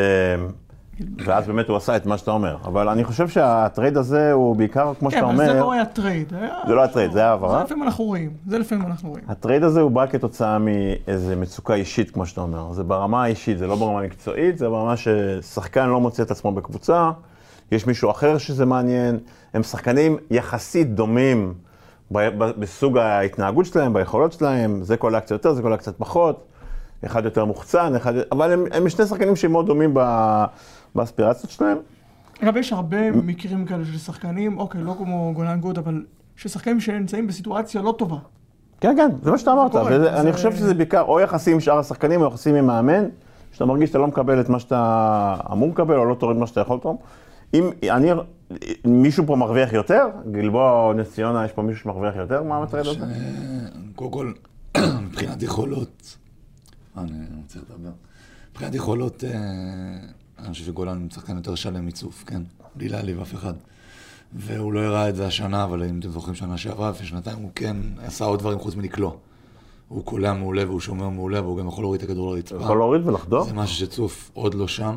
ואז 1.26 1.48
באמת 1.48 1.68
הוא 1.70 1.78
עשה 1.78 1.96
את 1.96 2.06
מה 2.06 2.18
שאתה 2.18 2.32
אומר. 2.32 2.58
אבל 2.66 2.90
אני 2.90 3.04
חושב 3.04 3.28
שהטרייד 3.28 3.98
הזה 3.98 4.32
הוא 4.32 4.56
בעיקר, 4.56 4.94
כמו 5.00 5.10
כן, 5.10 5.16
שאתה 5.18 5.30
אבל 5.30 5.38
זה 5.38 5.52
אומר, 5.52 5.62
לא 5.62 5.72
היה 5.74 5.86
טרייד. 5.86 6.34
היה- 6.34 6.56
זה 6.68 6.74
לא 6.76 6.82
היה 6.82 6.88
טרייד, 6.94 7.12
זה 7.12 7.20
היה 7.20 7.30
העברה. 7.30 7.58
זה 7.58 7.64
לפעמים 7.64 7.84
אנחנו 7.84 8.04
רואים, 8.04 8.34
זה 8.48 8.60
לפעמים 8.60 8.86
אנחנו 8.88 9.10
רואים. 9.10 9.24
הטרייד 9.28 9.64
הזה 9.64 9.82
הוא 9.82 9.92
בא 9.92 10.06
כתוצאה 10.08 10.58
מאיזה 10.60 11.36
מצוקה 11.36 11.74
אישית, 11.74 12.12
כמו 12.12 12.26
שאתה 12.26 12.42
אומר. 12.42 12.72
זה 12.72 12.84
ברמה 12.84 13.24
האישית, 13.24 13.58
זה 13.58 13.68
לא 13.68 13.76
ברמה 13.76 14.00
המקצועית, 14.00 14.58
זה 14.58 14.70
ברמה 14.70 14.94
ששחקן 14.98 15.90
לא 15.90 16.00
מוצא 16.02 16.24
את 16.24 16.32
עצמו 16.32 16.52
בקבוצה, 16.52 17.12
יש 17.72 17.88
מישהו 17.88 18.12
אחר 18.12 18.38
שזה 18.38 18.66
מעניין. 18.66 19.20
הם 19.54 19.64
שחקנים 19.64 20.18
יחסית 20.32 20.96
דומים 20.96 21.54
בסוג 22.12 22.98
ההתנהגות 22.98 23.66
שלהם, 23.66 23.94
ביכולות 23.94 24.34
שלהם, 24.34 24.84
זה 24.84 24.98
קולע 24.98 25.20
קצת 25.20 25.32
יותר, 25.32 25.54
זה 25.54 25.62
קולע 25.62 25.78
קצת 25.78 25.98
פחות. 25.98 26.46
אחד 27.06 27.26
יותר 27.26 27.46
מוחצן, 27.46 27.96
אחד... 27.96 28.14
אבל 28.32 28.52
הם, 28.52 28.64
הם 28.72 28.90
שני 28.90 29.06
שחקנים 29.06 29.36
שהם 29.36 29.52
מאוד 29.52 29.66
דומים 29.66 29.92
ב- 29.94 30.46
באספירציות 30.96 31.52
שלהם. 31.52 31.78
אגב, 32.44 32.58
יש 32.58 32.74
הרבה 32.74 33.12
מקרים 33.12 33.66
כאלה 33.66 33.86
של 33.86 33.98
שחקנים, 33.98 34.58
אוקיי, 34.58 34.82
לא 34.82 34.96
כמו 34.98 35.32
גולן 35.36 35.60
גוד, 35.60 35.78
אבל 35.78 36.04
ששחקנים 36.36 36.80
שנמצאים 36.80 37.28
בסיטואציה 37.28 37.82
לא 37.82 37.94
טובה. 37.98 38.18
כן, 38.82 38.94
כן, 38.98 39.10
זה 39.22 39.32
מה 39.32 39.38
שאתה 39.38 39.52
אמרת. 39.54 39.76
וזה- 39.76 40.22
זה- 40.22 40.34
חושב 40.34 40.56
שזה 40.56 40.74
בעיקר 40.74 41.02
או 41.02 41.20
יחסים 41.20 41.54
עם 41.54 41.60
שאר 41.60 41.78
השחקנים, 41.80 42.22
או 42.22 42.28
יחסים 42.28 42.56
עם 42.56 42.68
מאמן, 42.68 43.04
שאתה 43.52 43.66
מרגיש 43.66 43.90
שאתה 43.90 44.00
לא 44.00 44.08
מקבל 44.08 44.40
את 44.42 44.50
מה 44.50 44.60
שאתה 44.60 45.36
אמור 45.52 45.70
לקבל, 45.70 45.96
או 45.96 46.06
לא 46.06 46.16
תוריד 46.16 46.38
מה 46.38 46.48
שאתה 46.48 46.62
יכול 46.62 46.78
לתרום. 46.78 46.98
אם 47.54 47.70
אני, 47.92 48.10
מישהו 48.86 49.26
פה 49.26 49.36
מרוויח 49.36 49.74
יותר, 49.74 50.08
גלבוע 50.32 50.72
או 50.72 50.94
נס 50.94 51.12
ציונה, 51.14 51.46
יש 51.46 51.52
פה 51.52 51.62
מישהו 51.62 51.84
שמרוויח 51.84 52.16
יותר 52.16 52.44
מהמטרד 52.44 52.88
הזה? 52.88 53.06
קודם 53.96 54.12
כל, 54.12 54.32
מבחינת 55.08 55.44
יכולות, 55.44 56.18
אני 56.98 57.12
רוצה 57.42 57.60
לדבר. 57.60 57.92
מבחינת 58.52 58.76
יכולות, 58.76 59.24
אה, 59.24 59.30
אני 60.40 60.54
חושב 60.54 60.66
שגולן 60.66 61.02
הוא 61.02 61.10
שחקן 61.12 61.36
יותר 61.36 61.56
שלם 61.56 61.86
מצוף, 61.86 62.24
כן? 62.28 62.42
בלי 62.76 62.90
להעליב 62.90 63.20
אף 63.20 63.34
אחד. 63.34 63.54
והוא 64.36 64.74
לא 64.74 64.80
הראה 64.80 65.10
את 65.10 65.16
זה 65.16 65.26
השנה, 65.28 65.64
אבל 65.64 65.84
אם 65.84 66.00
אתם 66.00 66.10
זוכרים 66.10 66.36
שנה 66.36 66.58
שעברה, 66.58 66.90
לפני 66.90 67.08
שנתיים, 67.08 67.38
הוא 67.38 67.52
כן 67.56 67.78
עשה 68.06 68.26
עוד 68.26 68.40
דברים 68.40 68.60
חוץ 68.60 68.76
מלקלוע. 68.76 69.12
הוא 69.88 70.04
קולע 70.04 70.34
מעולה 70.34 70.66
והוא 70.68 70.80
שומר 70.80 71.10
מעולה, 71.10 71.42
והוא 71.42 71.58
גם 71.58 71.68
יכול 71.68 71.84
להוריד 71.84 72.02
את 72.02 72.10
הכדור 72.10 72.36
לרצפה. 72.36 72.56
יכול 72.56 72.78
להוריד 72.78 73.08
ולחדור? 73.08 73.44
זה 73.44 73.54
משהו 73.54 73.76
שצוף 73.76 74.32
עוד 74.34 74.54
לא 74.54 74.68
שם. 74.68 74.96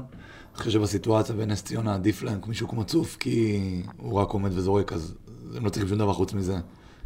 אני 0.56 0.64
חושב 0.64 0.78
שבסיטואציה 0.78 1.34
בנס 1.34 1.62
ציונה 1.62 1.94
עדיף 1.94 2.22
להם 2.22 2.40
מישהו 2.46 2.68
כמו 2.68 2.84
צוף, 2.84 3.16
כי 3.16 3.82
הוא 3.96 4.20
רק 4.20 4.30
עומד 4.30 4.50
וזורק, 4.54 4.92
אז 4.92 5.14
הם 5.56 5.64
לא 5.64 5.70
צריכים 5.70 5.88
שום 5.88 5.98
דבר 5.98 6.12
חוץ 6.12 6.32
מזה. 6.32 6.56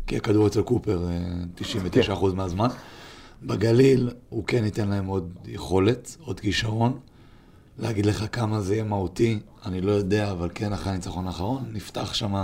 כי 0.07 0.17
הכדור 0.17 0.47
אצל 0.47 0.63
קופר 0.63 1.09
אה, 1.09 2.15
99% 2.17 2.35
מהזמן. 2.35 2.69
בגליל 3.43 4.11
הוא 4.29 4.45
כן 4.47 4.65
ייתן 4.65 4.89
להם 4.89 5.07
עוד 5.07 5.35
יכולת, 5.47 6.17
עוד 6.21 6.41
כישרון. 6.41 6.99
להגיד 7.79 8.07
לך 8.07 8.25
כמה 8.33 8.61
זה 8.61 8.75
יהיה 8.75 8.85
מהותי, 8.85 9.39
אני 9.67 9.81
לא 9.81 9.93
יודע, 9.93 10.31
אבל 10.31 10.49
כן, 10.55 10.73
אחרי 10.73 10.93
הניצחון 10.93 11.27
האחרון, 11.27 11.65
נפתח 11.73 12.15
שם 12.15 12.35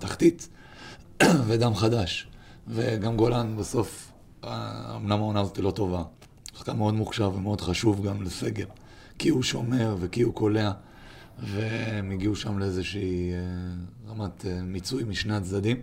תחתית 0.00 0.48
ודם 1.46 1.74
חדש. 1.74 2.28
וגם 2.68 3.16
גולן 3.16 3.56
בסוף, 3.56 4.12
אה, 4.44 4.96
אמנם 4.96 5.18
העונה 5.18 5.40
הזאת 5.40 5.58
לא 5.58 5.70
טובה. 5.70 6.02
שחקן 6.56 6.76
מאוד 6.76 6.94
מוכשר 6.94 7.30
ומאוד 7.34 7.60
חשוב 7.60 8.06
גם 8.06 8.22
לסגל. 8.22 8.66
כי 9.18 9.28
הוא 9.28 9.42
שומר 9.42 9.96
וכי 10.00 10.22
הוא 10.22 10.34
קולע, 10.34 10.70
והם 11.42 12.10
הגיעו 12.10 12.36
שם 12.36 12.58
לאיזושהי 12.58 13.32
אה, 13.32 13.38
רמת 14.12 14.46
אה, 14.46 14.62
מיצוי 14.62 15.04
משני 15.04 15.36
הצדדים. 15.36 15.76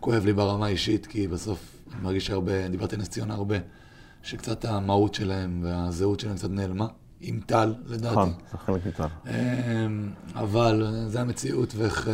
כואב 0.00 0.24
לי 0.24 0.32
ברמה 0.32 0.66
האישית, 0.66 1.06
כי 1.06 1.28
בסוף 1.28 1.76
אני 1.92 2.02
מרגיש 2.02 2.26
שהרבה, 2.26 2.68
דיברתי 2.68 2.94
על 2.94 3.00
נס 3.00 3.08
ציונה 3.08 3.34
הרבה, 3.34 3.56
שקצת 4.22 4.64
המהות 4.64 5.14
שלהם 5.14 5.60
והזהות 5.62 6.20
שלהם 6.20 6.36
קצת 6.36 6.50
נעלמה. 6.50 6.86
עם 7.20 7.40
טל, 7.46 7.74
לדעתי. 7.86 8.12
נכון, 8.12 8.32
זה 8.52 8.58
חלק 8.58 8.86
מצד. 8.86 9.06
אמ, 9.26 9.32
אבל 10.34 10.82
אה, 10.86 11.08
זה 11.08 11.20
המציאות, 11.20 11.74
ואיך 11.76 12.08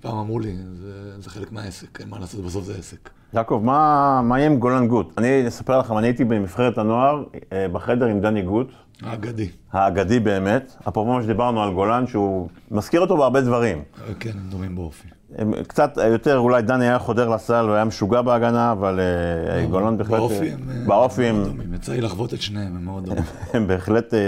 פעם 0.00 0.18
אמרו 0.18 0.38
לי, 0.38 0.56
זה, 0.74 1.20
זה 1.20 1.30
חלק 1.30 1.52
מהעסק, 1.52 2.00
אין 2.00 2.08
מה 2.08 2.18
לעשות, 2.18 2.44
בסוף 2.44 2.64
זה 2.64 2.74
עסק. 2.78 3.10
יעקב, 3.34 3.60
מה 3.64 4.20
מה 4.24 4.38
יהיה 4.38 4.50
עם 4.50 4.58
גולן 4.58 4.88
גוט? 4.88 5.18
אני 5.18 5.48
אספר 5.48 5.78
לכם, 5.78 5.98
אני 5.98 6.06
הייתי 6.06 6.24
בנבחרת 6.24 6.78
הנוער 6.78 7.24
בחדר 7.72 8.06
עם 8.06 8.20
דני 8.20 8.42
גוט, 8.42 8.72
האגדי. 9.02 9.48
האגדי 9.72 10.20
באמת, 10.20 10.76
אפרופו 10.88 11.12
מה 11.12 11.22
שדיברנו 11.22 11.62
על 11.62 11.72
גולן, 11.72 12.06
שהוא 12.06 12.48
מזכיר 12.70 13.00
אותו 13.00 13.16
בהרבה 13.16 13.40
דברים. 13.40 13.78
אה, 13.78 14.14
כן, 14.20 14.30
הם 14.30 14.50
דומים 14.50 14.76
באופי. 14.76 15.08
הם 15.36 15.52
קצת 15.66 15.98
יותר, 16.10 16.38
אולי 16.38 16.62
דני 16.62 16.88
היה 16.88 16.98
חודר 16.98 17.28
לסל 17.28 17.66
והיה 17.68 17.84
משוגע 17.84 18.22
בהגנה, 18.22 18.72
אבל 18.72 19.00
אה, 19.00 19.66
גולן 19.66 19.96
בהחלט... 19.98 20.18
באופי 20.18 20.50
הם... 20.50 20.60
אה, 20.70 20.86
באופי 20.86 21.26
הם, 21.26 21.44
דומים. 21.44 21.74
יצא 21.74 21.92
לי 21.92 22.00
לחוות 22.00 22.34
את 22.34 22.42
שניהם, 22.42 22.76
הם 22.76 22.84
מאוד 22.84 23.04
דומים. 23.04 23.22
הם 23.54 23.66
בהחלט 23.66 24.14
אה, 24.14 24.18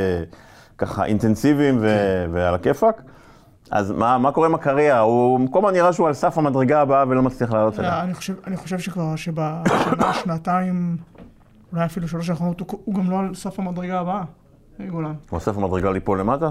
ככה 0.79 1.05
אינטנסיביים 1.05 1.79
ו- 1.81 2.25
ועל 2.33 2.55
הכיפאק. 2.55 3.03
אז 3.71 3.91
מה, 3.91 4.19
מה 4.19 4.33
קורה 4.33 4.47
עם 4.47 4.55
הקריירה? 4.55 4.99
הוא 4.99 5.49
כל 5.51 5.59
הזמן 5.59 5.73
נראה 5.73 5.93
שהוא 5.93 6.07
על 6.07 6.15
סף 6.15 6.39
המדרגה 6.39 6.81
הבאה 6.81 7.05
ולא 7.09 7.23
מצליח 7.23 7.53
לעלות 7.53 7.81
אליה. 7.81 8.03
אני 8.03 8.15
חושב, 8.15 8.35
אני 8.47 8.57
חושב 8.57 8.79
שכבר 8.79 9.17
שבשנה, 9.17 10.15
שנתיים, 10.23 10.97
אולי 11.73 11.85
אפילו 11.85 12.09
שלוש 12.09 12.31
האחרונות, 12.31 12.61
הוא, 12.61 12.81
הוא 12.85 12.95
גם 12.95 13.11
לא 13.11 13.19
על 13.19 13.35
סף 13.35 13.59
המדרגה 13.59 14.01
הבאה, 14.01 14.15
אה, 14.19 14.25
גולן. 14.89 15.15
הוא 15.31 15.37
על 15.37 15.41
סף 15.41 15.59
המדרגה 15.59 15.91
ליפול 15.91 16.21
למטה? 16.21 16.51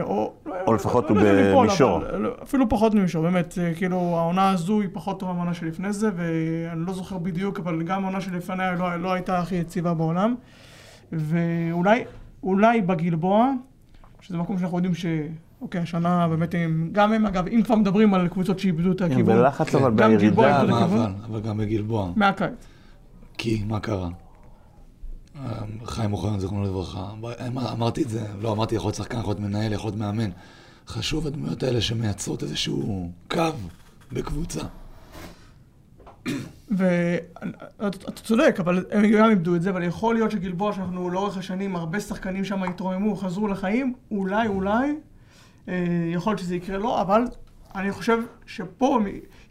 או, 0.00 0.32
או 0.66 0.74
לפחות 0.74 1.10
הוא 1.10 1.18
במישור. 1.18 2.00
אפילו 2.42 2.68
פחות 2.68 2.94
ממישור, 2.94 3.22
באמת, 3.22 3.58
כאילו 3.76 3.96
העונה 3.96 4.50
הזו 4.50 4.80
היא 4.80 4.88
פחות 4.92 5.20
טובה 5.20 5.32
מהעונה 5.32 5.54
שלפני 5.54 5.92
זה, 5.92 6.10
ואני 6.16 6.86
לא 6.86 6.92
זוכר 6.92 7.18
בדיוק, 7.18 7.58
אבל 7.58 7.82
גם 7.82 8.04
העונה 8.04 8.20
שלפניה 8.20 8.72
לא, 8.72 8.96
לא 8.96 9.12
הייתה 9.12 9.38
הכי 9.38 9.54
יציבה 9.54 9.94
בעולם. 9.94 10.34
ואולי, 11.12 12.04
אולי 12.42 12.80
בגלבוע, 12.80 13.52
שזה 14.20 14.36
מקום 14.36 14.58
שאנחנו 14.58 14.78
יודעים 14.78 14.94
ש... 14.94 15.06
אוקיי, 15.62 15.80
השנה 15.80 16.28
באמת 16.28 16.54
הם, 16.54 16.88
גם 16.92 17.12
הם 17.12 17.26
אגב, 17.26 17.46
אם 17.46 17.62
כבר 17.62 17.74
מדברים 17.74 18.14
על 18.14 18.28
קבוצות 18.28 18.58
שאיבדו 18.58 18.92
את 18.92 19.00
הכיוון. 19.00 19.36
הם 19.36 19.42
בלחץ 19.42 19.74
אבל 19.74 19.90
בירידה. 19.90 20.62
אבל 21.26 21.40
גם 21.40 21.58
בגלבוע. 21.58 22.12
מהקיץ. 22.16 22.66
כי, 23.38 23.62
מה 23.68 23.80
קרה? 23.80 24.08
חיים 25.84 26.12
אוחיון, 26.12 26.40
זיכרונו 26.40 26.64
לברכה. 26.64 27.10
אמרתי 27.72 28.02
את 28.02 28.08
זה, 28.08 28.26
לא 28.40 28.52
אמרתי 28.52 28.74
יכול 28.74 28.88
להיות 28.88 28.96
שחקן, 28.96 29.18
יכול 29.18 29.30
להיות 29.30 29.40
מנהל, 29.40 29.72
יכול 29.72 29.88
להיות 29.88 29.98
מאמן. 29.98 30.30
חשוב 30.88 31.26
הדמויות 31.26 31.62
האלה 31.62 31.80
שמייצרות 31.80 32.42
איזשהו 32.42 33.10
קו 33.30 33.42
בקבוצה. 34.12 34.60
ואתה 36.70 38.10
צודק, 38.14 38.56
אבל 38.60 38.84
הם 38.90 39.06
גם 39.06 39.30
איבדו 39.30 39.56
את 39.56 39.62
זה, 39.62 39.70
אבל 39.70 39.82
יכול 39.82 40.14
להיות 40.14 40.30
שגלבוע, 40.30 40.72
שאנחנו 40.72 41.10
לאורך 41.10 41.36
השנים, 41.36 41.76
הרבה 41.76 42.00
שחקנים 42.00 42.44
שם 42.44 42.62
התרוממו, 42.62 43.16
חזרו 43.16 43.48
לחיים, 43.48 43.94
אולי, 44.10 44.48
אולי, 44.48 44.94
אה, 45.68 45.74
יכול 46.12 46.30
להיות 46.30 46.40
שזה 46.40 46.56
יקרה 46.56 46.78
לו, 46.78 47.00
אבל 47.00 47.22
אני 47.74 47.92
חושב 47.92 48.18
שפה, 48.46 48.98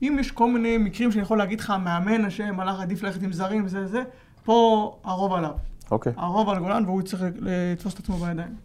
אם 0.01 0.17
יש 0.19 0.31
כל 0.31 0.51
מיני 0.51 0.77
מקרים 0.77 1.11
שאני 1.11 1.21
יכול 1.21 1.37
להגיד 1.37 1.59
לך, 1.59 1.69
המאמן 1.69 2.25
השם 2.25 2.59
הלך 2.59 2.79
עדיף 2.79 3.03
ללכת 3.03 3.23
עם 3.23 3.33
זרים 3.33 3.65
וזה 3.65 3.81
וזה, 3.81 4.03
פה 4.43 4.91
הרוב 5.03 5.33
עליו. 5.33 5.51
אוקיי. 5.91 6.13
הרוב 6.17 6.49
על 6.49 6.59
גולן, 6.59 6.85
והוא 6.85 7.01
צריך 7.01 7.23
לתפוס 7.41 7.93
את 7.93 7.99
עצמו 7.99 8.17
בידיים. 8.17 8.55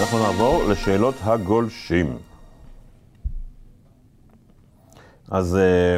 אנחנו 0.00 0.18
נעבור 0.18 0.64
לשאלות 0.68 1.14
הגולשים. 1.22 2.18
אז 5.30 5.56
אה, 5.56 5.96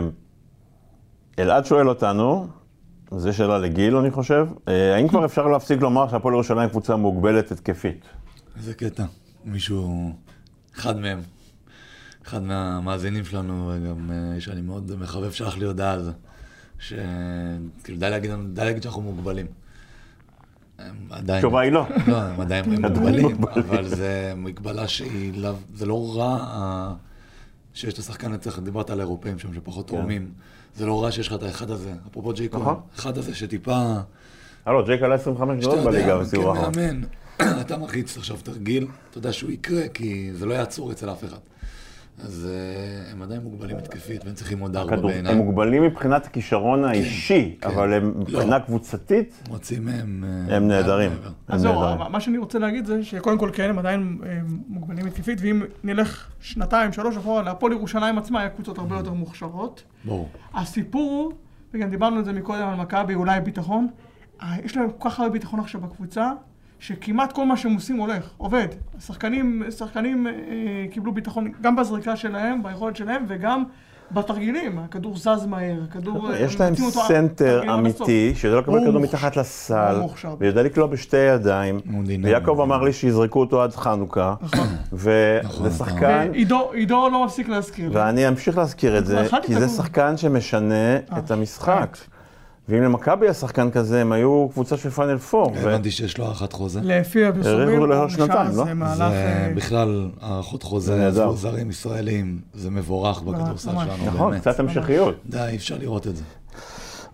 אלעד 1.38 1.64
שואל 1.66 1.88
אותנו, 1.88 2.48
זו 3.10 3.32
שאלה 3.32 3.58
לגיל, 3.58 3.96
אני 3.96 4.10
חושב, 4.10 4.46
אה, 4.68 4.94
האם 4.94 5.08
כבר 5.08 5.24
אפשר 5.24 5.46
להפסיק 5.46 5.80
לומר 5.80 6.08
שהפועל 6.08 6.34
ירושלים 6.34 6.68
קבוצה 6.68 6.96
מוגבלת 6.96 7.52
התקפית? 7.52 8.04
איזה 8.56 8.74
קטע. 8.74 9.04
מישהו, 9.44 10.12
אחד 10.76 10.98
מהם, 10.98 11.20
אחד 12.26 12.42
מהמאזינים 12.42 13.24
שלנו, 13.24 13.72
וגם 13.74 14.10
אה, 14.10 14.40
שאני 14.40 14.60
מאוד 14.60 14.92
מחבב, 15.00 15.30
שלח 15.30 15.56
לי 15.56 15.64
הודעה 15.64 15.92
על 15.92 16.02
זה. 16.02 16.12
שכאילו 16.78 17.98
די 17.98 18.10
להגיד, 18.10 18.30
די 18.52 18.64
להגיד 18.64 18.82
שאנחנו 18.82 19.02
מוגבלים. 19.02 19.46
עדיין... 21.10 21.36
התשובה 21.36 21.60
היא 21.60 21.72
לא. 21.72 21.86
לא, 22.06 22.16
הם 22.16 22.40
עדיין 22.40 22.64
מוגבלים, 22.80 23.36
אבל 23.44 23.88
זה 23.88 24.32
מגבלה 24.36 24.88
שהיא 24.88 25.32
לאו, 25.36 25.54
זה 25.74 25.86
לא 25.86 26.16
רע 26.16 26.94
שיש 27.74 27.94
את 27.94 27.98
השחקן, 27.98 28.36
צריך, 28.36 28.58
דיברת 28.58 28.90
על 28.90 29.00
אירופאים 29.00 29.38
שם 29.38 29.54
שפחות 29.54 29.90
כן. 29.90 29.96
תורמים, 29.96 30.30
זה 30.74 30.86
לא 30.86 31.04
רע 31.04 31.12
שיש 31.12 31.28
לך 31.28 31.34
את 31.34 31.42
האחד 31.42 31.70
הזה, 31.70 31.92
אפרופו 32.10 32.32
ג'ייקו, 32.32 32.58
נכון. 32.58 32.80
אחד 32.96 33.18
הזה 33.18 33.34
שטיפה... 33.34 33.94
הלו, 34.66 34.84
ג'ייק 34.84 35.02
עלה 35.02 35.14
25 35.14 35.64
דקות 35.64 35.78
בליגה 35.78 36.18
בסיבוב 36.18 36.56
האחרון. 36.56 37.04
אתה 37.60 37.76
מריץ 37.76 38.16
עכשיו 38.16 38.36
תרגיל, 38.42 38.86
אתה 39.10 39.18
יודע 39.18 39.32
שהוא 39.32 39.50
יקרה, 39.50 39.88
כי 39.88 40.30
זה 40.32 40.46
לא 40.46 40.54
יעצור 40.54 40.92
אצל 40.92 41.10
אף 41.12 41.24
אחד. 41.24 41.38
אז 42.24 42.48
uh, 42.50 43.12
הם 43.12 43.22
עדיין 43.22 43.40
מוגבלים 43.42 43.76
התקפית, 43.76 44.24
והם 44.24 44.34
צריכים 44.34 44.58
עוד 44.58 44.76
ארבע 44.76 44.96
בעיניי. 44.96 45.32
הם 45.32 45.38
מוגבלים 45.38 45.82
מבחינת 45.82 46.26
הכישרון 46.26 46.78
כן, 46.78 46.88
האישי, 46.88 47.56
כן. 47.60 47.68
אבל 47.68 47.92
הם 47.92 48.04
לא. 48.04 48.20
מבחינה 48.20 48.60
קבוצתית, 48.60 49.42
מוצאים 49.48 49.84
מהם... 49.84 50.24
אה, 50.48 50.56
הם 50.56 50.68
נהדרים. 50.68 51.12
אז 51.48 51.60
זהו, 51.60 51.80
מה 52.10 52.20
שאני 52.20 52.38
רוצה 52.38 52.58
להגיד 52.58 52.86
זה 52.86 53.04
שקודם 53.04 53.38
כל 53.38 53.50
כן, 53.52 53.70
הם 53.70 53.78
עדיין 53.78 54.18
אה, 54.26 54.38
מוגבלים 54.68 55.06
התקפית, 55.06 55.38
ואם 55.42 55.62
נלך 55.84 56.30
שנתיים, 56.40 56.92
שלוש 56.92 57.16
אחורה, 57.16 57.42
להפועל 57.42 57.72
ירושלים 57.72 58.18
עצמה 58.18 58.40
היה 58.40 58.48
קבוצות 58.48 58.78
הרבה 58.78 58.96
יותר 58.96 59.12
מוכשרות. 59.12 59.82
ברור. 60.04 60.28
הסיפור 60.54 61.10
הוא, 61.10 61.32
וגם 61.74 61.90
דיברנו 61.90 62.16
על 62.16 62.24
זה 62.24 62.32
מקודם 62.32 62.68
על 62.68 62.74
מכבי, 62.74 63.14
אולי 63.14 63.40
ביטחון, 63.40 63.88
יש 64.64 64.76
להם 64.76 64.90
כל 64.98 65.10
כך 65.10 65.20
הרבה 65.20 65.32
ביטחון 65.32 65.60
עכשיו 65.60 65.80
בקבוצה, 65.80 66.32
שכמעט 66.82 67.32
כל 67.32 67.46
מה 67.46 67.56
שהם 67.56 67.74
עושים 67.74 67.96
הולך, 67.96 68.30
עובד. 68.36 68.66
השחקנים, 68.98 69.62
שחקנים 69.70 70.26
אה, 70.26 70.32
קיבלו 70.90 71.12
ביטחון 71.12 71.52
גם 71.60 71.76
בזריקה 71.76 72.16
שלהם, 72.16 72.62
ביכולת 72.62 72.96
שלהם, 72.96 73.24
וגם 73.28 73.64
בתרגילים. 74.10 74.78
הכדור 74.78 75.16
זז 75.16 75.46
מהר, 75.46 75.80
הכדור... 75.90 76.32
יש 76.32 76.60
להם 76.60 76.74
סנטר 76.90 77.74
אמיתי, 77.74 78.32
שיודע 78.34 78.58
לקבל 78.58 78.80
כדור 78.80 79.00
מתחת 79.00 79.36
לסל, 79.36 80.00
ויודע 80.38 80.62
לקלוע 80.62 80.86
בשתי 80.86 81.16
ידיים. 81.16 81.80
ויעקב 82.22 82.60
אמר 82.60 82.82
לי 82.82 82.92
שיזרקו 82.92 83.40
אותו 83.40 83.62
עד 83.62 83.74
חנוכה. 83.74 84.34
נכון. 84.40 84.66
וזה 84.92 85.40
נכון. 85.42 85.70
שחקן... 85.70 86.30
עידו 86.72 87.08
לא 87.08 87.24
מפסיק 87.24 87.48
להזכיר. 87.48 87.90
ואני 87.92 88.28
אמשיך 88.28 88.58
להזכיר 88.58 88.98
את 88.98 89.06
זה, 89.06 89.26
כי 89.42 89.54
זה 89.54 89.68
שחקן 89.68 90.16
שמשנה 90.16 90.96
את 90.96 91.30
אה, 91.30 91.36
המשחק. 91.36 91.96
ואם 92.72 92.82
למכבי 92.82 93.26
היה 93.26 93.34
שחקן 93.34 93.70
כזה, 93.70 94.00
הם 94.00 94.12
היו 94.12 94.48
קבוצה 94.52 94.76
של 94.76 94.90
פאנל 94.90 95.18
פור. 95.18 95.52
הבנתי 95.56 95.90
שיש 95.90 96.18
לו 96.18 96.24
הארכת 96.24 96.52
חוזה. 96.52 96.80
לפי 96.82 97.24
הפרסומים, 97.24 97.78
הוא 97.78 98.08
שנתיים, 98.08 98.48
לא? 98.56 98.64
זה 98.64 98.74
מהלך... 98.74 99.00
אה, 99.02 99.52
בכלל, 99.56 100.08
הארכות 100.20 100.62
חוזה, 100.62 101.10
זרים 101.34 101.70
ישראלים, 101.70 102.40
זה 102.54 102.70
מבורך 102.70 103.22
בכדורסל 103.22 103.70
שלנו, 103.70 103.86
באמת. 103.86 104.14
נכון, 104.14 104.38
קצת 104.38 104.60
המשכיות. 104.60 105.14
די, 105.26 105.38
אי 105.48 105.56
אפשר 105.56 105.76
לראות 105.80 106.06
את 106.06 106.16
זה. 106.16 106.22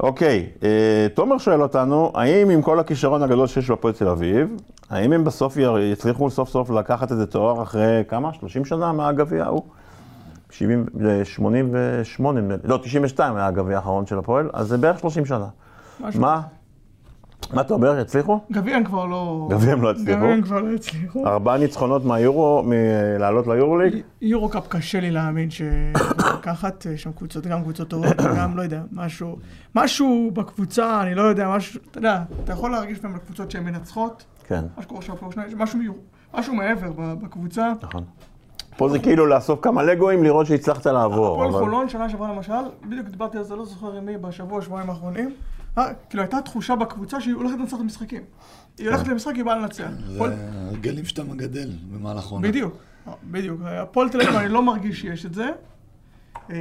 אוקיי, 0.00 0.46
אה, 0.62 1.06
תומר 1.14 1.38
שואל 1.38 1.62
אותנו, 1.62 2.12
האם 2.14 2.50
עם 2.50 2.62
כל 2.62 2.80
הכישרון 2.80 3.22
הגדול 3.22 3.46
שיש 3.46 3.70
בהפועל 3.70 3.94
תל 3.94 4.08
אביב, 4.08 4.48
האם 4.90 5.12
הם 5.12 5.24
בסוף 5.24 5.56
יצליחו 5.92 6.30
סוף 6.30 6.48
סוף 6.48 6.70
לקחת 6.70 7.12
איזה 7.12 7.26
תואר 7.26 7.62
אחרי 7.62 8.02
כמה? 8.08 8.34
30 8.34 8.64
שנה 8.64 8.92
מהגביע 8.92 9.44
ההוא? 9.44 9.62
88, 10.50 12.40
לא, 12.64 12.76
92 12.82 13.36
היה 13.36 13.46
הגביע 13.46 13.76
האחרון 13.76 14.06
של 14.06 14.18
הפועל, 14.18 14.50
אז 14.52 14.68
זה 14.68 14.78
בערך 14.78 14.98
30 14.98 15.26
שנה. 15.26 15.46
מה? 16.14 16.42
מה 17.52 17.60
אתה 17.60 17.74
אומר, 17.74 17.98
יצליחו? 17.98 18.40
גביע 18.52 18.76
הם 18.76 18.84
כבר 18.84 19.06
לא... 19.06 19.48
גביע 19.50 19.72
הם 19.72 19.82
לא 19.82 19.90
הצליחו? 19.90 20.18
גביע 20.18 20.34
הם 20.34 20.42
כבר 20.42 20.60
לא 20.60 20.74
הצליחו. 20.74 21.26
ארבעה 21.26 21.58
ניצחונות 21.58 22.04
מהיורו, 22.04 22.62
מלעלות 22.66 23.46
ליורוליג? 23.46 23.96
יורו 24.22 24.48
קאפ 24.48 24.68
קשה 24.68 25.00
לי 25.00 25.10
להאמין 25.10 25.50
שלקחת 25.50 26.86
שם 26.96 27.12
קבוצות, 27.12 27.46
גם 27.46 27.62
קבוצות 27.62 27.88
טובות, 27.88 28.16
גם 28.38 28.56
לא 28.56 28.62
יודע, 28.62 28.82
משהו, 28.92 29.36
משהו 29.74 30.30
בקבוצה, 30.34 31.02
אני 31.02 31.14
לא 31.14 31.22
יודע, 31.22 31.48
משהו, 31.48 31.80
אתה 31.90 31.98
יודע, 31.98 32.22
אתה 32.44 32.52
יכול 32.52 32.70
להרגיש 32.70 32.98
פעם 32.98 33.14
בקבוצות 33.14 33.50
שהן 33.50 33.64
מנצחות, 33.64 34.24
כן. 34.46 34.64
משהו 36.34 36.54
מעבר 36.54 36.92
בקבוצה. 36.96 37.72
נכון. 37.82 38.04
פה 38.78 38.88
זה 38.88 38.98
כאילו 38.98 39.26
לאסוף 39.26 39.58
כמה 39.62 39.82
לגואים, 39.82 40.24
לראות 40.24 40.46
שהצלחת 40.46 40.86
לעבור. 40.86 41.44
הפועל 41.44 41.64
חולון, 41.64 41.88
שנה 41.88 42.08
שעברה 42.08 42.32
למשל, 42.32 42.52
בדיוק 42.88 43.08
דיברתי 43.08 43.38
על 43.38 43.44
זה, 43.44 43.56
לא 43.56 43.64
זוכר 43.64 43.92
עם 43.96 44.06
מי, 44.06 44.18
בשבוע, 44.18 44.62
שבועיים 44.62 44.90
האחרונים. 44.90 45.34
אה, 45.78 45.88
כאילו 46.10 46.22
הייתה 46.22 46.40
תחושה 46.40 46.76
בקבוצה 46.76 47.20
שהיא 47.20 47.34
הולכת 47.34 47.58
לנצח 47.58 47.76
את 47.76 47.80
המשחקים. 47.80 48.22
היא 48.78 48.88
הולכת 48.88 49.04
כן. 49.04 49.10
למשחק, 49.10 49.34
היא 49.34 49.44
באה 49.44 49.56
לנצח. 49.56 49.88
זה 50.06 50.24
הגלים 50.72 51.04
שאתה 51.04 51.24
מגדל 51.24 51.70
במהלך 51.92 52.28
עונה. 52.28 52.48
בדיוק, 52.48 52.76
בדיוק. 53.24 53.60
הפועל 53.64 54.08
תל 54.08 54.20
אביב, 54.20 54.36
אני 54.36 54.48
לא 54.48 54.62
מרגיש 54.62 55.00
שיש 55.00 55.26
את 55.26 55.34
זה. 55.34 55.50
אמ, 56.50 56.54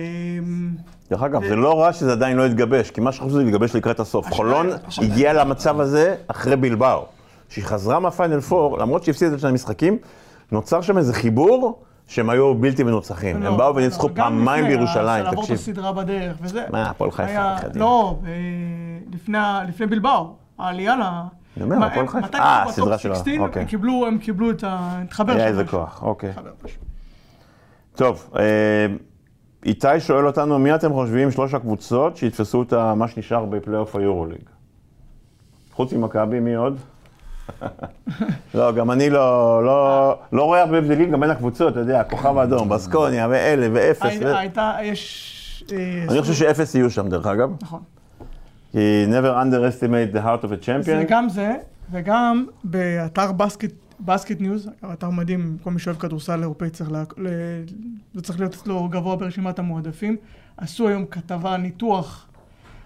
דרך 1.09 1.23
אגב, 1.23 1.47
זה 1.47 1.55
לא 1.55 1.81
רע 1.81 1.93
שזה 1.93 2.11
עדיין 2.11 2.37
לא 2.37 2.45
התגבש, 2.45 2.91
כי 2.91 3.01
מה 3.01 3.11
שחשוב 3.11 3.31
זה 3.31 3.43
להתגבש 3.43 3.75
לקראת 3.75 3.99
הסוף. 3.99 4.33
חולון 4.33 4.69
הגיע 5.01 5.33
למצב 5.33 5.79
הזה 5.79 6.15
אחרי 6.27 6.55
בלבאו. 6.55 7.05
שהיא 7.49 7.65
חזרה 7.65 7.99
מהפיינל 7.99 8.39
פור, 8.39 8.77
למרות 8.77 9.03
שהיא 9.03 9.13
הפסידה 9.13 9.35
את 9.35 9.39
שני 9.39 9.49
המשחקים, 9.49 9.97
נוצר 10.51 10.81
שם 10.81 10.97
איזה 10.97 11.13
חיבור 11.13 11.83
שהם 12.07 12.29
היו 12.29 12.55
בלתי 12.55 12.83
מנוצחים. 12.83 13.43
הם 13.43 13.57
באו 13.57 13.75
וניצחו 13.75 14.09
פעמיים 14.15 14.67
בירושלים, 14.67 15.23
תקשיב. 15.23 15.25
לעבור 15.25 15.45
את 15.45 15.51
הסדרה 15.51 15.93
בדרך 15.93 16.37
וזה. 16.41 16.65
מה, 16.71 16.89
הפועל 16.89 17.11
חיפה. 17.11 17.55
לא, 17.75 18.19
לפני 19.67 19.87
בלבאו, 19.89 20.33
העלייה 20.57 20.95
ל... 20.95 21.01
אני 21.57 21.63
אומר, 21.63 21.85
הפועל 21.85 22.07
חיפה. 22.07 22.37
אה, 22.37 22.63
הסדרה 22.63 22.97
שלו, 22.97 23.15
אוקיי. 23.39 23.65
הם 24.07 24.17
קיבלו 24.17 24.51
את 24.51 24.63
ה... 24.63 24.99
התחבר 25.03 25.33
שם. 25.33 25.39
היה 25.39 25.47
איזה 25.47 25.65
כוח, 25.65 26.03
אוקיי. 26.03 26.33
טוב, 27.95 28.29
אה, 28.39 28.85
איתי 29.65 29.99
שואל 29.99 30.27
אותנו, 30.27 30.59
מי 30.59 30.75
אתם 30.75 30.93
חושבים 30.93 31.31
שלוש 31.31 31.53
הקבוצות 31.53 32.17
שיתפסו 32.17 32.61
את 32.61 32.73
מה 32.73 33.07
שנשאר 33.07 33.45
בפלייאוף 33.45 33.95
היורוליג? 33.95 34.41
חוץ 35.73 35.93
ממכבי, 35.93 36.39
מי 36.39 36.55
עוד? 36.55 36.77
לא, 38.53 38.71
גם 38.71 38.91
אני 38.91 39.09
לא, 39.09 39.61
לא, 39.65 40.19
לא 40.31 40.43
רואה 40.43 40.61
הרבה 40.61 40.77
הבדלים 40.77 41.11
גם 41.11 41.19
בין 41.19 41.29
הקבוצות, 41.29 41.71
אתה 41.71 41.79
יודע, 41.79 42.03
כוכב 42.03 42.37
אדום, 42.37 42.69
בסקוניה 42.69 43.27
ואלה 43.29 43.67
ואפס. 43.73 44.21
הייתה, 44.21 44.77
יש... 44.83 45.63
אה, 45.71 46.05
אני 46.09 46.21
חושב 46.21 46.33
שאפס 46.33 46.75
יהיו 46.75 46.89
שם, 46.89 47.09
דרך 47.09 47.25
אגב. 47.25 47.49
נכון. 47.61 47.81
כי 48.71 49.05
never 49.07 49.43
underestimate 49.43 50.15
the 50.15 50.19
heart 50.19 50.45
of 50.45 50.47
a 50.47 50.65
champion. 50.65 50.85
זה 50.85 51.05
גם 51.07 51.29
זה, 51.29 51.55
וגם 51.91 52.45
באתר 52.63 53.31
Basket, 53.31 53.71
BasketNews, 53.99 54.69
אתר 54.93 55.09
מדהים, 55.09 55.57
כל 55.63 55.71
מי 55.71 55.79
שאוהב 55.79 55.97
כדורסל 55.97 56.41
אירופאי 56.41 56.69
צריך, 56.69 56.91
לה, 56.91 57.03
זה 58.13 58.21
צריך 58.21 58.39
להיות 58.39 58.53
אצלו 58.53 58.87
גבוה 58.89 59.15
ברשימת 59.15 59.59
המועדפים. 59.59 60.15
עשו 60.57 60.87
היום 60.87 61.05
כתבה, 61.05 61.57
ניתוח 61.57 62.27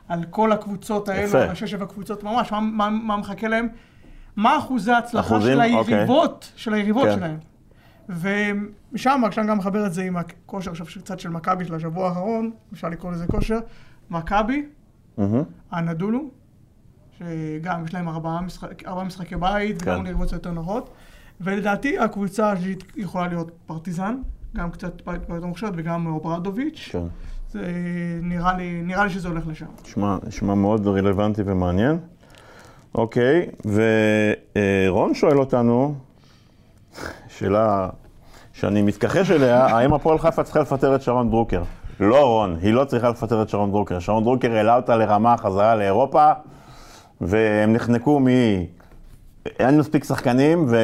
על 0.08 0.24
כל 0.30 0.52
הקבוצות 0.52 1.10
האלו, 1.10 1.40
על 1.40 1.50
השש 1.50 1.72
שבע 1.72 1.86
קבוצות, 1.86 2.24
ממש, 2.24 2.52
מה, 2.52 2.60
מה, 2.60 2.90
מה 2.90 3.18
מחכה 3.18 3.48
להם. 3.48 3.68
מה 4.36 4.58
אחוזי 4.58 4.92
ההצלחה 4.92 5.42
של 5.42 5.62
אוקיי. 5.62 5.96
היריבות, 5.96 6.52
של 6.56 6.74
היריבות 6.74 7.08
כן. 7.08 7.16
שלהם. 7.16 7.38
ומשם, 8.10 9.22
כשאני 9.30 9.48
גם 9.48 9.58
מחבר 9.58 9.86
את 9.86 9.94
זה 9.94 10.04
עם 10.04 10.18
הכושר 10.18 10.72
עכשיו 10.72 10.86
קצת 11.04 11.20
של 11.20 11.30
מכבי 11.30 11.66
של 11.66 11.76
השבוע 11.76 12.08
האחרון, 12.08 12.52
אפשר 12.74 12.90
לקרוא 12.90 13.12
לזה 13.12 13.28
כושר, 13.28 13.60
מכבי. 14.10 14.66
הנדולו, 15.72 16.30
שגם 17.18 17.86
יש 17.86 17.94
להם 17.94 18.10
ארבעה 18.10 18.42
משחק, 18.42 18.88
ארבעה 18.88 19.04
משחקי 19.04 19.36
בית, 19.36 19.82
כן. 19.82 19.92
וגם 19.92 20.06
יריבות 20.06 20.28
קצת 20.28 20.34
יותר 20.34 20.52
נוחות. 20.52 20.90
ולדעתי 21.42 22.00
הקבוצה 22.00 22.52
השלישית 22.52 22.84
יכולה 22.96 23.28
להיות 23.28 23.52
פרטיזן, 23.66 24.16
גם 24.56 24.72
קצת 24.72 25.02
יותר 25.30 25.46
מוכשרת 25.46 25.74
וגם 25.76 26.08
אוברדוביץ'. 26.08 26.90
כן. 26.92 27.06
זה 27.50 27.62
נראה 28.22 28.58
לי, 28.58 28.82
נראה 28.82 29.04
לי 29.04 29.10
שזה 29.10 29.28
הולך 29.28 29.48
לשם. 29.48 29.66
נשמע 30.28 30.56
מאוד 30.56 30.88
רלוונטי 30.88 31.42
ומעניין. 31.46 31.98
אוקיי, 32.96 33.50
ורון 33.66 35.14
שואל 35.14 35.40
אותנו, 35.40 35.96
שאלה 37.28 37.90
שאני 38.54 38.82
מתכחש 38.82 39.32
אליה, 39.32 39.66
האם 39.66 39.94
הפועל 39.94 40.20
חיפה 40.20 40.44
צריכה 40.44 40.60
לפטר 40.60 40.96
את 40.96 41.02
שרון 41.02 41.30
דרוקר? 41.30 41.64
לא 42.00 42.26
רון, 42.26 42.58
היא 42.62 42.74
לא 42.74 42.86
צריכה 42.86 43.10
לפטר 43.10 43.42
את 43.42 43.50
שרון 43.50 43.72
דרוקר. 43.72 44.00
שרון 44.00 44.24
דרוקר 44.24 44.56
העלה 44.56 44.76
אותה 44.76 44.98
לרמה 44.98 45.38
חזרה 45.38 45.76
לאירופה, 45.76 46.32
והם 47.22 47.74
נחנקו 47.74 48.20
מ... 48.20 48.28
אין 49.46 49.80
מספיק 49.80 50.04
שחקנים, 50.04 50.66
ו... 50.70 50.78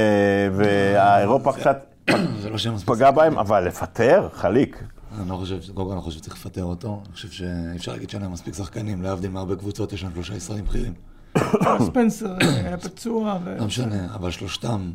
והאירופה 0.54 1.54
קצת 1.54 1.86
לא 2.52 2.58
שהם 2.58 2.74
מספיק... 2.74 2.96
פגע 2.96 3.12
בהם, 3.12 3.38
אבל 3.38 3.68
לפטר? 3.68 4.30
חליק. 4.34 4.84
אני 5.20 5.30
לא 5.30 5.36
חושב, 5.36 5.60
קודם 5.74 5.88
כל 5.88 5.92
אני 5.92 5.96
לא 5.96 6.02
חושב 6.02 6.18
שצריך 6.18 6.36
לפטר 6.36 6.64
אותו. 6.64 7.02
אני 7.06 7.14
חושב 7.14 7.32
שאי 7.32 7.78
אפשר 7.78 7.92
להגיד 7.92 8.10
שאין 8.10 8.22
להם 8.22 8.32
מספיק 8.32 8.54
שחקנים, 8.54 9.02
להבדיל 9.02 9.32
מהרבה 9.32 9.56
קבוצות, 9.56 9.94
יש 9.94 10.04
להם 10.04 10.12
שלושה 10.14 10.36
ישראלים 10.36 10.66
בכירים. 10.66 10.94
ספנסר 11.88 12.38
אה, 12.42 12.56
היה 12.56 12.78
פצוע. 12.78 13.40
לא 13.60 13.66
משנה, 13.66 14.16
אבל 14.16 14.32
שלושתם, 14.32 14.92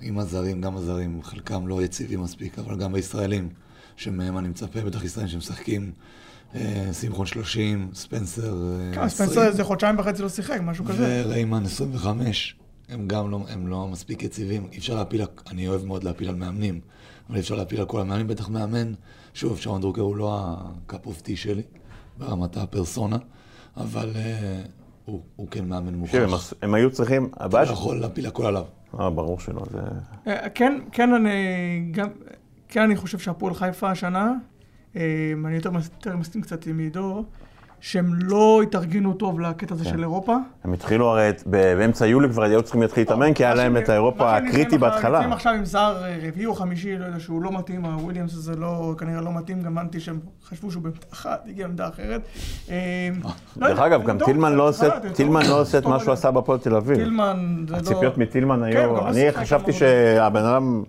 עם 0.00 0.18
הזרים, 0.18 0.60
גם 0.60 0.76
הזרים, 0.76 1.22
חלקם 1.22 1.66
לא 1.66 1.82
יציבים 1.82 2.22
מספיק, 2.22 2.58
אבל 2.58 2.76
גם 2.78 2.94
הישראלים, 2.94 3.48
שמהם 3.96 4.38
אני 4.38 4.48
מצפה, 4.48 4.80
בטח 4.80 5.04
ישראלים 5.04 5.32
שמשחקים, 5.32 5.92
אה, 6.54 6.90
שמחון 7.00 7.26
30, 7.26 7.90
ספנסר 7.94 8.78
אה, 8.80 8.94
כמה, 8.94 9.08
ספנסר 9.08 9.32
20, 9.32 9.46
איזה 9.46 9.64
חודשיים 9.64 9.98
וחצי 9.98 10.22
לא 10.22 10.28
שיחק, 10.28 10.60
משהו 10.62 10.84
כזה. 10.84 11.22
וריימן 11.26 11.64
25. 11.64 12.56
הם 12.88 13.08
גם 13.08 13.30
לא, 13.30 13.40
הם 13.48 13.66
לא 13.66 13.88
מספיק 13.88 14.22
יציבים. 14.22 14.66
אי 14.72 14.78
אפשר 14.78 14.94
להפיל, 14.94 15.22
אני 15.50 15.68
אוהב 15.68 15.84
מאוד 15.84 16.04
להפיל 16.04 16.28
על 16.28 16.34
מאמנים, 16.34 16.80
אבל 17.28 17.36
אי 17.36 17.40
אפשר 17.40 17.54
להפיל 17.54 17.80
על 17.80 17.86
כל 17.86 18.00
המאמנים, 18.00 18.26
בטח 18.26 18.48
מאמן. 18.48 18.92
שוב, 19.34 19.60
שרון 19.60 19.80
דרוקר 19.80 20.02
הוא 20.02 20.16
לא 20.16 20.40
ה 20.40 20.57
cup 20.57 21.06
of 21.06 21.20
tea 21.20 21.36
שלי, 21.36 21.62
ברמת 22.18 22.56
הפרסונה, 22.56 23.16
אבל 23.76 24.12
אה, 24.16 24.62
הוא, 25.04 25.22
הוא 25.36 25.48
כן 25.50 25.64
מאמן 25.68 26.04
תקשיב, 26.04 26.22
הם 26.22 26.30
הם 26.62 26.74
היו 26.74 26.90
צריכים, 26.90 27.28
אתה 27.34 27.44
הבעיה 27.44 27.64
לא 27.64 27.70
ש... 27.70 27.72
יכול 27.72 28.00
להפיל 28.00 28.26
הכל 28.26 28.46
עליו. 28.46 28.64
אה, 29.00 29.10
ברור 29.10 29.40
שלא, 29.40 29.62
זה... 29.70 29.78
אה, 30.26 30.48
כן, 30.48 30.80
כן 30.92 31.12
אני, 31.14 31.30
גם, 31.90 32.08
כן 32.68 32.80
אני 32.82 32.96
חושב 32.96 33.18
שהפועל 33.18 33.54
חיפה 33.54 33.90
השנה, 33.90 34.32
אה, 34.96 35.02
אני 35.44 35.54
יותר, 35.54 35.70
מס- 35.70 35.90
יותר 35.94 36.16
מסכים 36.16 36.42
קצת 36.42 36.66
עם 36.66 36.78
עידו, 36.78 37.24
שהם 37.84 38.14
לא 38.14 38.60
התארגנו 38.62 39.12
טוב 39.12 39.40
לקטע 39.40 39.74
הזה 39.74 39.84
כן. 39.84 39.90
של 39.90 40.00
אירופה. 40.00 40.36
הם 40.64 40.72
התחילו 40.72 41.06
הרי, 41.06 41.30
באמצע 41.46 42.06
יולי 42.06 42.28
כבר 42.28 42.42
היו 42.42 42.62
צריכים 42.62 42.82
להתחיל 42.82 43.02
להתאמן, 43.02 43.34
כי 43.34 43.44
היה 43.44 43.54
להם 43.54 43.76
את 43.76 43.88
האירופה 43.88 44.36
הקריטי 44.36 44.78
בהתחלה. 44.78 45.18
יוצאים 45.18 45.32
עכשיו 45.32 45.52
עם 45.52 45.64
זר 45.64 46.02
אה, 46.04 46.18
רביעי 46.28 46.46
או 46.46 46.54
חמישי, 46.54 46.98
לא 46.98 47.04
יודע, 47.04 47.20
שהוא 47.20 47.42
לא 47.42 47.52
מתאים, 47.52 47.84
הוויליאמס 47.84 48.34
הזה 48.34 48.56
לא, 48.56 48.94
כנראה 48.98 49.20
לא 49.20 49.32
מתאים, 49.32 49.62
גם 49.62 49.78
הבנתי 49.78 50.00
שהם 50.00 50.18
חשבו 50.44 50.70
שהוא 50.70 50.82
בעמדה 50.82 50.98
אחת, 51.12 51.44
הגיע 51.48 51.66
לעמדה 51.66 51.88
אחרת. 51.88 52.20
אה, 52.70 53.08
לא 53.56 53.68
דרך 53.68 53.78
אגב, 53.78 54.04
גם 54.04 54.18
טילמן 54.24 54.52
לא 54.52 54.68
עושה, 54.68 54.88
טילמן 55.14 55.40
טוב, 55.40 55.50
לא 55.50 55.60
עושה 55.60 55.78
את 55.78 55.86
מה 55.86 56.00
שהוא 56.00 56.12
עשה 56.12 56.30
בהפועל 56.30 56.58
תל 56.58 56.76
אביב. 56.76 56.96
טילמן 56.96 57.64
זה 57.68 57.72
לא... 57.72 57.78
הציפיות 57.78 58.18
מטילמן 58.18 58.60
כן, 58.72 58.76
היו, 58.76 58.94
לא 58.94 59.08
אני 59.08 59.32
חשבתי 59.32 59.72
שהבן 59.72 60.44
אדם. 60.44 60.82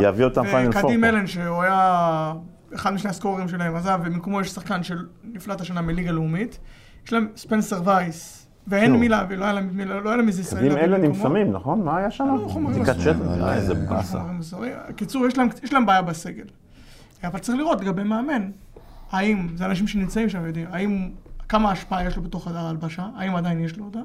יביא 0.00 0.24
אותם 0.24 0.44
פיינל 0.44 0.72
פור. 0.72 0.84
וקדים 0.84 1.04
אלן, 1.04 1.26
שהוא 1.26 1.62
היה 1.62 2.32
אחד 2.74 2.94
משני 2.94 3.10
הסקוררים 3.10 3.48
שלהם, 3.48 3.76
עזב, 3.76 3.98
ובמקומו 4.02 4.40
יש 4.40 4.48
שחקן 4.50 4.80
שנפלט 4.82 5.60
השנה 5.60 5.80
מליגה 5.82 6.10
לאומית. 6.10 6.58
יש 7.06 7.12
להם 7.12 7.28
ספנסר 7.36 7.80
וייס, 7.84 8.46
ואין. 8.66 8.96
מילה, 8.96 9.26
ולא 9.28 9.44
היה 9.44 9.52
להם 9.52 9.68
מילה- 9.72 10.00
לא 10.00 10.08
היה 10.08 10.16
להם 10.16 10.28
איזה 10.28 10.40
ישראלי. 10.40 10.66
קדים 10.68 10.78
להביא 10.78 10.94
אלן 10.94 11.04
עם 11.04 11.12
במקומו. 11.12 11.28
סמים, 11.28 11.52
נכון? 11.52 11.82
מה 11.82 11.96
היה 11.96 12.10
שם? 12.10 12.24
לא, 12.42 12.48
חומרים 12.48 12.82
אסורים. 12.82 13.00
שתן? 13.00 13.20
אבל, 13.22 13.42
אה, 13.42 13.54
איזה 13.54 13.72
אה, 13.72 13.78
באסה. 13.90 14.18
חומרים 14.18 14.38
אסורים. 14.38 14.72
קיצור, 14.96 15.26
יש 15.26 15.38
להם- 15.38 15.48
יש 15.62 15.72
להם 15.72 15.86
בעיה 15.86 16.02
בסגל. 16.02 16.44
אבל 17.24 17.38
צריך 17.38 17.58
לראות 17.58 17.80
לגבי 17.80 18.02
מאמן, 18.02 18.50
האם, 19.10 19.48
זה 19.56 19.64
אנשים 19.66 19.86
שנמצאים 19.86 20.28
שם 20.28 20.46
יודעים, 20.46 20.66
האם, 20.70 21.10
כמה 21.48 21.70
השפעה 21.70 22.04
יש 22.04 22.16
לו 22.16 22.22
בתוך 22.22 22.48
חדר 22.48 22.58
ההלבשה, 22.58 23.06
האם 23.16 23.34
עדיין 23.36 23.60
יש 23.60 23.76
לו 23.76 23.84
אותה, 23.84 23.98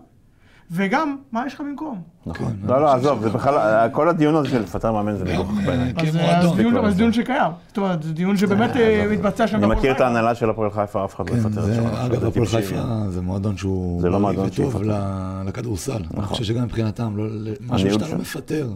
וגם, 0.71 1.17
מה 1.31 1.43
יש 1.47 1.53
לך 1.53 1.61
במקום? 1.61 2.01
נכון. 2.25 2.47
כן, 2.47 2.67
לא, 2.67 2.81
לא, 2.81 2.93
עזוב, 2.93 3.21
זה 3.21 3.29
בכלל, 3.29 3.55
כל 3.91 4.09
הדיון 4.09 4.35
הזה 4.35 4.49
של 4.49 4.61
לפטר 4.61 4.91
מאמן 4.91 5.15
זה 5.15 5.25
מגוחך 5.25 5.49
גם, 5.59 5.65
בעיניי. 5.65 5.93
אה, 5.97 6.37
אז 6.37 6.49
זה 6.55 6.63
כמועדון. 6.63 6.91
דיון- 6.93 7.13
שקיים. 7.13 7.51
זאת 7.67 7.77
אומרת, 7.77 8.03
זה 8.03 8.13
דיון 8.13 8.37
שבאמת 8.37 8.75
אה, 8.75 9.05
מתבצע 9.11 9.47
שם. 9.47 9.57
אני 9.57 9.65
מכיר 9.67 9.91
את. 9.91 10.01
ההנהלה 10.01 10.35
של 10.35 10.49
הפועל 10.49 10.69
חיפה, 10.71 11.05
אף 11.05 11.15
אחד 11.15 11.29
לא 11.29 11.33
כן, 11.33 11.39
יפטר 11.39 11.59
את 11.59 11.65
זה, 11.65 11.75
שרון. 11.75 11.95
אגב, 11.95 12.25
הפועל. 12.25 12.45
חיפה 12.45 12.75
זה 13.09 13.21
מועדון 13.21 13.57
שהוא 13.57 14.01
זה 14.01 14.09
לא 14.09 14.19
מועדון 14.19 14.45
וטוב 14.45 14.71
שיפטר. 14.73 14.87
ל- 14.91 15.47
לכדורסל. 15.47 16.01
אני 16.17 16.25
חושב 16.25 16.43
שגם 16.43 16.63
מבחינתם, 16.63 17.17
לא, 17.17 17.23
משהו 17.69 17.89
שאתה 17.91 18.05
שם. 18.05 18.11
לא 18.15 18.21
מפטר, 18.21 18.69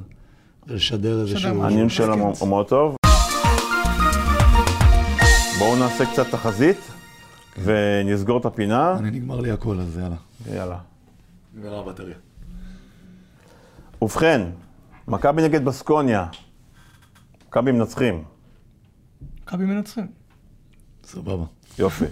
זה 0.68 0.76
לשדר 0.76 1.22
איזשהו... 1.22 1.39
שקט. 1.80 1.89
שלו 1.89 2.14
הוא 2.39 2.48
מאוד 2.50 2.68
טוב. 2.68 2.96
בואו 5.60 5.76
נעשה 5.80 6.06
קצת 6.06 6.26
תחזית 6.32 6.78
ונסגור 7.64 8.38
את 8.39 8.46
הפינה. 8.46 8.96
אני 9.00 9.12
נגמר 9.12 9.39
לי 9.42 9.52
הכל, 9.52 9.76
אז 9.80 9.98
יאללה. 9.98 10.16
יאללה. 10.60 10.76
נגמרה 11.54 11.80
הבטריה. 11.80 12.16
ובכן, 14.02 14.41
מכבי 15.08 15.43
נגד 15.43 15.66
בסקוניה. 15.66 16.28
מכבי 17.47 17.72
מנצחים. 17.72 18.24
מכבי 19.43 19.66
מנצחים. 19.66 20.08
סבבה. 21.04 21.43
יופי. 21.80 22.06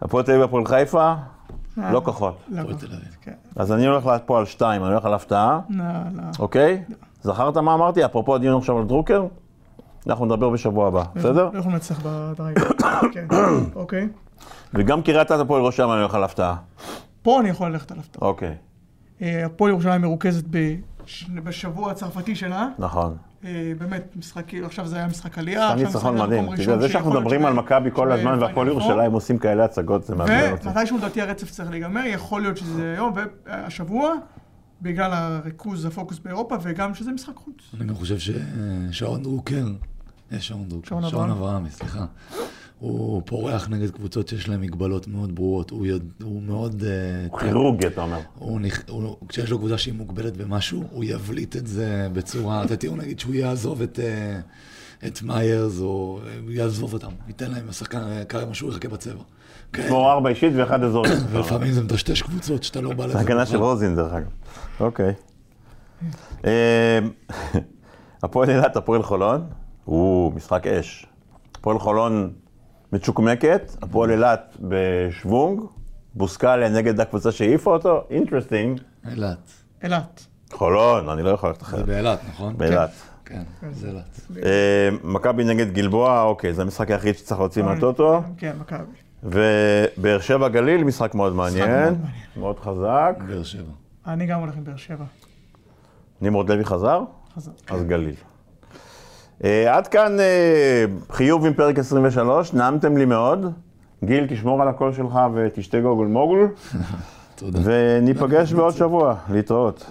הפועל 0.00 0.24
תל 0.24 0.30
אביב 0.30 0.42
והפועל 0.42 0.66
חיפה, 0.66 1.14
אה. 1.78 1.92
לא 1.92 2.00
כוחות. 2.04 2.38
לא, 2.48 2.60
הפועל. 2.60 2.76
כן. 3.22 3.32
אז 3.56 3.72
אני 3.72 3.86
הולך 3.86 4.08
פה 4.26 4.38
על 4.38 4.46
שתיים, 4.46 4.84
אני 4.84 4.92
הולך 4.92 5.04
על 5.04 5.14
הפתעה, 5.14 5.60
לא, 5.70 5.84
לא. 6.14 6.22
אוקיי? 6.38 6.84
זכרת 7.22 7.56
מה 7.56 7.74
אמרתי? 7.74 8.04
אפרופו 8.04 8.34
הדיון 8.34 8.58
עכשיו 8.58 8.78
על 8.78 8.84
דרוקר? 8.84 9.26
אנחנו 10.06 10.26
נדבר 10.26 10.50
בשבוע 10.50 10.88
הבא, 10.88 11.02
בסדר? 11.14 11.50
יכולים 11.54 11.70
לנצח 11.70 12.00
בדרייב. 12.02 12.58
כן, 13.14 13.26
אוקיי. 13.74 14.08
וגם 14.74 15.02
קריית 15.02 15.26
אתא 15.26 15.40
הפועל 15.42 15.60
ירושלים 15.60 15.90
אני 15.90 16.00
הולך 16.00 16.14
על 16.14 16.24
הפתעה. 16.24 16.56
פה 17.24 17.40
אני 17.40 17.48
יכול 17.48 17.70
ללכת 17.72 17.92
על 17.92 17.98
הפתעה. 17.98 18.28
אוקיי, 18.28 18.54
אה, 19.22 19.46
הפועל 19.46 19.70
ירושלים 19.70 20.00
מרוכזת 20.02 20.44
בש- 20.50 21.26
בשבוע 21.44 21.90
הצרפתי 21.90 22.36
שלה. 22.36 22.68
נכון. 22.78 23.16
אה, 23.44 23.72
באמת, 23.78 24.16
משחק, 24.16 24.54
עכשיו 24.54 24.86
זה 24.86 24.96
היה 24.96 25.06
משחק 25.06 25.38
עלייה. 25.38 25.68
סתם 25.70 25.78
ניצחון 25.78 26.18
מדהים. 26.18 26.44
יודע, 26.58 26.78
זה 26.78 26.88
שאנחנו 26.88 27.10
מדברים 27.10 27.46
על 27.46 27.52
מכבי 27.52 27.90
כל 27.92 28.12
הזמן 28.12 28.38
והפועל. 28.42 28.68
ירושלים 28.68 29.12
עושים 29.12 29.38
כאלה 29.38 29.64
הצגות, 29.64 30.04
זה 30.04 30.14
מעצבן 30.14 30.50
אותי. 30.52 30.68
ומתישהו 30.68 30.96
לדעתי 30.98 31.20
הרצף 31.22 31.50
צריך 31.50 31.70
להיגמר, 31.70 32.00
יכול 32.06 32.42
להיות 32.42 32.56
שזה 32.56 32.92
היום 32.92 33.12
והשבוע, 33.46 34.12
בגלל 34.82 35.10
הריכוז, 35.12 35.84
הפוקוס 35.84 36.18
באירופה, 36.18 36.56
וגם 36.62 36.94
שזה 36.94 37.12
משחק 37.12 37.36
חוץ. 37.36 37.54
אני 37.80 37.84
גם 37.88 37.94
חושב 37.94 38.18
דרוקר, 39.22 39.66
אה, 40.32 40.38
דרוקר, 40.68 40.88
שרון 40.88 41.02
שרון 41.10 41.30
אברהם. 41.30 41.30
אברהמי, 41.30 41.70
סליחה. 41.70 42.04
הוא 42.84 43.22
פורח 43.24 43.68
נגד 43.68 43.90
קבוצות 43.90 44.28
שיש 44.28 44.48
להן 44.48 44.60
מגבלות 44.60 45.08
מאוד 45.08 45.34
ברורות, 45.34 45.70
הוא, 45.70 45.86
יודע, 45.86 46.04
הוא 46.24 46.42
מאוד... 46.42 46.84
אה, 46.84 47.26
הוא 47.30 47.40
כירורגי, 47.40 47.86
אתה 47.86 48.02
אומר. 48.02 48.18
הוא, 48.38 48.60
נכ- 48.60 48.90
הוא, 48.90 49.16
כשיש 49.28 49.50
לו 49.50 49.58
קבוצה 49.58 49.78
שהיא 49.78 49.94
מוגבלת 49.94 50.36
במשהו, 50.36 50.84
הוא 50.90 51.04
יבליט 51.04 51.56
את 51.56 51.66
זה 51.66 52.08
בצורה, 52.12 52.64
אתה 52.64 52.76
תראו 52.76 52.96
נגיד 52.96 53.20
שהוא 53.20 53.34
יעזוב 53.34 53.82
את, 53.82 53.98
אה, 53.98 54.40
את 55.06 55.22
מיירס, 55.22 55.80
או 55.80 56.20
אה, 56.26 56.38
הוא 56.42 56.50
יעזוב 56.50 56.92
אותם, 56.92 57.10
ייתן 57.28 57.50
להם 57.50 57.68
אה, 57.94 58.24
כמה 58.24 58.44
משהו 58.44 58.68
יחכה 58.68 58.88
בצבע. 58.88 59.22
כן, 59.72 59.88
כמו 59.88 60.10
ארבע 60.10 60.30
אישית 60.30 60.52
ואחד 60.56 60.82
אזורי. 60.82 61.10
ולפעמים 61.32 61.72
זה 61.72 61.82
מטשטש 61.82 62.22
קבוצות 62.22 62.62
שאתה 62.64 62.80
לא 62.80 62.92
בא 62.92 63.04
לזה. 63.04 63.12
זה 63.12 63.20
הגנה 63.20 63.46
של. 63.46 63.56
רוזין, 63.56 63.96
דרך 63.96 64.12
אגב. 64.12 64.30
אוקיי. 64.80 65.12
אה, 66.46 66.98
הפועל 68.22 68.50
אילת, 68.50 68.76
הפועל 68.76 69.02
חולון, 69.02 69.44
הוא 69.84 70.32
משחק 70.32 70.66
אש. 70.66 71.06
הפועל 71.54 71.78
חולון 71.78 72.30
מצ'וקמקת, 72.94 73.76
הפועל 73.82 74.10
אילת 74.10 74.56
בשוונג, 74.60 75.60
בוסקליה 76.14 76.68
נגד 76.68 77.00
הקבוצה 77.00 77.32
שהעיפה 77.32 77.72
אותו, 77.72 78.04
interesting. 78.10 78.80
אילת. 79.10 79.38
אילת. 79.82 80.26
חולון, 80.52 81.08
אני 81.08 81.22
לא 81.22 81.30
יכול 81.30 81.48
ללכת 81.48 81.60
זה 81.60 81.66
אחרת. 81.66 81.86
באילת, 81.86 82.18
נכון? 82.28 82.56
באילת. 82.58 82.90
כן, 83.24 83.42
זה 83.72 83.88
אילת. 83.88 84.20
אה, 84.42 84.88
מכבי 85.04 85.44
נגד 85.44 85.72
גלבוע, 85.72 86.22
אוקיי, 86.22 86.52
זה 86.54 86.62
המשחק 86.62 86.90
היחיד 86.90 87.14
שצריך 87.16 87.40
להוציא 87.40 87.62
מהטוטו. 87.62 88.22
כן, 88.38 88.56
מכבי. 88.60 88.82
ובאר 89.22 90.20
שבע 90.20 90.48
גליל, 90.48 90.84
משחק 90.84 91.14
מאוד 91.14 91.34
מעניין, 91.34 91.94
מאוד 92.36 92.58
חזק. 92.58 93.14
באר 93.28 93.42
שבע. 93.42 93.72
אני 94.06 94.26
גם 94.26 94.40
הולך 94.40 94.56
עם 94.56 94.64
באר 94.64 94.76
שבע. 94.76 95.04
נמרוד 96.20 96.50
לוי 96.52 96.64
חזר? 96.64 97.00
חזק. 97.36 97.72
אז 97.72 97.84
גליל. 97.84 98.14
אה, 99.44 99.76
עד 99.76 99.86
כאן 99.86 100.20
אה, 100.20 100.84
חיוב 101.10 101.46
עם 101.46 101.54
פרק 101.54 101.78
23, 101.78 102.54
נעמתם 102.54 102.96
לי 102.96 103.04
מאוד. 103.04 103.52
גיל, 104.04 104.26
תשמור 104.28 104.62
על 104.62 104.68
הקול 104.68 104.92
שלך 104.92 105.18
ותשתה 105.34 105.80
גוגל 105.80 106.04
מוגל, 106.04 106.46
תודה. 107.36 107.58
וניפגש 107.64 108.52
בעוד 108.52 108.74
שבוע. 108.74 109.14
להתראות. 109.30 109.90